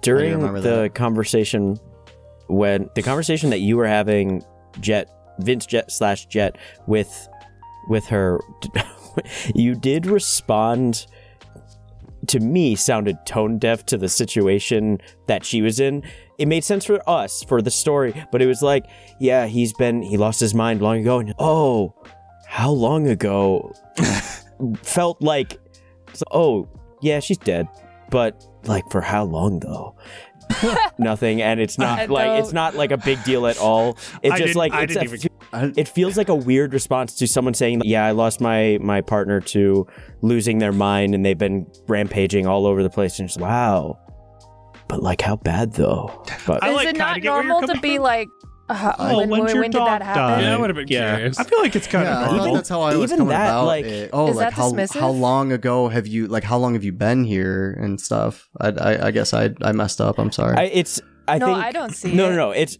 during 0.03 0.41
the 0.55 0.61
that. 0.61 0.95
conversation 0.95 1.79
when 2.49 2.89
the 2.95 3.03
conversation 3.03 3.51
that 3.51 3.61
you 3.61 3.77
were 3.77 3.87
having 3.87 4.43
jet 4.81 5.11
vince 5.41 5.67
jet 5.67 5.91
slash 5.91 6.27
jet 6.27 6.57
with 6.87 7.29
with 7.89 8.07
her 8.07 8.41
you 9.55 9.75
did 9.75 10.07
respond 10.07 11.07
to 12.27 12.41
me 12.41 12.75
sounded 12.75 13.17
tone 13.25 13.59
deaf 13.59 13.87
to 13.87 13.97
the 13.97 14.09
situation 14.09 14.99
that 15.27 15.45
she 15.45 15.63
was 15.63 15.81
in. 15.81 16.03
It 16.37 16.47
made 16.47 16.63
sense 16.63 16.85
for 16.85 17.01
us 17.09 17.43
for 17.45 17.63
the 17.63 17.71
story 17.71 18.27
but 18.31 18.43
it 18.43 18.47
was 18.47 18.63
like 18.63 18.87
yeah 19.19 19.47
he's 19.47 19.73
been 19.73 20.03
he 20.03 20.17
lost 20.17 20.41
his 20.41 20.55
mind 20.55 20.83
long 20.83 20.99
ago 20.99 21.19
and 21.19 21.35
oh 21.39 21.95
how 22.47 22.71
long 22.71 23.09
ago? 23.09 23.73
Felt 24.83 25.21
like 25.23 25.59
oh 26.31 26.69
yeah 27.01 27.21
she's 27.21 27.39
dead 27.39 27.69
but 28.11 28.45
like 28.65 28.89
for 28.91 29.01
how 29.01 29.25
long 29.25 29.61
though 29.61 29.95
nothing 30.99 31.43
and 31.43 31.61
it's 31.61 31.79
not 31.79 32.09
like 32.11 32.41
it's 32.41 32.53
don't- 32.53 32.75
like 32.77 32.91
a 32.91 32.97
big 32.99 33.23
deal 33.25 33.47
at 33.47 33.59
all. 33.59 33.97
It's 34.23 34.35
I 34.35 34.39
just 34.39 34.57
like 34.57 34.73
it's 34.75 34.97
a- 34.97 35.03
even- 35.05 35.75
it 35.77 35.89
feels 35.89 36.17
like 36.17 36.29
a 36.29 36.35
weird 36.35 36.73
response 36.75 37.15
to 37.17 37.27
someone 37.27 37.55
saying 37.55 37.81
yeah 37.85 38.05
i 38.05 38.11
lost 38.11 38.39
my 38.39 38.77
my 38.83 39.01
partner 39.01 39.41
to 39.41 39.87
losing 40.21 40.59
their 40.59 40.73
mind 40.73 41.15
and 41.15 41.25
they've 41.25 41.39
been 41.39 41.67
rampaging 41.87 42.47
all 42.47 42.67
over 42.67 42.83
the 42.83 42.91
place 42.91 43.19
and 43.19 43.29
just 43.29 43.41
wow. 43.41 43.99
But 44.89 45.03
like 45.03 45.21
how 45.21 45.37
bad 45.37 45.73
though? 45.75 46.25
But 46.47 46.65
Is 46.67 46.75
like 46.75 46.89
it 46.89 46.97
not 46.97 47.21
get 47.21 47.31
where 47.31 47.43
you're 47.43 47.49
normal 47.49 47.69
to 47.75 47.81
be 47.81 47.97
from. 47.97 48.05
like, 48.05 48.29
uh, 48.69 48.93
Oh, 48.99 49.19
when, 49.19 49.29
when's 49.31 49.43
when, 49.45 49.55
your 49.55 49.63
when 49.63 49.71
did 49.71 49.81
that 49.81 50.03
happen? 50.03 50.23
die? 50.23 50.43
Yeah, 50.43 50.55
I 50.55 50.59
would've 50.59 50.77
been 50.77 50.89
Yeah. 50.89 51.17
curious. 51.17 51.39
I 51.39 51.45
feel 51.45 51.61
like 51.61 51.75
it's 51.77 51.87
kind 51.87 52.05
Yeah, 52.05 52.19
I 52.19 52.23
of 52.23 52.29
thought 52.29 52.37
normal. 52.37 52.55
that's 52.55 52.69
how 52.69 52.81
I 52.83 52.97
was 52.97 53.11
even 53.11 53.19
coming 53.19 53.31
that, 53.31 53.49
about 53.49 53.67
like- 53.67 53.85
it. 53.85 54.11
Oh, 54.13 54.29
Is 54.29 54.37
like 54.37 54.47
that 54.47 54.53
how 54.55 54.73
dismissive? 54.73 55.01
how 55.01 55.11
long 55.11 55.53
ago 55.53 55.89
have 55.89 56.07
you 56.07 56.27
like 56.27 56.45
how 56.45 56.59
long 56.59 56.75
have 56.75 56.85
you 56.85 56.93
been 56.93 57.25
here 57.25 57.79
and 57.81 58.01
stuff? 58.01 58.49
I 58.61 58.69
I, 58.69 59.07
I 59.07 59.11
guess 59.11 59.33
I 59.35 59.51
I 59.63 59.73
messed 59.73 60.01
up. 60.01 60.19
I'm 60.19 60.33
sorry. 60.33 60.57
I, 60.57 60.63
it's 60.65 61.01
i 61.27 61.39
No, 61.39 61.47
think 61.47 61.59
I 61.59 61.73
don't 61.73 61.95
see 61.95 62.15
no 62.15 62.27
it. 62.27 62.31
no 62.31 62.37
no 62.37 62.51
it's 62.53 62.79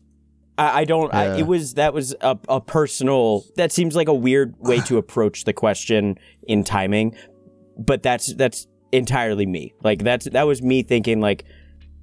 I, 0.57 0.81
I 0.81 0.85
don't. 0.85 1.15
I, 1.15 1.27
Yeah. 1.27 1.37
it 1.37 1.47
was 1.47 1.75
that 1.75 1.95
was 1.95 2.15
a, 2.21 2.37
a 2.49 2.61
personal. 2.61 3.45
That 3.57 3.71
seems 3.71 3.95
like 3.95 4.09
a 4.09 4.15
weird 4.15 4.57
way 4.59 4.81
to 4.81 4.97
approach 5.03 5.45
the 5.45 5.53
question 5.53 6.19
in 6.49 6.65
timing, 6.65 7.15
but 7.79 8.03
that's 8.03 8.35
that's 8.35 8.67
entirely 8.91 9.47
me. 9.47 9.73
Like 9.85 10.03
that's 10.03 10.29
that 10.31 10.47
was 10.49 10.61
me 10.61 10.83
thinking 10.83 11.21
like 11.21 11.45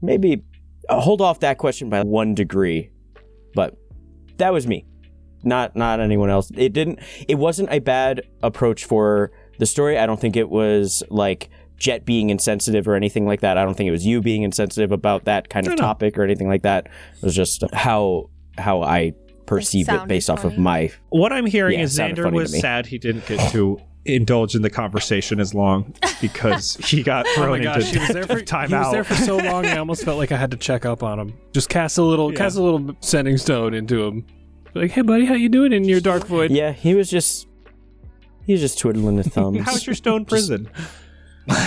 maybe 0.02 0.44
uh, 0.88 1.02
hold 1.02 1.20
off 1.20 1.42
that 1.42 1.58
question 1.58 1.90
by 1.90 2.02
one 2.04 2.34
degree, 2.34 2.92
but 3.56 3.76
that 4.38 4.54
was 4.54 4.68
me, 4.68 4.86
not 5.44 5.76
not 5.76 6.00
anyone 6.00 6.30
else. 6.30 6.52
It 6.56 6.74
didn't. 6.74 7.00
It 7.28 7.36
wasn't 7.36 7.70
a 7.72 7.80
bad 7.80 8.22
approach 8.44 8.86
for 8.86 9.32
the 9.58 9.66
story. 9.66 9.98
I 9.98 10.06
don't 10.06 10.20
think 10.20 10.36
it 10.36 10.50
was 10.50 11.02
like 11.10 11.50
Jett 11.78 12.06
being 12.06 12.30
insensitive 12.30 12.88
or 12.88 12.96
anything 12.96 13.26
like 13.26 13.42
that. 13.42 13.58
I 13.58 13.64
don't 13.64 13.76
think 13.76 13.88
it 13.88 13.92
was 13.92 14.06
you 14.06 14.22
being 14.22 14.44
insensitive 14.44 14.92
about 14.92 15.26
that 15.26 15.50
kind 15.50 15.66
of 15.66 15.72
No, 15.72 15.76
no. 15.76 15.82
topic 15.82 16.18
or 16.18 16.24
anything 16.24 16.48
like 16.48 16.62
that. 16.64 16.88
It 17.18 17.24
was 17.24 17.36
just 17.36 17.64
how 17.74 18.30
how 18.58 18.82
I 18.84 19.14
perceived 19.46 19.90
it 19.90 19.92
sounded 19.92 20.08
based 20.08 20.30
off 20.30 20.44
of 20.44 20.58
my 20.58 20.92
What 21.10 21.32
I'm 21.32 21.46
hearing 21.46 21.78
Yeah, 21.80 21.86
is 21.86 22.00
it 22.00 22.16
Xander 22.16 22.32
was 22.32 22.58
sad 22.60 22.86
he 22.88 22.98
didn't 22.98 23.26
get 23.28 23.52
to 23.52 23.78
indulge 24.06 24.56
in 24.56 24.62
the 24.62 24.70
conversation 24.70 25.40
as 25.40 25.54
long 25.54 25.94
because 26.22 26.76
he 26.84 27.02
got 27.04 27.26
Oh 27.30 27.34
thrown 27.36 27.58
my 27.60 27.64
gosh, 27.64 27.88
into 27.88 27.94
he 27.94 28.00
was 28.00 28.10
there 28.10 28.28
for 28.28 28.42
time 28.42 28.70
he 28.70 28.76
was 28.76 28.92
there 28.92 29.04
for 29.04 29.16
so 29.16 29.38
long. 29.38 29.66
I 29.66 29.78
almost 29.78 30.04
felt 30.06 30.18
like 30.18 30.32
I 30.32 30.38
had 30.38 30.52
to 30.52 30.58
check 30.58 30.86
up 30.86 31.02
on 31.04 31.20
him. 31.20 31.34
Just 31.54 31.70
cast 31.70 31.98
a 31.98 32.04
little, 32.04 32.32
Yeah. 32.32 32.38
cast 32.38 32.58
a 32.58 32.62
little 32.62 32.96
sending 33.00 33.38
stone 33.38 33.74
into 33.74 34.04
him. 34.06 34.26
Like, 34.76 34.92
hey 34.92 35.02
buddy, 35.02 35.26
how 35.26 35.34
you 35.34 35.50
doing 35.50 35.74
in 35.74 35.86
your 35.86 36.00
dark 36.02 36.28
void? 36.28 36.52
Yeah, 36.52 36.72
he 36.72 36.94
was 36.96 37.10
just 37.10 37.48
he 38.46 38.52
was 38.54 38.62
just 38.62 38.78
twiddling 38.78 39.18
his 39.18 39.28
thumbs. 39.28 39.62
How's 39.66 39.86
your 39.88 39.96
stone 39.96 40.26
prison? 40.26 40.70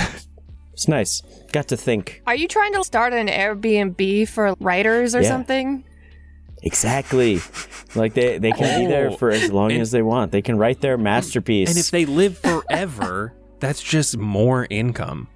It's 0.72 0.86
nice. 0.86 1.22
Got 1.50 1.66
to 1.68 1.76
think. 1.76 2.22
Are 2.24 2.36
you 2.36 2.46
trying 2.46 2.72
to 2.74 2.84
start 2.84 3.12
an 3.12 3.26
Airbnb 3.26 4.28
for 4.28 4.54
writers 4.60 5.16
or 5.16 5.22
Yeah. 5.22 5.28
something? 5.28 5.82
Exactly. 6.62 7.40
Like 7.94 8.14
they, 8.14 8.38
they 8.38 8.52
can 8.52 8.80
be 8.80 8.86
there 8.86 9.10
Oh. 9.10 9.16
for 9.16 9.30
as 9.30 9.50
long 9.52 9.72
And- 9.72 9.80
as 9.80 9.90
they 9.90 10.02
want. 10.02 10.32
They 10.32 10.42
can 10.42 10.58
write 10.58 10.80
their 10.80 10.98
masterpiece. 10.98 11.68
And 11.70 11.78
if 11.78 11.90
they 11.90 12.04
live 12.04 12.36
forever, 12.38 13.32
that's 13.60 13.82
just 13.82 14.16
more 14.18 14.66
income. 14.70 15.28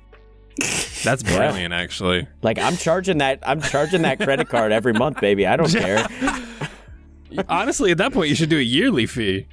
That's 1.04 1.22
Yeah. 1.24 1.36
brilliant, 1.36 1.72
actually. 1.74 2.26
like 2.42 2.58
I'm 2.58 2.76
charging 2.76 3.18
that 3.18 3.38
I'm 3.42 3.60
charging 3.62 4.02
that 4.02 4.20
credit 4.20 4.48
card 4.48 4.70
every 4.72 4.92
month, 4.92 5.20
baby. 5.20 5.46
I 5.46 5.56
don't 5.56 5.72
care. 5.72 6.06
Honestly, 7.48 7.90
at 7.90 7.98
that 7.98 8.12
point, 8.12 8.28
you 8.28 8.34
should 8.34 8.50
do 8.50 8.58
a 8.58 8.62
yearly 8.62 9.06
fee. 9.06 9.46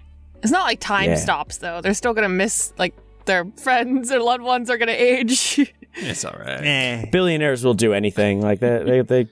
It's 0.43 0.51
not 0.51 0.63
like 0.63 0.79
time 0.79 1.10
Yeah. 1.12 1.15
stops 1.15 1.58
though. 1.58 1.82
They're 1.82 1.93
still 1.93 2.13
gonna 2.13 2.29
miss 2.29 2.73
like 2.77 2.93
their 3.25 3.45
friends 3.58 4.12
or 4.12 4.19
loved 4.21 4.43
ones 4.43 4.69
are 4.69 4.77
gonna 4.77 4.91
age. 4.93 5.73
It's 5.95 6.23
all 6.23 6.36
right. 6.39 6.63
Eh. 6.63 7.05
Billionaires 7.12 7.65
will 7.65 7.73
do 7.73 7.93
anything. 7.93 8.41
Like 8.41 8.60
that 8.60 8.86
they 8.86 9.01
they, 9.01 9.27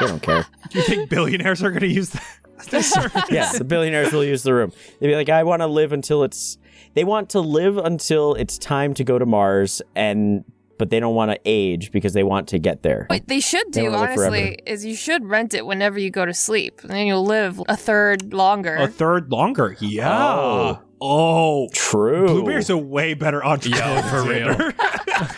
they 0.00 0.06
don't 0.06 0.22
care. 0.22 0.46
Do 0.70 0.78
you 0.78 0.84
think 0.84 1.10
billionaires 1.10 1.62
are 1.62 1.70
going 1.70 1.80
to 1.80 1.86
use 1.88 2.10
that? 2.10 2.26
this 2.70 2.90
service? 2.90 3.24
Yeah, 3.30 3.52
the 3.52 3.64
billionaires 3.64 4.12
will 4.12 4.24
use 4.24 4.42
the 4.42 4.52
room. 4.54 4.72
They'd 5.00 5.08
be 5.08 5.14
like, 5.14 5.28
I 5.28 5.44
want 5.44 5.60
to 5.62 5.66
live 5.66 5.92
until 5.92 6.22
it's 6.24 6.58
they 6.94 7.04
want 7.04 7.30
to 7.30 7.40
live 7.40 7.78
until 7.78 8.34
it's 8.34 8.58
time 8.58 8.94
to 8.94 9.04
go 9.04 9.18
to 9.18 9.26
Mars 9.26 9.80
and 9.94 10.44
but 10.78 10.88
they 10.88 10.98
don't 10.98 11.14
want 11.14 11.30
to 11.30 11.38
age 11.44 11.92
because 11.92 12.14
they 12.14 12.22
want 12.22 12.48
to 12.48 12.58
get 12.58 12.82
there. 12.82 13.04
What 13.10 13.28
they 13.28 13.40
should 13.40 13.70
do, 13.70 13.90
wanna 13.90 13.98
honestly, 13.98 14.40
forever. 14.40 14.56
is 14.64 14.82
you 14.84 14.94
should 14.94 15.26
rent 15.26 15.52
it 15.52 15.66
whenever 15.66 15.98
you 15.98 16.10
go 16.10 16.24
to 16.24 16.32
sleep. 16.32 16.80
And 16.82 16.90
then 16.90 17.06
you'll 17.06 17.24
live 17.26 17.60
a 17.68 17.76
third 17.76 18.32
longer. 18.32 18.76
A 18.76 18.88
third 18.88 19.30
longer. 19.30 19.76
Yeah. 19.78 20.10
Oh. 20.10 20.80
Oh. 21.02 21.68
True. 21.74 22.28
Blueberry's 22.28 22.70
a 22.70 22.78
way 22.78 23.12
better 23.12 23.44
entrepreneur. 23.44 23.78
Yeah, 23.78 24.10
for 24.10 24.22
real. 24.22 24.72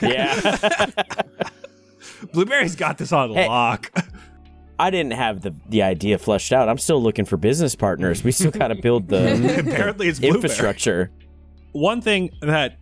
Yeah. 0.13 0.87
Blueberry's 2.33 2.77
got 2.77 2.99
this 2.99 3.13
on 3.13 3.35
Hey. 3.35 3.49
lock. 3.49 3.91
I 4.79 4.91
didn't 4.91 5.13
have 5.13 5.43
the 5.43 5.55
the 5.69 5.83
idea 5.83 6.19
fleshed 6.19 6.53
out. 6.53 6.69
I'm 6.69 6.79
still 6.79 7.03
looking 7.03 7.25
for 7.25 7.37
business 7.37 7.75
partners. 7.75 8.25
We 8.25 8.33
still 8.33 8.51
got 8.51 8.69
to 8.69 8.75
build 8.75 9.09
the 9.09 9.61
Apparently, 9.61 10.09
it's 10.09 10.19
Blueberry. 10.19 10.43
infrastructure. 10.43 11.11
One 11.73 12.01
thing 12.01 12.31
that 12.41 12.79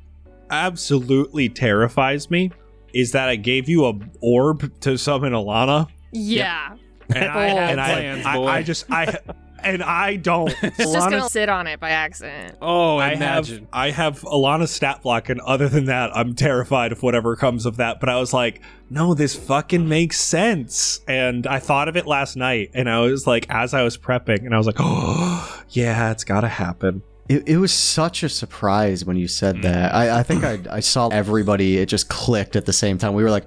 absolutely 0.50 1.48
terrifies 1.48 2.30
me 2.30 2.50
is 2.92 3.12
that 3.12 3.28
I 3.28 3.36
gave 3.36 3.68
you 3.68 3.86
a 3.86 3.98
orb 4.20 4.80
to 4.80 4.96
summon 4.96 5.32
Alana, 5.32 5.88
yeah. 6.12 6.76
and 7.14 7.24
I 7.24 7.46
and 7.46 7.80
I, 7.80 7.92
plans, 7.92 8.26
I. 8.26 8.38
I 8.38 8.62
just 8.62 8.90
I 8.90 9.18
and 9.62 9.82
I 9.82 10.16
don't. 10.16 10.54
It's 10.62 10.76
just 10.76 11.10
gonna 11.10 11.28
sit 11.28 11.48
on 11.48 11.66
it 11.66 11.80
by 11.80 11.90
accident. 11.90 12.56
Oh, 12.62 12.96
I 12.96 13.12
imagine. 13.12 13.68
I 13.72 13.90
have 13.90 14.00
I 14.00 14.02
have 14.02 14.20
Alana's 14.22 14.70
stat 14.70 15.02
block, 15.02 15.28
and 15.28 15.40
other 15.40 15.68
than 15.68 15.86
that, 15.86 16.16
I'm 16.16 16.34
terrified 16.34 16.92
of 16.92 17.02
whatever 17.02 17.36
comes 17.36 17.66
of 17.66 17.76
that. 17.76 18.00
But 18.00 18.08
I 18.08 18.16
was 18.18 18.32
like, 18.32 18.60
no, 18.88 19.14
this 19.14 19.36
fucking 19.36 19.88
makes 19.88 20.18
sense. 20.20 21.00
And 21.06 21.46
I 21.46 21.58
thought 21.58 21.88
of 21.88 21.96
it 21.96 22.06
last 22.06 22.36
night, 22.36 22.70
and 22.74 22.88
I 22.88 23.00
was 23.00 23.26
like, 23.26 23.46
as 23.50 23.74
I 23.74 23.82
was 23.82 23.98
prepping, 23.98 24.46
and 24.46 24.54
I 24.54 24.58
was 24.58 24.66
like, 24.66 24.76
oh, 24.78 25.62
yeah, 25.70 26.10
it's 26.10 26.24
gotta 26.24 26.48
happen. 26.48 27.02
It, 27.28 27.46
it 27.46 27.56
was 27.58 27.72
such 27.72 28.24
a 28.24 28.28
surprise 28.28 29.04
when 29.04 29.16
you 29.16 29.28
said 29.28 29.56
mm. 29.56 29.62
that. 29.62 29.94
I, 29.94 30.18
I 30.18 30.22
think 30.24 30.42
I, 30.42 30.58
I 30.68 30.80
saw 30.80 31.08
everybody, 31.08 31.78
it 31.78 31.86
just 31.86 32.08
clicked 32.08 32.56
at 32.56 32.66
the 32.66 32.72
same 32.72 32.98
time. 32.98 33.14
We 33.14 33.22
were 33.22 33.30
like, 33.30 33.46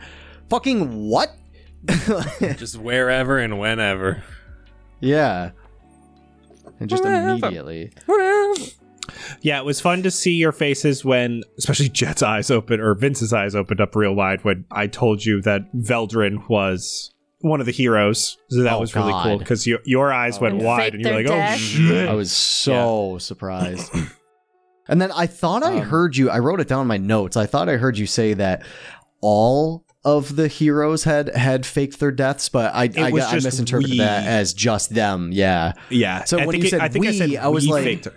fucking 0.49 1.09
what? 1.09 1.35
Just 2.57 2.77
wherever 2.77 3.39
and 3.39 3.59
whenever. 3.59 4.23
yeah. 5.01 5.51
And 6.79 6.89
just 6.89 7.03
Whatever. 7.03 7.29
immediately. 7.29 7.91
Yeah, 9.41 9.59
it 9.59 9.65
was 9.65 9.81
fun 9.81 10.03
to 10.03 10.11
see 10.11 10.33
your 10.33 10.51
faces 10.51 11.03
when, 11.03 11.43
especially 11.57 11.89
Jett's 11.89 12.23
eyes 12.23 12.49
open 12.49 12.79
or 12.79 12.95
Vince's 12.95 13.33
eyes 13.33 13.53
opened 13.55 13.81
up 13.81 13.95
real 13.95 14.13
wide 14.15 14.43
when 14.43 14.65
I 14.71 14.87
told 14.87 15.25
you 15.25 15.41
that 15.41 15.73
Veldrin 15.75 16.47
was 16.49 17.13
one 17.41 17.59
of 17.59 17.65
the 17.65 17.71
heroes. 17.73 18.37
So 18.49 18.63
that 18.63 18.73
Oh, 18.73 18.79
was 18.79 18.95
really 18.95 19.11
cool 19.23 19.37
because 19.37 19.67
your 19.67 19.79
your 19.85 20.13
eyes 20.13 20.39
went 20.39 20.55
And 20.55 20.63
wide 20.63 20.93
and 20.93 21.03
you're 21.03 21.21
their 21.23 21.37
like, 21.37 21.53
oh 21.53 21.57
shit. 21.57 22.07
I 22.07 22.13
was 22.13 22.31
so 22.31 23.17
surprised. 23.17 23.91
And 24.85 25.01
then 25.01 25.13
I 25.13 25.27
thought 25.27 25.63
I 25.63 25.77
um, 25.77 25.83
heard 25.83 26.17
you, 26.17 26.29
I 26.29 26.39
wrote 26.39 26.59
it 26.59 26.67
down 26.67 26.81
in 26.81 26.87
my 26.87 26.97
notes. 26.97 27.37
I 27.37 27.45
thought 27.45 27.69
I 27.69 27.77
heard 27.77 27.97
you 27.97 28.05
say 28.05 28.33
that 28.33 28.63
all 29.21 29.85
of 30.05 30.35
the 30.35 30.47
heroes 30.47 31.03
had 31.05 31.33
had 31.35 31.65
faked 31.65 31.99
their 31.99 32.11
deaths, 32.11 32.49
but 32.49 32.73
I, 32.73 32.89
I, 32.97 33.07
I 33.07 33.11
misinterpreted 33.35 33.91
we. 33.91 33.97
that 33.99 34.25
as 34.25 34.53
just 34.53 34.93
them. 34.93 35.29
Yeah. 35.31 35.73
yeah. 35.89 36.23
So 36.25 36.37
I 36.39 36.45
when 36.45 36.51
think 36.53 36.63
you 36.63 36.67
it- 36.67 36.71
said 36.71 36.81
I 36.81 36.89
think 36.89 37.05
I 37.05 37.09
we, 37.11 37.17
said 37.17 37.35
I 37.35 37.47
was 37.47 37.65
we 37.65 37.71
like- 37.71 37.83
faked. 37.83 38.07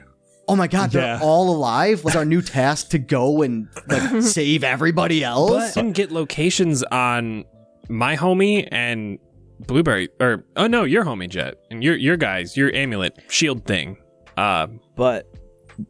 Oh 0.49 0.55
my 0.55 0.69
god, 0.69 0.93
they're 0.93 1.03
Yeah. 1.03 1.21
all 1.21 1.53
alive. 1.55 2.05
Like 2.05 2.15
our 2.15 2.25
new 2.25 2.41
task 2.41 2.91
to 2.91 2.99
go 2.99 3.43
and 3.43 3.67
like 3.89 4.23
save 4.23 4.63
everybody 4.63 5.21
But 5.21 5.27
else. 5.27 5.75
didn't 5.75 5.93
get 5.95 6.13
locations 6.13 6.85
on 6.85 7.45
my 7.89 8.17
homie 8.17 8.69
and 8.71 9.19
Blueberry, 9.59 10.09
or 10.21 10.45
oh 10.57 10.67
no, 10.69 10.85
your 10.85 11.05
homie 11.05 11.29
Jett 11.29 11.57
and 11.71 11.83
your 11.83 11.97
your 11.97 12.17
guys, 12.17 12.57
your 12.57 12.73
amulet 12.75 13.19
shield 13.29 13.65
thing. 13.65 13.97
Uh, 14.37 14.69
But 14.97 15.27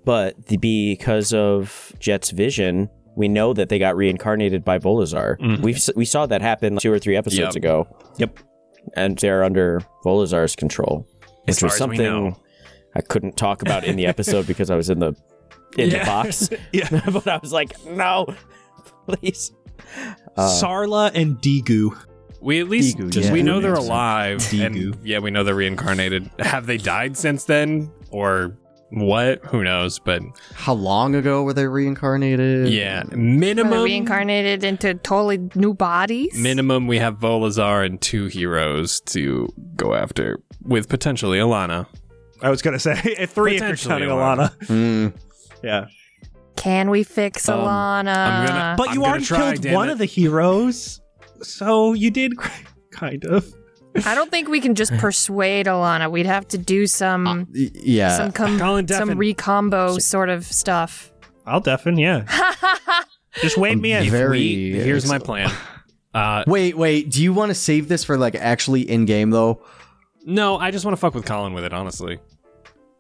but 0.04 0.46
the, 0.46 0.56
because 0.56 1.32
of 1.34 1.92
Jett's 1.98 2.30
vision, 2.30 2.88
we 3.16 3.28
know 3.28 3.52
that 3.54 3.68
they 3.70 3.78
got 3.78 3.96
reincarnated 3.96 4.64
by 4.64 4.78
Volazar. 4.78 5.38
Mhm. 5.38 5.60
We 5.62 5.74
we 5.96 6.04
saw 6.04 6.26
that 6.26 6.42
happen 6.42 6.76
two 6.76 6.92
or 6.92 6.98
three 6.98 7.16
episodes 7.16 7.54
Yep. 7.54 7.56
ago. 7.56 7.88
Yep. 8.18 8.38
And 8.94 9.18
they're 9.18 9.42
under 9.42 9.80
Volazar's 10.04 10.54
control, 10.54 11.06
As 11.48 11.56
which 11.56 11.60
far 11.60 11.66
was 11.68 11.76
something. 11.78 12.36
I 12.94 13.00
couldn't 13.00 13.36
talk 13.36 13.62
about 13.62 13.84
in 13.84 13.96
the 13.96 14.06
episode 14.14 14.46
because 14.46 14.70
I 14.70 14.76
was 14.76 14.88
in 14.90 15.00
the 15.00 15.14
in 15.76 15.90
the 15.90 15.98
box. 15.98 16.48
Yeah. 16.72 16.88
but 17.12 17.26
I 17.26 17.38
was 17.38 17.52
like, 17.52 17.72
no, 17.86 18.26
please. 19.06 19.52
Uh, 20.36 20.48
Sarla 20.48 21.10
and 21.14 21.36
Digu. 21.38 21.96
we 22.40 22.60
at 22.60 22.68
least 22.68 22.96
Digu, 22.98 23.10
just 23.10 23.26
yeah. 23.28 23.32
we 23.32 23.42
know 23.42 23.60
they're 23.60 23.74
alive, 23.74 24.38
Digu. 24.38 24.66
and 24.66 24.96
yeah, 25.04 25.18
we 25.18 25.30
know 25.30 25.42
they're 25.44 25.54
reincarnated. 25.54 26.30
Have 26.38 26.66
they 26.66 26.76
died 26.76 27.16
since 27.16 27.44
then, 27.44 27.90
or 28.10 28.56
what? 28.90 29.44
Who 29.46 29.64
knows? 29.64 29.98
But 29.98 30.22
How 30.54 30.72
long 30.74 31.14
ago 31.14 31.42
were 31.42 31.52
they 31.52 31.66
reincarnated? 31.66 32.68
yeah, 32.68 33.02
Are 33.02 33.04
they 33.06 33.16
minimum 33.16 33.82
reincarnated 33.82 34.62
into 34.64 34.94
totally 34.94 35.38
new 35.54 35.74
bodies? 35.74 36.36
minimum 36.38 36.86
we 36.86 36.98
have 36.98 37.16
Volazar 37.18 37.84
and 37.84 38.00
two 38.00 38.26
heroes 38.26 39.00
to 39.06 39.48
go 39.74 39.94
after 39.94 40.38
with 40.62 40.88
potentially 40.88 41.38
Alana. 41.38 41.86
I 42.42 42.50
was 42.50 42.62
gonna 42.62 42.78
say 42.78 42.94
three 43.26 43.56
if 43.56 43.60
you're 43.62 43.70
Potentially 43.70 43.88
counting 43.88 44.08
Alana. 44.10 44.56
Alana. 44.58 44.66
Hmm. 45.12 45.16
Yeah. 45.64 45.86
Can 46.56 46.90
we 46.90 47.02
fix 47.02 47.48
Um, 47.48 47.60
Alana? 47.60 48.16
I'm 48.16 48.46
gonna- 48.46 48.74
But 48.78 48.88
I'm 48.90 48.94
you 48.94 49.04
already 49.04 49.24
try, 49.24 49.56
killed 49.56 49.74
one 49.74 49.88
it. 49.88 49.92
of 49.92 49.98
the 49.98 50.04
heroes, 50.06 51.00
so 51.42 51.92
you 51.92 52.10
did 52.10 52.32
kind 52.92 53.24
of. 53.24 53.52
I 54.04 54.14
don't 54.14 54.30
think 54.30 54.48
we 54.48 54.60
can 54.60 54.74
just 54.74 54.92
persuade 54.98 55.66
Alana. 55.66 56.10
We'd 56.10 56.26
have 56.26 56.46
to 56.48 56.58
do 56.58 56.86
some 56.86 57.46
Y- 57.54 57.70
Yeah. 57.74 58.16
some 58.16 58.32
com- 58.32 58.58
Colin 58.58 58.86
some 58.88 59.08
Deffen. 59.10 59.34
recombo 59.34 60.00
sort 60.00 60.28
of 60.28 60.44
stuff. 60.44 61.12
I'll 61.46 61.60
deafen, 61.60 61.96
yeah. 61.98 62.24
Just 63.40 63.56
wave 63.56 63.80
me 63.80 63.92
in. 63.92 64.10
Very- 64.10 64.38
We- 64.38 64.72
here's 64.72 65.08
my 65.08 65.18
plan. 65.18 65.50
Uh, 66.14 66.42
Wait, 66.46 66.74
wait. 66.78 67.10
Do 67.10 67.22
you 67.22 67.34
want 67.34 67.50
to 67.50 67.54
save 67.54 67.88
this 67.88 68.02
for 68.02 68.16
like 68.16 68.34
actually 68.34 68.90
in 68.90 69.04
game 69.04 69.28
though? 69.28 69.62
No, 70.24 70.56
I 70.56 70.70
just 70.70 70.82
want 70.86 70.94
to 70.94 70.96
fuck 70.98 71.14
with 71.14 71.26
Colin 71.26 71.52
with 71.52 71.62
it, 71.62 71.74
honestly. 71.74 72.18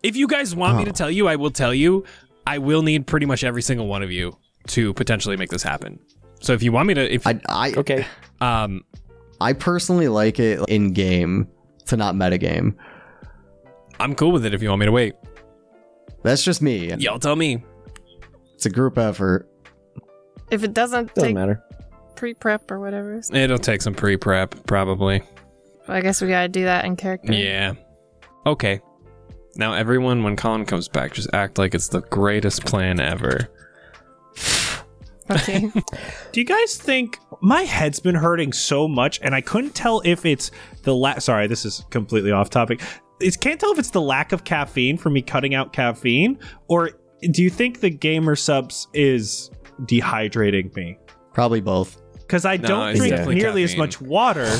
If 0.02 0.16
you 0.16 0.26
guys 0.26 0.54
want 0.54 0.76
me 0.76 0.84
to 0.84 0.92
tell 0.92 1.10
you, 1.10 1.26
I 1.26 1.36
will 1.36 1.50
tell 1.50 1.72
you. 1.72 2.04
I 2.46 2.58
will 2.58 2.82
need 2.82 3.06
pretty 3.06 3.24
much 3.24 3.42
every 3.42 3.62
single 3.62 3.86
one 3.86 4.02
of 4.02 4.12
you 4.12 4.36
to 4.66 4.92
potentially 4.92 5.38
make 5.38 5.48
this 5.48 5.62
happen. 5.62 5.98
So 6.42 6.52
if 6.52 6.62
you 6.62 6.72
want 6.72 6.88
me 6.88 6.92
to, 6.94 7.10
if 7.10 7.26
I, 7.26 7.40
I, 7.48 7.72
okay. 7.78 8.06
um, 8.42 8.84
I 9.40 9.52
personally 9.52 10.08
like 10.08 10.38
it 10.38 10.60
in 10.68 10.92
game 10.92 11.48
to 11.86 11.96
not 11.96 12.14
metagame. 12.14 12.74
I'm 14.00 14.14
cool 14.14 14.32
with 14.32 14.44
it. 14.44 14.54
If 14.54 14.62
you 14.62 14.68
want 14.68 14.80
me 14.80 14.86
to 14.86 14.92
wait, 14.92 15.14
That's 16.22 16.42
just 16.42 16.60
me. 16.62 16.92
y'all 16.94 17.18
tell 17.18 17.36
me. 17.36 17.64
It's 18.54 18.66
a 18.66 18.70
group 18.70 18.98
effort. 18.98 19.48
If 20.50 20.62
it 20.64 20.72
doesn't 20.74 21.14
Doesn't 21.14 21.24
take 21.28 21.34
matter. 21.34 21.62
pre 22.14 22.32
prep 22.34 22.70
or 22.70 22.78
whatever, 22.80 23.20
It'll 23.32 23.58
take 23.58 23.82
some 23.82 23.94
pre-prep, 23.94 24.66
probably. 24.66 25.22
I 25.88 26.00
guess 26.00 26.20
we 26.22 26.28
gotta 26.28 26.48
do 26.48 26.64
that 26.64 26.84
in 26.84 26.96
character. 26.96 27.32
Yeah. 27.32 27.74
Okay. 28.46 28.80
Now, 29.56 29.72
everyone, 29.74 30.22
when 30.22 30.36
Colin 30.36 30.64
comes 30.66 30.88
back, 30.88 31.14
just 31.14 31.28
act 31.32 31.58
like 31.58 31.74
it's 31.74 31.88
the 31.88 32.00
greatest 32.02 32.64
plan 32.64 33.00
ever. 33.00 33.48
Okay. 35.30 35.70
Do 36.32 36.40
you 36.40 36.44
guys 36.44 36.76
think 36.76 37.18
my 37.40 37.62
head's 37.62 38.00
been 38.00 38.14
hurting 38.14 38.52
so 38.52 38.86
much, 38.88 39.20
and 39.22 39.34
I 39.34 39.40
couldn't 39.40 39.74
tell 39.74 40.02
if 40.04 40.24
it's 40.26 40.50
the 40.82 40.94
la- 40.94 41.18
Sorry, 41.18 41.46
this 41.46 41.64
is 41.64 41.84
completely 41.90 42.32
off 42.32 42.50
topic. 42.50 42.80
I 43.22 43.30
can't 43.40 43.58
tell 43.60 43.72
if 43.72 43.78
it's 43.78 43.90
the 43.90 44.00
lack 44.00 44.32
of 44.32 44.44
caffeine 44.44 44.98
from 44.98 45.14
me 45.14 45.22
cutting 45.22 45.54
out 45.54 45.72
caffeine, 45.72 46.38
or 46.68 46.90
do 47.30 47.42
you 47.42 47.50
think 47.50 47.80
the 47.80 47.90
gamer 47.90 48.34
supps 48.34 48.86
is 48.92 49.50
dehydrating 49.82 50.74
me? 50.76 50.98
Probably 51.32 51.60
both. 51.60 52.00
Because 52.14 52.44
I 52.44 52.56
No, 52.56 52.68
don't 52.68 52.96
drink 52.96 53.10
definitely 53.10 53.36
nearly 53.36 53.62
as 53.62 53.76
much 53.76 54.00
water. 54.00 54.50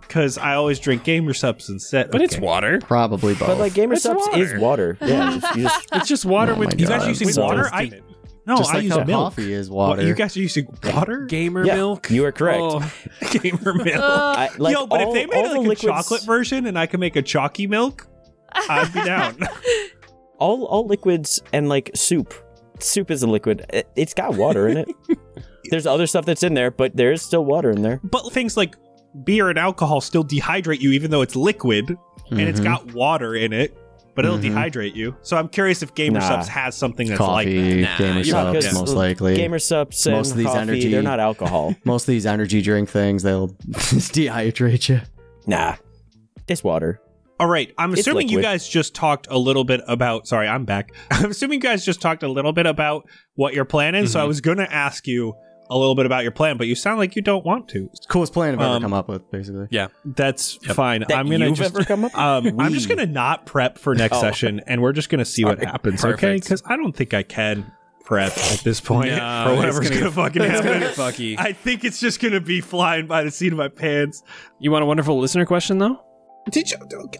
Because 0.00 0.36
I 0.36 0.54
always 0.56 0.78
drink 0.78 1.04
gamer 1.04 1.32
supps 1.32 1.70
instead. 1.70 2.10
But 2.10 2.20
it's 2.20 2.36
water. 2.38 2.78
Probably 2.80 3.34
both. 3.34 3.48
But 3.48 3.58
like 3.58 3.72
gamer 3.72 3.94
It's 3.94 4.02
subs 4.02 4.28
is 4.36 4.60
water. 4.60 4.98
Yeah, 5.00 5.38
just- 5.40 5.56
you 5.56 5.62
just 5.62 5.88
It's 5.94 6.08
just 6.08 6.24
water 6.26 6.52
Oh 6.52 6.58
with 6.58 6.74
my 6.74 6.78
You 6.78 6.86
guys 6.86 7.20
using 7.20 7.42
water? 7.42 7.62
those 7.62 7.72
I 7.72 7.88
two- 7.88 8.02
no, 8.46 8.56
Just 8.56 8.70
I 8.70 8.74
like 8.74 8.84
use 8.84 8.92
how 8.92 9.04
milk. 9.04 9.34
coffee 9.34 9.52
is 9.52 9.70
What, 9.70 9.90
water. 9.90 10.06
you 10.06 10.14
guys 10.14 10.36
are 10.36 10.40
using 10.40 10.66
water? 10.84 11.26
gamer 11.26 11.64
Yeah, 11.64 11.76
milk. 11.76 12.10
you 12.10 12.24
are 12.24 12.32
correct. 12.32 12.60
Oh, 12.60 12.92
gamer 13.30 13.74
milk. 13.74 13.88
I, 14.00 14.50
like 14.58 14.74
Yo, 14.74 14.86
but 14.86 15.00
all- 15.00 15.14
if 15.14 15.14
they 15.30 15.36
all 15.36 15.42
made 15.42 15.52
the 15.64 15.68
like 15.68 15.78
a 15.78 15.86
chocolate 15.86 16.24
version 16.24 16.66
and 16.66 16.78
I 16.78 16.86
could 16.86 17.00
make 17.00 17.14
a 17.16 17.22
chalky 17.22 17.66
milk, 17.66 18.06
I'd 18.52 18.92
be 18.92 19.02
down. 19.04 19.38
all 20.38 20.64
all 20.64 20.86
liquids 20.86 21.40
and 21.52 21.68
like 21.68 21.90
soup. 21.94 22.34
Soup 22.80 23.10
is 23.10 23.22
a 23.22 23.26
liquid. 23.28 23.64
It, 23.72 23.88
it's 23.94 24.12
got 24.14 24.34
water 24.34 24.66
in 24.68 24.76
it. 24.78 24.88
There's 25.70 25.86
other 25.86 26.06
stuff 26.08 26.24
that's 26.24 26.42
in 26.42 26.54
there, 26.54 26.70
but 26.72 26.96
there 26.96 27.12
is 27.12 27.22
still 27.22 27.44
water 27.44 27.70
in 27.70 27.82
there. 27.82 28.00
but 28.02 28.30
things 28.32 28.56
like 28.56 28.74
beer 29.24 29.48
and 29.50 29.58
alcohol 29.58 30.00
still 30.00 30.24
dehydrate 30.24 30.80
you, 30.80 30.90
even 30.90 31.10
though 31.10 31.22
it's 31.22 31.36
liquid 31.36 31.96
and 32.30 32.40
it's 32.40 32.58
mm-hmm. 32.60 32.86
got 32.86 32.92
water 32.94 33.34
in 33.34 33.52
it. 33.52 33.76
But 34.14 34.26
it'll 34.26 34.36
Mhm. 34.38 34.52
dehydrate 34.52 34.94
you. 34.94 35.16
So 35.22 35.36
I'm 35.38 35.48
curious 35.48 35.82
if 35.82 35.94
Gamer 35.94 36.20
Nah. 36.20 36.28
Subs 36.28 36.48
has 36.48 36.76
something 36.76 37.08
that's 37.08 37.18
like 37.20 37.46
that. 37.46 37.54
coffee, 37.54 37.80
Nah, 37.82 37.96
gamer 37.98 38.14
you're 38.16 38.24
subs, 38.24 38.52
because 38.66 38.74
most 38.74 38.94
likely. 38.94 39.34
Gamer 39.36 39.58
supps 39.58 40.04
and 40.06 40.14
Most 40.16 40.32
of 40.32 40.36
these 40.36 40.46
coffee, 40.46 40.58
energy- 40.60 40.90
they're 40.90 41.02
not 41.02 41.18
alcohol. 41.18 41.74
most 41.84 42.02
of 42.02 42.08
these 42.08 42.26
energy 42.26 42.60
drink 42.60 42.90
things, 42.90 43.22
they'll 43.22 43.48
dehydrate 43.70 44.88
you. 44.88 45.00
nah, 45.46 45.76
it's 46.48 46.62
water. 46.62 47.00
All 47.40 47.48
right. 47.48 47.72
I'm 47.78 47.92
It's 47.92 48.02
assuming 48.02 48.28
you 48.28 48.40
guys 48.40 48.68
just 48.68 48.94
talked 48.94 49.26
a 49.30 49.36
little 49.38 49.64
bit 49.64 49.80
about. 49.88 50.28
Sorry, 50.28 50.46
I'm 50.46 50.64
back. 50.64 50.92
I'm 51.10 51.30
assuming 51.30 51.58
you 51.58 51.62
guys 51.62 51.84
just 51.84 52.00
talked 52.00 52.22
a 52.22 52.28
little 52.28 52.52
bit 52.52 52.66
about 52.66 53.08
what 53.34 53.52
you're 53.54 53.64
planning. 53.64 54.06
So 54.06 54.20
I 54.20 54.24
Mhm. 54.24 54.28
was 54.28 54.40
going 54.40 54.58
to 54.58 54.72
ask 54.72 55.08
you 55.08 55.34
a 55.74 55.78
little 55.78 55.94
bit 55.94 56.06
about 56.06 56.22
your 56.22 56.32
plan, 56.32 56.56
but 56.56 56.66
you 56.66 56.74
sound 56.74 56.98
like 56.98 57.16
you 57.16 57.22
don't 57.22 57.44
want 57.44 57.68
to. 57.70 57.88
Coolest 58.08 58.32
plan 58.32 58.54
I've 58.54 58.60
ever 58.60 58.74
Um, 58.76 58.82
come 58.82 58.92
up 58.92 59.08
with, 59.08 59.30
basically. 59.30 59.66
yeah. 59.70 59.88
That's 60.04 60.58
Yep. 60.66 60.76
fine. 60.76 61.04
That 61.08 61.16
I'm 61.18 61.28
gonna 61.30 61.46
you've 61.48 61.56
just. 61.58 61.74
ever 61.74 61.84
come 61.84 62.04
up? 62.04 62.16
Um, 62.16 62.60
I'm 62.60 62.72
just 62.72 62.88
gonna 62.88 63.06
not 63.06 63.46
prep 63.46 63.78
for 63.78 63.94
next 63.94 64.16
Oh. 64.18 64.20
session, 64.20 64.60
and 64.66 64.82
we're 64.82 64.92
just 64.92 65.08
gonna 65.08 65.24
see 65.24 65.44
what 65.44 65.58
Sorry. 65.58 65.66
happens. 65.70 66.04
Okay, 66.04 66.34
because 66.34 66.62
I 66.66 66.76
don't 66.76 66.94
think 66.94 67.14
I 67.14 67.22
can 67.22 67.72
prep 68.04 68.36
at 68.36 68.60
this 68.64 68.80
point 68.80 69.10
No, 69.10 69.44
for 69.48 69.56
whatever's 69.56 69.88
gonna 69.88 70.00
gonna, 70.00 70.10
fucking 70.12 70.42
it's 70.42 70.60
gonna 70.60 70.78
happen. 70.80 70.94
fucky. 70.94 71.36
I 71.38 71.52
think 71.52 71.84
it's 71.84 72.00
just 72.00 72.20
gonna 72.20 72.40
be 72.40 72.60
flying 72.60 73.06
by 73.06 73.22
the 73.24 73.30
seat 73.30 73.52
of 73.52 73.58
my 73.58 73.68
pants. 73.68 74.22
You 74.58 74.70
want 74.72 74.82
a 74.82 74.86
wonderful 74.86 75.18
listener 75.18 75.46
question 75.46 75.78
though? 75.78 76.00
Did 76.50 76.70
you? 76.70 76.76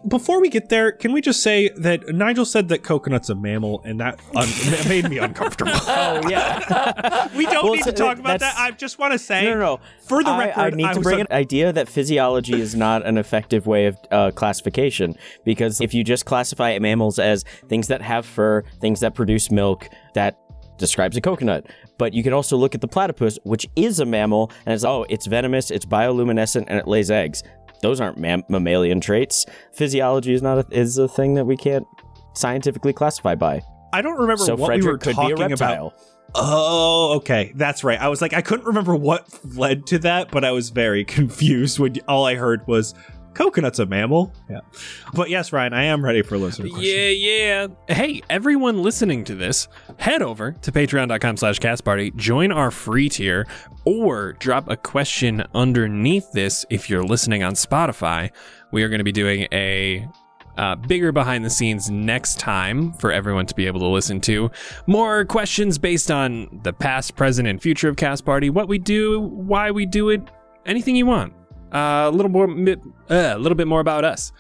Before 0.09 0.41
we 0.41 0.49
get 0.49 0.69
there, 0.69 0.91
can 0.91 1.13
we 1.13 1.21
just 1.21 1.43
say 1.43 1.69
that 1.77 2.09
Nigel 2.09 2.45
said 2.45 2.69
that 2.69 2.83
coconut's 2.83 3.31
a 3.31 3.35
mammal, 3.37 3.81
and 3.85 4.01
that 4.01 4.21
un- 4.35 4.49
made 4.89 5.09
me 5.09 5.19
uncomfortable. 5.19 5.73
Oh 5.95 6.29
yeah. 6.29 7.29
we 7.37 7.45
don't 7.47 7.65
Well, 7.65 7.75
need 7.75 7.85
so 7.85 7.91
to 7.91 7.97
talk 7.97 8.19
about 8.19 8.41
that. 8.41 8.55
I 8.59 8.71
just 8.73 8.99
want 8.99 9.13
to 9.13 9.19
say, 9.19 9.45
no, 9.45 9.55
no, 9.55 9.59
no. 9.61 9.81
for 10.07 10.23
the 10.25 10.31
I, 10.31 10.47
record, 10.47 10.61
I 10.61 10.71
need 10.77 10.85
I 10.87 10.93
to 10.95 11.01
bring 11.01 11.21
un- 11.21 11.27
an 11.31 11.37
idea 11.37 11.73
that 11.73 11.89
physiology 11.89 12.61
is 12.61 12.75
not 12.75 13.07
an 13.07 13.19
effective 13.19 13.67
way 13.67 13.87
of 13.87 13.97
uh, 14.11 14.31
classification 14.33 15.17
because 15.45 15.81
if 15.81 15.95
you 15.95 16.03
just 16.05 16.25
classify 16.25 16.77
mammals 16.79 17.19
as 17.19 17.45
things 17.69 17.89
that 17.89 18.03
have 18.03 18.27
fur, 18.27 18.63
things 18.81 19.01
that 19.01 19.15
produce 19.15 19.51
milk, 19.51 19.89
that 20.15 20.39
describes 20.79 21.17
a 21.17 21.21
coconut. 21.21 21.67
But 21.99 22.13
you 22.15 22.23
can 22.23 22.33
also 22.33 22.57
look 22.57 22.75
at 22.75 22.81
the 22.81 22.89
platypus, 22.89 23.39
which 23.45 23.69
is 23.77 24.01
a 24.01 24.05
mammal, 24.05 24.51
and 24.67 24.75
it's 24.75 24.85
oh, 24.85 25.05
it's 25.09 25.27
venomous, 25.27 25.71
it's 25.71 25.85
bioluminescent, 25.87 26.65
and 26.69 26.79
it 26.79 26.89
lays 26.89 27.11
eggs. 27.11 27.43
Those 27.83 28.01
aren't 28.01 28.19
mam- 28.19 28.45
mammalian 28.49 29.01
traits. 29.01 29.45
Physiology 29.75 30.33
is 30.33 30.41
not 30.43 30.59
a, 30.59 30.67
is 30.71 30.99
a 30.99 31.09
thing 31.09 31.35
that 31.35 31.45
we 31.45 31.57
can't 31.57 31.87
scientifically 32.35 32.93
classify 32.93 33.35
by. 33.35 33.63
I 33.93 34.01
don't 34.03 34.19
remember 34.19 34.43
So 34.45 34.55
what 34.55 34.67
Frederick 34.69 34.85
we 34.85 34.91
were 34.93 34.99
could 34.99 35.17
be 35.17 35.33
a 35.33 35.37
talking 35.37 35.51
reptile. 35.51 35.87
about. 35.89 35.99
Oh, 36.35 37.17
okay, 37.17 37.53
that's 37.57 37.85
right. 37.85 38.01
I 38.01 38.09
was 38.09 38.23
like, 38.23 38.33
I 38.33 38.41
couldn't 38.41 38.65
remember 38.65 38.97
what 38.97 39.29
led 39.55 39.87
to 39.89 39.99
that, 39.99 40.31
but 40.31 40.45
I 40.47 40.53
was 40.53 40.71
very 40.71 41.05
confused 41.19 41.79
when 41.79 41.97
all 42.09 42.25
I 42.25 42.37
heard 42.37 42.67
was 42.67 42.95
coconut's 43.35 43.79
a 43.79 43.87
mammal. 43.87 44.33
Yeah, 44.49 44.61
but 45.15 45.31
yes, 45.31 45.53
Ryan, 45.53 45.73
I 45.73 45.85
am 45.85 46.05
ready 46.05 46.23
for 46.23 46.39
listener 46.39 46.69
questions. 46.69 46.93
Yeah, 46.93 47.09
yeah. 47.09 47.67
Hey, 47.89 48.23
everyone 48.31 48.83
listening 48.83 49.25
to 49.25 49.35
this, 49.35 49.69
head 49.99 50.23
over 50.23 50.53
to 50.53 50.73
patreon.com 50.73 51.37
slash 51.37 51.59
castparty, 51.59 52.15
join 52.17 52.53
our 52.53 52.71
free 52.71 53.09
tier, 53.09 53.47
or 53.85 54.35
drop 54.35 54.69
a 54.69 54.77
question 54.77 55.45
underneath 55.55 56.31
this 56.33 56.65
if 56.71 56.89
you're 56.89 57.05
listening 57.05 57.43
on 57.43 57.55
Spotify. 57.55 58.31
We 58.71 58.83
are 58.83 58.89
going 58.89 59.01
to 59.01 59.05
be 59.05 59.13
doing 59.13 59.49
a 59.53 60.09
uh, 60.57 60.77
bigger 60.77 61.13
behind 61.13 61.45
the 61.45 61.51
scenes 61.51 61.91
next 61.91 62.39
time 62.39 62.93
for 62.95 63.13
everyone 63.13 63.47
to 63.47 63.55
be 63.55 63.67
able 63.67 63.81
to 63.81 63.87
listen 63.87 64.21
to. 64.23 64.51
More 64.87 65.25
questions 65.25 65.79
based 65.79 66.11
on 66.11 66.61
the 66.63 66.73
past, 66.73 67.17
present, 67.17 67.49
and 67.49 67.61
future 67.61 67.89
of 67.89 67.97
Cast 67.97 68.25
Party, 68.25 68.51
what 68.51 68.69
we 68.69 68.79
do, 68.79 69.21
why 69.21 69.71
we 69.71 69.87
do 69.87 70.11
it, 70.11 70.23
anything 70.67 70.97
you 70.97 71.07
want. 71.07 71.33
Uh, 71.73 72.05
a 72.07 72.11
little 72.11 72.31
more, 72.31 72.47
mi- 72.47 72.77
uh, 73.11 73.33
a 73.35 73.39
little 73.39 73.57
bit 73.57 73.67
more 73.67 73.81
about 73.81 74.05
us 74.05 74.33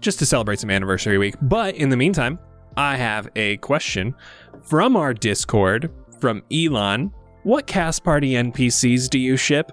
just 0.00 0.18
to 0.20 0.26
celebrate 0.26 0.60
some 0.60 0.70
anniversary 0.70 1.18
week. 1.18 1.34
But 1.42 1.74
in 1.74 1.88
the 1.88 1.96
meantime, 1.96 2.38
I 2.76 2.96
have 2.96 3.28
a 3.36 3.56
question 3.58 4.14
from 4.62 4.96
our 4.96 5.12
Discord 5.14 5.90
from 6.20 6.42
Elon. 6.52 7.12
What 7.42 7.66
cast 7.66 8.04
party 8.04 8.32
NPCs 8.32 9.08
do 9.10 9.18
you 9.18 9.36
ship? 9.36 9.72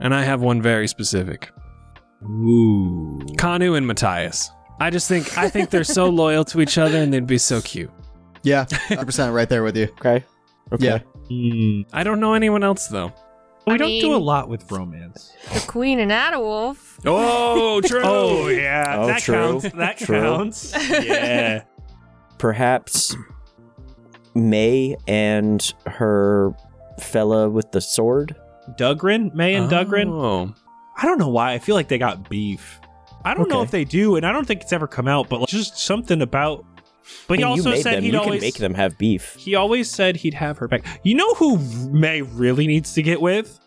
And 0.00 0.14
I 0.14 0.22
have 0.24 0.40
one 0.40 0.60
very 0.62 0.88
specific. 0.88 1.50
Ooh. 2.24 3.20
Kanu 3.36 3.76
and 3.76 3.86
Matthias. 3.86 4.50
I 4.80 4.90
just 4.90 5.08
think 5.08 5.36
I 5.36 5.48
think 5.48 5.70
they're 5.70 5.84
so 5.84 6.08
loyal 6.22 6.44
to 6.46 6.60
each 6.60 6.78
other 6.78 6.98
and 6.98 7.12
they'd 7.12 7.26
be 7.26 7.38
so 7.38 7.60
cute. 7.60 7.90
Yeah, 8.42 8.64
100% 8.64 9.34
right 9.34 9.48
there 9.48 9.62
with 9.62 9.76
you. 9.76 9.84
Okay. 10.00 10.24
Okay. 10.72 10.84
Yeah. 10.84 10.98
Mm, 11.30 11.86
I 11.92 12.02
don't 12.02 12.18
know 12.20 12.32
anyone 12.34 12.64
else 12.64 12.88
though. 12.88 13.12
We 13.66 13.74
I 13.74 13.76
don't 13.76 14.00
do 14.00 14.14
a 14.14 14.16
lot 14.16 14.48
with 14.48 14.70
romance. 14.70 15.32
The 15.52 15.60
Queen 15.66 16.00
and 16.00 16.10
Adawolf. 16.10 16.98
Oh, 17.04 17.80
true. 17.82 18.00
Oh 18.04 18.48
yeah, 18.48 18.96
Oh, 18.98 19.06
that 19.06 19.20
true. 19.22 19.34
counts. 19.34 19.70
That 19.74 19.98
True. 19.98 20.20
counts. 20.20 20.74
Yeah. 21.04 21.62
perhaps 22.38 23.14
May 24.34 24.96
and 25.06 25.72
her 25.86 26.54
fella 27.00 27.48
with 27.50 27.72
the 27.72 27.80
sword. 27.80 28.36
Dugrin, 28.78 29.34
May 29.34 29.54
and 29.54 29.68
Dugrin. 29.70 30.08
Oh. 30.08 30.54
I 30.96 31.06
don't 31.06 31.18
know 31.18 31.28
why. 31.28 31.52
I 31.52 31.58
feel 31.58 31.74
like 31.74 31.88
they 31.88 31.98
got 31.98 32.28
beef. 32.28 32.80
I 33.24 33.34
don't 33.34 33.48
know 33.50 33.62
if 33.62 33.70
they 33.70 33.84
do, 33.84 34.16
and 34.16 34.24
I 34.24 34.32
don't 34.32 34.46
think 34.46 34.62
it's 34.62 34.72
ever 34.72 34.86
come 34.86 35.08
out. 35.08 35.28
But 35.28 35.40
like, 35.40 35.48
just 35.48 35.78
something 35.78 36.22
about. 36.22 36.64
But 37.26 37.38
he 37.38 37.44
I 37.44 37.48
mean, 37.48 37.58
also 37.58 37.70
you 37.70 37.76
made 37.76 37.82
said 37.82 37.94
them. 37.96 38.02
he'd 38.04 38.12
you 38.14 38.18
always 38.18 38.40
can 38.40 38.46
make 38.46 38.58
them 38.58 38.74
have 38.74 38.98
beef. 38.98 39.34
He 39.38 39.54
always 39.54 39.90
said 39.90 40.16
he'd 40.16 40.34
have 40.34 40.58
her 40.58 40.68
back. 40.68 40.84
You 41.02 41.14
know 41.14 41.34
who 41.34 41.58
May 41.90 42.22
really 42.22 42.66
needs 42.66 42.94
to 42.94 43.02
get 43.02 43.20
with? 43.20 43.60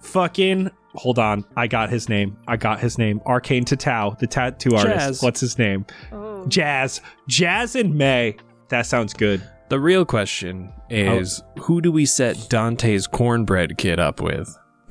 Fucking. 0.00 0.70
Hold 0.94 1.18
on. 1.18 1.44
I 1.56 1.66
got 1.66 1.90
his 1.90 2.08
name. 2.08 2.36
I 2.46 2.56
got 2.56 2.80
his 2.80 2.98
name. 2.98 3.20
Arcane 3.26 3.64
Tatao, 3.64 4.18
the 4.18 4.26
tattoo 4.26 4.74
artist. 4.76 4.96
Jazz. 4.96 5.22
What's 5.22 5.40
his 5.40 5.58
name? 5.58 5.86
Oh. 6.12 6.46
Jazz. 6.48 7.00
Jazz 7.28 7.76
and 7.76 7.94
May. 7.94 8.36
That 8.68 8.86
sounds 8.86 9.14
good. 9.14 9.42
The 9.68 9.80
real 9.80 10.04
question 10.04 10.70
oh. 10.90 10.94
is 10.94 11.42
who 11.58 11.80
do 11.80 11.90
we 11.90 12.04
set 12.04 12.48
Dante's 12.50 13.06
cornbread 13.06 13.78
kid 13.78 13.98
up 13.98 14.20
with? 14.20 14.54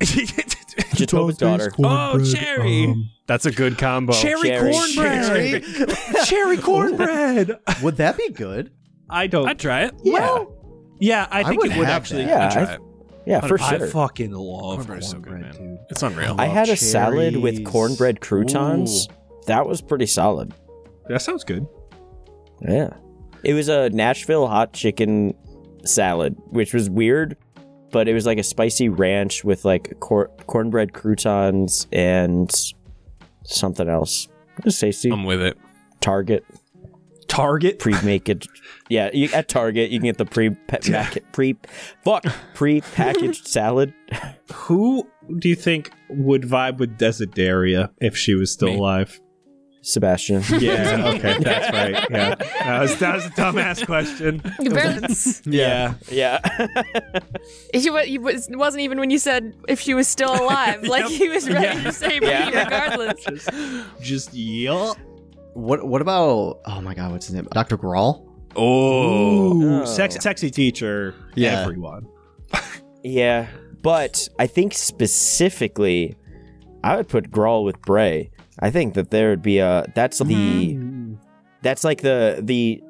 Jatoba's 0.94 1.36
daughter. 1.36 1.72
Oh, 1.78 2.12
oh, 2.14 2.24
Cherry. 2.24 2.84
Um, 2.86 3.10
That's 3.26 3.46
a 3.46 3.50
good 3.52 3.78
combo. 3.78 4.12
Cherry, 4.12 4.48
Cherry. 4.48 4.72
cornbread. 4.72 5.64
Cherry 6.24 6.56
cornbread. 6.58 7.58
Would 7.82 7.96
that 7.96 8.16
be 8.16 8.30
good? 8.30 8.72
I 9.10 9.26
don't. 9.26 9.48
I'd 9.48 9.58
try 9.58 9.84
it. 9.84 9.94
Yeah. 10.04 10.44
yeah, 11.00 11.26
I 11.30 11.40
I 11.40 11.44
think 11.44 11.62
would 11.62 11.72
it 11.72 11.78
would 11.78 11.88
actually. 11.88 12.24
that. 12.24 12.30
Yeah. 12.30 12.46
I'd 12.46 12.52
try 12.66 12.74
it. 12.74 12.80
Yeah, 13.26 13.40
for 13.40 13.58
sure. 13.58 13.84
I 13.84 13.88
fucking 13.88 14.32
love 14.32 14.76
Cornbread 14.78 14.98
is 15.02 15.10
so 15.10 15.18
good, 15.20 15.40
man. 15.40 15.52
dude. 15.52 15.78
It's 15.90 16.02
unreal. 16.02 16.34
I 16.38 16.46
had 16.46 16.68
a 16.68 16.72
love 16.72 16.78
salad 16.78 17.36
with 17.36 17.54
cherries. 17.56 17.68
cornbread 17.68 18.20
croutons. 18.20 19.06
That 19.46 19.66
was 19.66 19.80
pretty 19.82 20.06
solid. 20.06 20.52
That 21.08 21.20
sounds 21.22 21.44
good. 21.44 21.66
Yeah. 22.60 22.90
It 23.44 23.54
was 23.54 23.68
a 23.68 23.90
Nashville 23.90 24.46
hot 24.46 24.72
chicken 24.72 25.34
salad, 25.84 26.36
which 26.46 26.72
was 26.74 26.88
weird, 26.88 27.36
but 27.92 28.08
it 28.08 28.14
was 28.14 28.26
like 28.26 28.38
a 28.38 28.42
spicy 28.42 28.88
ranch 28.88 29.44
with 29.44 29.64
like 29.64 30.00
cor- 30.00 30.30
cornbread 30.46 30.92
croutons 30.92 31.86
and 31.92 32.50
something 33.44 33.88
else. 33.88 34.28
It 34.58 34.64
was 34.64 34.78
tasty. 34.78 35.10
I'm 35.10 35.24
with 35.24 35.40
it. 35.40 35.56
Target 36.00 36.44
Target. 37.28 37.78
pre-make 37.78 38.28
it. 38.28 38.46
Yeah, 38.90 39.10
you, 39.12 39.28
at 39.32 39.48
Target 39.48 39.90
you 39.90 39.98
can 39.98 40.06
get 40.06 40.18
the 40.18 40.26
pre 40.26 40.50
pre 41.32 41.56
fuck 42.04 42.24
pre-packaged 42.54 43.46
salad. 43.48 43.94
Who 44.52 45.08
do 45.38 45.48
you 45.48 45.54
think 45.56 45.90
would 46.10 46.42
vibe 46.42 46.78
with 46.78 46.98
Desideria 46.98 47.90
if 48.00 48.16
she 48.16 48.34
was 48.34 48.52
still 48.52 48.68
Me. 48.68 48.76
alive? 48.78 49.20
Sebastian. 49.84 50.42
Yeah, 50.60 51.12
okay, 51.16 51.38
that's 51.42 51.72
right. 51.72 52.06
Yeah, 52.10 52.34
that 52.36 52.80
was 52.80 52.98
that 52.98 53.14
was 53.16 53.26
a 53.26 53.30
dumbass 53.30 53.84
question. 53.84 54.40
Vince. 54.60 55.42
Yeah, 55.46 55.94
yeah. 56.10 56.38
He 57.74 57.90
wa- 57.90 58.02
he 58.02 58.18
was, 58.18 58.48
it 58.48 58.56
wasn't 58.56 58.82
even 58.82 58.98
when 59.00 59.10
you 59.10 59.18
said 59.18 59.54
if 59.68 59.80
she 59.80 59.94
was 59.94 60.06
still 60.08 60.32
alive. 60.32 60.84
Like 60.84 61.06
he 61.06 61.28
was 61.28 61.48
ready 61.50 61.64
Yeah. 61.78 61.82
to 61.82 61.92
say 61.92 62.20
Yeah. 62.22 62.50
me 62.50 62.56
regardless. 62.58 63.46
just 64.00 64.32
yell. 64.34 64.96
What 65.54 65.86
what 65.86 66.00
about 66.00 66.60
oh 66.64 66.80
my 66.80 66.94
god, 66.94 67.10
what's 67.12 67.26
his 67.26 67.34
name? 67.34 67.48
Dr. 67.52 67.76
Grawl? 67.76 68.28
Oh, 68.54 69.82
Oh. 69.82 69.84
sexy, 69.84 70.20
sexy 70.20 70.50
teacher. 70.50 71.14
Yeah. 71.34 71.60
everyone. 71.62 72.06
Yeah, 73.02 73.48
but 73.82 74.28
I 74.38 74.46
think 74.46 74.74
specifically, 74.74 76.16
I 76.84 76.96
would 76.96 77.08
put 77.08 77.30
Grawl 77.30 77.64
with 77.64 77.80
Bray. 77.82 78.30
I 78.58 78.70
think 78.70 78.94
that 78.94 79.10
there 79.10 79.30
would 79.30 79.42
be 79.42 79.58
a 79.58 79.86
that's 79.94 80.18
the 80.18 80.74
hmm. 80.74 81.14
that's 81.62 81.84
like 81.84 82.02
the 82.02 82.40
the 82.42 82.82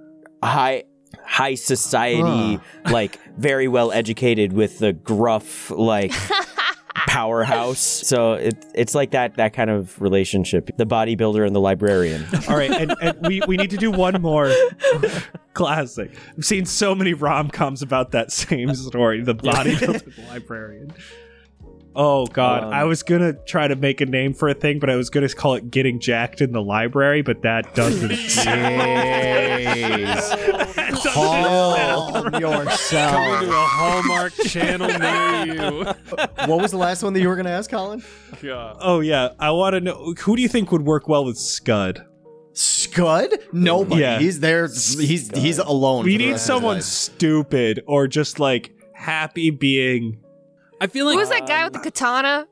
high 0.42 0.84
high 1.24 1.54
society 1.54 2.60
like 2.86 3.18
very 3.36 3.68
well 3.68 3.92
educated 3.92 4.52
with 4.52 4.78
the 4.78 4.92
gruff 4.92 5.70
like 5.70 6.12
powerhouse. 7.06 7.80
So 7.80 8.34
it 8.34 8.64
it's 8.74 8.94
like 8.94 9.12
that 9.12 9.36
that 9.36 9.52
kind 9.52 9.70
of 9.70 10.00
relationship. 10.00 10.70
The 10.76 10.86
bodybuilder 10.86 11.46
and 11.46 11.54
the 11.54 11.60
librarian. 11.60 12.26
All 12.48 12.56
right, 12.56 12.70
and, 12.70 12.94
and 13.00 13.26
we, 13.26 13.42
we 13.46 13.56
need 13.56 13.70
to 13.70 13.76
do 13.76 13.90
one 13.90 14.20
more 14.20 14.52
classic. 15.54 16.14
I've 16.36 16.44
seen 16.44 16.64
so 16.64 16.94
many 16.94 17.14
rom 17.14 17.50
coms 17.50 17.82
about 17.82 18.12
that 18.12 18.32
same 18.32 18.74
story 18.74 19.22
the 19.22 19.34
bodybuilder 19.34 20.04
and 20.04 20.14
the 20.14 20.28
librarian. 20.28 20.92
Oh, 21.94 22.26
God. 22.26 22.64
Um, 22.64 22.72
I 22.72 22.84
was 22.84 23.02
going 23.02 23.20
to 23.20 23.34
try 23.44 23.68
to 23.68 23.76
make 23.76 24.00
a 24.00 24.06
name 24.06 24.32
for 24.34 24.48
a 24.48 24.54
thing, 24.54 24.78
but 24.78 24.88
I 24.88 24.96
was 24.96 25.10
going 25.10 25.26
to 25.26 25.34
call 25.34 25.54
it 25.54 25.70
Getting 25.70 26.00
Jacked 26.00 26.40
in 26.40 26.52
the 26.52 26.62
Library, 26.62 27.22
but 27.22 27.42
that 27.42 27.74
doesn't. 27.74 28.10
Jeez. 28.10 29.42
Calm 31.12 32.34
yourself. 32.40 33.12
Coming 33.12 33.48
to 33.48 33.54
a 33.54 33.66
Hallmark 33.66 34.32
channel 34.34 34.88
near 34.88 35.54
you. 35.54 35.86
What 36.46 36.60
was 36.60 36.70
the 36.72 36.76
last 36.78 37.02
one 37.02 37.12
that 37.12 37.20
you 37.20 37.28
were 37.28 37.36
gonna 37.36 37.50
ask, 37.50 37.70
Colin? 37.70 38.02
oh, 38.44 39.00
yeah. 39.00 39.30
I 39.38 39.50
want 39.52 39.74
to 39.74 39.80
know 39.80 40.14
who 40.20 40.36
do 40.36 40.42
you 40.42 40.48
think 40.48 40.72
would 40.72 40.82
work 40.82 41.08
well 41.08 41.24
with 41.24 41.38
Scud? 41.38 42.04
Scud? 42.52 43.38
Nobody. 43.52 44.00
Yeah. 44.00 44.18
He's 44.18 44.40
there. 44.40 44.66
He's 44.66 45.30
he's 45.36 45.58
alone. 45.58 46.04
We 46.04 46.16
need 46.16 46.32
rest 46.32 46.50
of 46.50 46.54
his 46.54 46.62
someone 46.62 46.82
stupid 46.82 47.82
or 47.86 48.08
just 48.08 48.40
like 48.40 48.72
happy 48.94 49.50
being. 49.50 50.18
I 50.82 50.88
feel 50.88 51.06
like 51.06 51.12
Who 51.12 51.20
was 51.20 51.28
that 51.28 51.46
guy 51.46 51.62
with 51.62 51.74
the 51.74 51.78
um, 51.78 51.84
katana? 51.84 52.48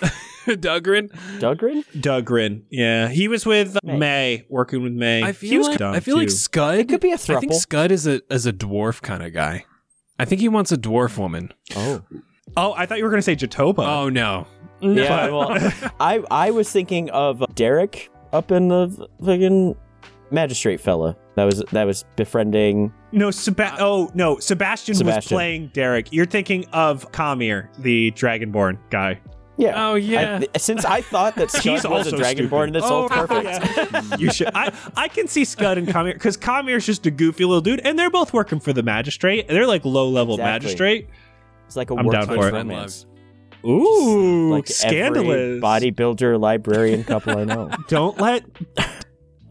Dugrin. 0.46 1.10
Dugrin? 1.40 1.84
Dugrin. 1.96 2.62
Yeah, 2.70 3.08
he 3.08 3.26
was 3.26 3.44
with 3.44 3.76
May. 3.82 3.98
May, 3.98 4.46
working 4.48 4.84
with 4.84 4.92
May. 4.92 5.24
I 5.24 5.32
he 5.32 5.48
feel 5.48 5.58
was 5.58 5.68
like 5.68 5.78
dumb, 5.78 5.96
I 5.96 6.00
feel 6.00 6.16
like. 6.16 6.30
Scud. 6.30 6.78
It 6.78 6.88
could 6.88 7.00
be 7.00 7.10
a 7.10 7.14
I 7.14 7.16
think. 7.16 7.54
Scud 7.54 7.90
is 7.90 8.06
a 8.06 8.22
is 8.32 8.46
a 8.46 8.52
dwarf 8.52 9.02
kind 9.02 9.24
of 9.24 9.32
guy. 9.32 9.64
I 10.20 10.26
think 10.26 10.40
he 10.40 10.48
wants 10.48 10.70
a 10.70 10.76
dwarf 10.76 11.18
woman. 11.18 11.52
Oh. 11.74 12.04
Oh, 12.56 12.72
I 12.76 12.86
thought 12.86 12.98
you 12.98 13.04
were 13.04 13.10
going 13.10 13.18
to 13.18 13.24
say 13.24 13.34
Jatoba. 13.34 13.84
Oh 13.84 14.08
no. 14.08 14.46
Yeah, 14.80 15.30
well, 15.30 15.48
I 16.00 16.22
I 16.30 16.52
was 16.52 16.70
thinking 16.70 17.10
of 17.10 17.42
uh, 17.42 17.46
Derek 17.56 18.10
up 18.32 18.52
in 18.52 18.68
the 18.68 19.08
fucking 19.18 19.74
magistrate 20.30 20.80
fella. 20.80 21.16
That 21.38 21.44
was 21.44 21.62
that 21.70 21.84
was 21.84 22.04
befriending. 22.16 22.92
No, 23.12 23.30
Seba- 23.30 23.74
uh, 23.74 23.76
oh 23.78 24.10
no, 24.14 24.38
Sebastian, 24.40 25.06
was 25.06 25.24
playing 25.26 25.68
Derek. 25.72 26.12
You're 26.12 26.26
thinking 26.26 26.66
of 26.72 27.10
Kamir, 27.12 27.68
the 27.78 28.10
Dragonborn 28.12 28.78
guy. 28.90 29.20
Yeah. 29.56 29.88
Oh 29.88 29.94
yeah. 29.94 30.40
I- 30.54 30.58
since 30.58 30.84
I 30.84 31.00
thought 31.00 31.36
that 31.36 31.50
Scud 31.52 31.62
He's 31.62 31.86
was 31.86 32.08
a 32.08 32.16
dragonborn, 32.16 32.68
stupid. 32.68 32.74
that's 32.74 32.86
Oh, 32.86 33.02
all 33.02 33.08
perfect. 33.08 34.18
you 34.20 34.32
should. 34.32 34.48
I 34.52 34.72
I 34.96 35.06
can 35.06 35.28
see 35.28 35.44
Scud 35.44 35.78
and 35.78 35.86
Kamir 35.86 36.14
because 36.14 36.36
Kamir's 36.36 36.84
just 36.84 37.06
a 37.06 37.10
goofy 37.12 37.44
little 37.44 37.60
dude, 37.60 37.80
and 37.80 37.96
they're 37.96 38.10
both 38.10 38.32
working 38.32 38.58
for 38.58 38.72
the 38.72 38.82
magistrate. 38.82 39.46
They're 39.46 39.66
like 39.66 39.84
low 39.84 40.08
level 40.08 40.34
Exactly. 40.34 40.66
magistrate. 40.66 41.08
It's 41.66 41.76
like 41.76 41.90
a 41.90 41.94
I'm 41.94 42.08
down 42.08 42.26
workplace 42.28 42.40
for 42.40 42.48
it. 42.48 42.52
romance. 42.58 43.06
Ooh, 43.64 44.50
Like 44.52 44.66
scandalous. 44.68 45.60
bodybuilder 45.62 46.38
librarian 46.40 47.02
couple 47.04 47.36
I 47.38 47.44
know. 47.44 47.70
Don't 47.88 48.18
let. 48.20 48.44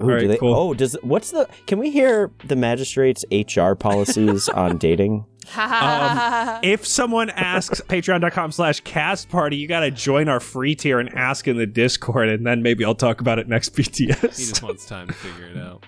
Ooh, 0.02 0.04
All 0.06 0.10
right, 0.12 0.20
do 0.22 0.28
they, 0.28 0.38
cool. 0.38 0.54
Oh, 0.54 0.74
does 0.74 0.96
what's 1.02 1.32
the? 1.32 1.48
Can 1.66 1.80
we 1.80 1.90
hear 1.92 2.32
the 2.46 2.56
magistrate's 2.56 3.26
HR 3.32 3.74
policies 3.74 4.48
on 4.54 4.78
dating? 4.78 5.26
Um, 5.56 6.60
if 6.62 6.86
someone 6.86 7.30
asks 7.30 7.80
patreon.com 7.88 8.52
slash 8.52 8.82
cast 8.82 9.30
party, 9.30 9.56
you 9.56 9.68
got 9.68 9.80
to 9.80 9.92
join 9.92 10.28
our 10.28 10.40
free 10.42 10.76
tier 10.76 11.00
and 11.00 11.10
ask 11.16 11.48
in 11.48 11.58
the 11.58 11.66
Discord, 11.66 12.28
and 12.30 12.46
then 12.46 12.62
maybe 12.62 12.84
I'll 12.84 12.96
talk 12.96 13.22
about 13.22 13.40
it 13.40 13.48
next 13.48 13.70
He 13.78 13.84
BTS. 13.84 14.38
just 14.38 14.62
wants 14.62 14.86
time 14.86 15.08
to 15.08 15.14
figure 15.14 15.46
it 15.48 15.58
out. 15.58 15.86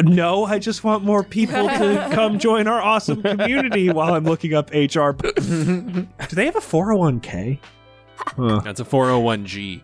No, 0.00 0.44
I 0.44 0.60
just 0.60 0.84
want 0.84 1.02
more 1.02 1.24
people 1.24 1.68
to 1.68 2.08
come 2.12 2.38
join 2.38 2.68
our 2.68 2.80
awesome 2.80 3.20
community 3.20 3.90
while 3.90 4.14
I'm 4.14 4.22
looking 4.24 4.54
up 4.54 4.70
HR. 4.70 5.10
Do 5.10 6.06
they 6.32 6.44
have 6.44 6.54
a 6.54 6.60
401k? 6.60 7.58
Huh. 8.16 8.60
That's 8.64 8.78
a 8.78 8.84
401g 8.84 9.82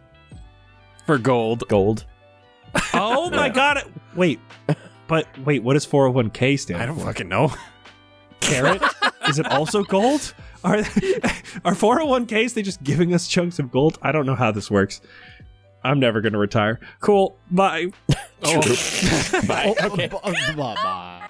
for 1.05 1.19
gold. 1.19 1.65
Gold. 1.69 2.05
Oh 2.93 3.31
my 3.31 3.49
god. 3.49 3.83
Wait. 4.14 4.41
But 5.07 5.27
wait, 5.41 5.62
what 5.62 5.75
does 5.75 5.87
401k 5.87 6.59
stand 6.59 6.83
I 6.83 6.87
don't 6.87 6.99
for? 6.99 7.07
fucking 7.07 7.29
know. 7.29 7.53
Carrot? 8.41 8.83
Is 9.29 9.39
it 9.39 9.47
also 9.47 9.83
gold? 9.85 10.35
Are 10.64 10.79
are 10.79 11.75
401ks 11.75 12.55
they 12.55 12.62
just 12.62 12.83
giving 12.83 13.12
us 13.14 13.29
chunks 13.29 13.59
of 13.59 13.70
gold? 13.70 13.99
I 14.03 14.12
don't 14.12 14.27
know 14.27 14.35
how 14.35 14.51
this 14.51 14.70
works. 14.70 15.01
I'm 15.83 16.01
never 16.01 16.20
going 16.22 16.33
to 16.33 16.39
retire. 16.39 16.81
Cool. 17.01 17.37
Bye. 17.51 17.89
Oh, 18.43 18.61
Bye. 19.47 19.75
Oh, 19.81 19.87
okay. 19.93 20.09
Bye 20.09 20.55
bye. 20.57 21.29